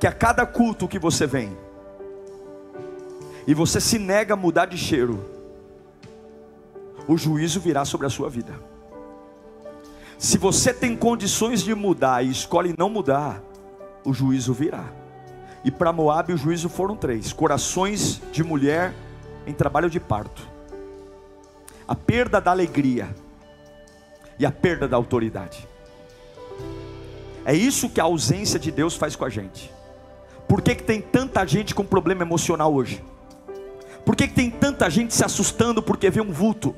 que 0.00 0.06
a 0.06 0.12
cada 0.12 0.46
culto 0.46 0.88
que 0.88 0.98
você 0.98 1.26
vem, 1.26 1.54
e 3.46 3.52
você 3.52 3.78
se 3.78 3.98
nega 3.98 4.32
a 4.32 4.36
mudar 4.36 4.64
de 4.64 4.78
cheiro, 4.78 5.22
o 7.06 7.18
juízo 7.18 7.60
virá 7.60 7.84
sobre 7.84 8.06
a 8.06 8.10
sua 8.10 8.30
vida. 8.30 8.54
Se 10.18 10.38
você 10.38 10.72
tem 10.72 10.96
condições 10.96 11.62
de 11.62 11.74
mudar 11.74 12.24
e 12.24 12.30
escolhe 12.30 12.74
não 12.78 12.88
mudar, 12.88 13.42
o 14.02 14.14
juízo 14.14 14.54
virá. 14.54 14.86
E 15.62 15.70
para 15.70 15.92
Moab 15.92 16.32
o 16.32 16.36
juízo 16.36 16.70
foram 16.70 16.96
três: 16.96 17.30
corações 17.32 18.22
de 18.32 18.42
mulher 18.42 18.94
em 19.46 19.52
trabalho 19.52 19.90
de 19.90 20.00
parto, 20.00 20.48
a 21.86 21.94
perda 21.94 22.40
da 22.40 22.50
alegria 22.50 23.14
e 24.38 24.46
a 24.46 24.50
perda 24.50 24.88
da 24.88 24.96
autoridade. 24.96 25.68
É 27.44 27.54
isso 27.54 27.90
que 27.90 28.00
a 28.00 28.04
ausência 28.04 28.58
de 28.58 28.70
Deus 28.70 28.96
faz 28.96 29.14
com 29.14 29.26
a 29.26 29.28
gente. 29.28 29.79
Por 30.50 30.60
que, 30.60 30.74
que 30.74 30.82
tem 30.82 31.00
tanta 31.00 31.46
gente 31.46 31.72
com 31.76 31.84
problema 31.84 32.22
emocional 32.22 32.74
hoje? 32.74 33.00
Por 34.04 34.16
que, 34.16 34.26
que 34.26 34.34
tem 34.34 34.50
tanta 34.50 34.90
gente 34.90 35.14
se 35.14 35.24
assustando 35.24 35.80
porque 35.80 36.10
vê 36.10 36.20
um 36.20 36.32
vulto? 36.32 36.74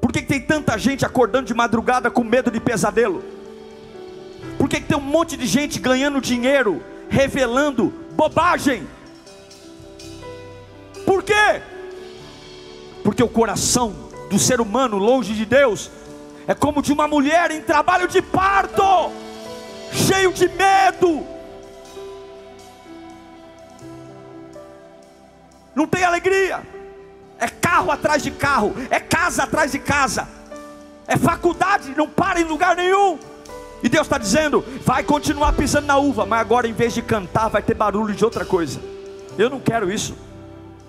Por 0.00 0.10
que, 0.10 0.22
que 0.22 0.28
tem 0.28 0.40
tanta 0.40 0.78
gente 0.78 1.04
acordando 1.04 1.44
de 1.44 1.52
madrugada 1.52 2.10
com 2.10 2.24
medo 2.24 2.50
de 2.50 2.58
pesadelo? 2.58 3.22
Por 4.56 4.66
que, 4.66 4.80
que 4.80 4.86
tem 4.86 4.96
um 4.96 5.02
monte 5.02 5.36
de 5.36 5.46
gente 5.46 5.78
ganhando 5.78 6.22
dinheiro, 6.22 6.82
revelando 7.10 7.92
bobagem? 8.16 8.88
Por 11.04 11.22
quê? 11.22 11.60
Porque 13.04 13.22
o 13.22 13.28
coração 13.28 13.94
do 14.30 14.38
ser 14.38 14.58
humano 14.58 14.96
longe 14.96 15.34
de 15.34 15.44
Deus 15.44 15.90
é 16.46 16.54
como 16.54 16.80
de 16.80 16.94
uma 16.94 17.06
mulher 17.06 17.50
em 17.50 17.60
trabalho 17.60 18.08
de 18.08 18.22
parto, 18.22 19.12
cheio 19.92 20.32
de 20.32 20.48
medo, 20.48 21.36
não 25.78 25.86
tem 25.86 26.02
alegria. 26.02 26.60
É 27.38 27.46
carro 27.46 27.92
atrás 27.92 28.20
de 28.20 28.32
carro, 28.32 28.74
é 28.90 28.98
casa 28.98 29.44
atrás 29.44 29.70
de 29.70 29.78
casa, 29.78 30.28
é 31.06 31.16
faculdade, 31.16 31.94
não 31.96 32.08
para 32.08 32.40
em 32.40 32.44
lugar 32.44 32.74
nenhum. 32.74 33.16
E 33.80 33.88
Deus 33.88 34.08
está 34.08 34.18
dizendo: 34.18 34.64
vai 34.84 35.04
continuar 35.04 35.52
pisando 35.52 35.86
na 35.86 35.96
uva, 35.96 36.26
mas 36.26 36.40
agora 36.40 36.66
em 36.66 36.72
vez 36.72 36.92
de 36.92 37.00
cantar, 37.00 37.46
vai 37.46 37.62
ter 37.62 37.74
barulho 37.74 38.12
de 38.12 38.24
outra 38.24 38.44
coisa. 38.44 38.80
Eu 39.38 39.48
não 39.48 39.60
quero 39.60 39.88
isso 39.88 40.16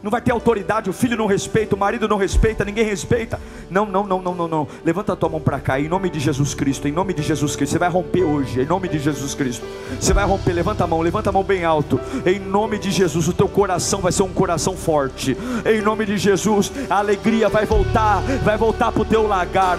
não 0.01 0.09
vai 0.09 0.21
ter 0.21 0.31
autoridade, 0.31 0.89
o 0.89 0.93
filho 0.93 1.17
não 1.17 1.25
respeita, 1.25 1.75
o 1.75 1.79
marido 1.79 2.07
não 2.07 2.17
respeita, 2.17 2.63
ninguém 2.63 2.85
respeita. 2.85 3.39
Não, 3.69 3.85
não, 3.85 4.05
não, 4.05 4.21
não, 4.21 4.35
não, 4.35 4.47
não. 4.47 4.67
Levanta 4.85 5.13
a 5.13 5.15
tua 5.15 5.29
mão 5.29 5.41
para 5.41 5.59
cá, 5.59 5.79
em 5.79 5.89
nome 5.89 6.09
de 6.09 6.19
Jesus 6.19 6.53
Cristo, 6.53 6.87
em 6.87 6.91
nome 6.91 7.13
de 7.13 7.21
Jesus 7.21 7.55
Cristo. 7.55 7.73
Você 7.73 7.79
vai 7.79 7.89
romper 7.89 8.23
hoje, 8.23 8.61
em 8.61 8.65
nome 8.65 8.87
de 8.87 8.99
Jesus 8.99 9.33
Cristo. 9.33 9.65
Você 9.99 10.13
vai 10.13 10.25
romper, 10.25 10.53
levanta 10.53 10.83
a 10.83 10.87
mão, 10.87 11.01
levanta 11.01 11.29
a 11.29 11.33
mão 11.33 11.43
bem 11.43 11.65
alto. 11.65 11.99
Em 12.25 12.39
nome 12.39 12.79
de 12.79 12.91
Jesus, 12.91 13.27
o 13.27 13.33
teu 13.33 13.47
coração 13.47 13.99
vai 14.01 14.11
ser 14.11 14.23
um 14.23 14.33
coração 14.33 14.75
forte. 14.75 15.37
Em 15.65 15.81
nome 15.81 16.05
de 16.05 16.17
Jesus, 16.17 16.71
a 16.89 16.99
alegria 16.99 17.49
vai 17.49 17.65
voltar, 17.65 18.21
vai 18.43 18.57
voltar 18.57 18.91
para 18.91 19.01
o 19.01 19.05
teu 19.05 19.27
lagar. 19.27 19.77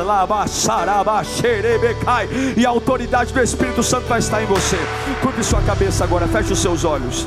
E 2.56 2.66
a 2.66 2.68
autoridade 2.68 3.32
do 3.32 3.40
Espírito 3.40 3.82
Santo 3.82 4.06
vai 4.06 4.18
estar 4.18 4.42
em 4.42 4.46
você. 4.46 4.76
Curve 5.22 5.42
sua 5.42 5.62
cabeça 5.62 6.04
agora, 6.04 6.28
feche 6.28 6.52
os 6.52 6.58
seus 6.60 6.84
olhos. 6.84 7.26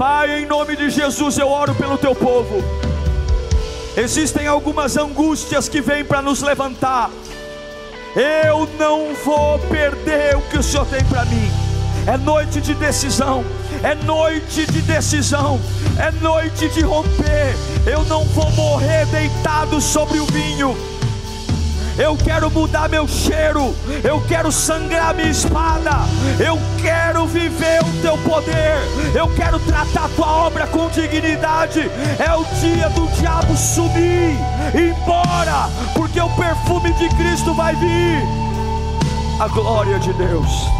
Pai, 0.00 0.40
em 0.40 0.46
nome 0.46 0.76
de 0.76 0.88
Jesus, 0.88 1.36
eu 1.36 1.46
oro 1.46 1.74
pelo 1.74 1.98
teu 1.98 2.14
povo. 2.14 2.64
Existem 3.94 4.46
algumas 4.46 4.96
angústias 4.96 5.68
que 5.68 5.82
vêm 5.82 6.02
para 6.02 6.22
nos 6.22 6.40
levantar. 6.40 7.10
Eu 8.16 8.66
não 8.78 9.14
vou 9.22 9.58
perder 9.58 10.38
o 10.38 10.40
que 10.40 10.56
o 10.56 10.62
Senhor 10.62 10.86
tem 10.86 11.04
para 11.04 11.26
mim. 11.26 11.50
É 12.06 12.16
noite 12.16 12.62
de 12.62 12.72
decisão, 12.72 13.44
é 13.82 13.94
noite 13.94 14.64
de 14.64 14.80
decisão, 14.80 15.60
é 15.98 16.10
noite 16.12 16.70
de 16.70 16.80
romper. 16.80 17.54
Eu 17.84 18.02
não 18.04 18.24
vou 18.24 18.50
morrer 18.52 19.04
deitado 19.04 19.82
sobre 19.82 20.18
o 20.18 20.24
vinho 20.24 20.74
eu 22.00 22.16
quero 22.16 22.50
mudar 22.50 22.88
meu 22.88 23.06
cheiro, 23.06 23.74
eu 24.02 24.22
quero 24.26 24.50
sangrar 24.50 25.14
minha 25.14 25.28
espada, 25.28 25.90
eu 26.38 26.58
quero 26.80 27.26
viver 27.26 27.80
o 27.82 28.02
teu 28.02 28.16
poder, 28.18 28.78
eu 29.14 29.28
quero 29.34 29.58
tratar 29.60 30.08
tua 30.16 30.46
obra 30.46 30.66
com 30.66 30.88
dignidade. 30.88 31.80
É 32.18 32.34
o 32.34 32.44
dia 32.58 32.88
do 32.88 33.06
diabo 33.18 33.54
sumir, 33.54 34.34
embora, 34.74 35.68
porque 35.94 36.18
o 36.20 36.30
perfume 36.30 36.90
de 36.94 37.08
Cristo 37.10 37.52
vai 37.54 37.76
vir. 37.76 38.22
A 39.38 39.48
glória 39.48 39.98
de 39.98 40.12
Deus. 40.14 40.79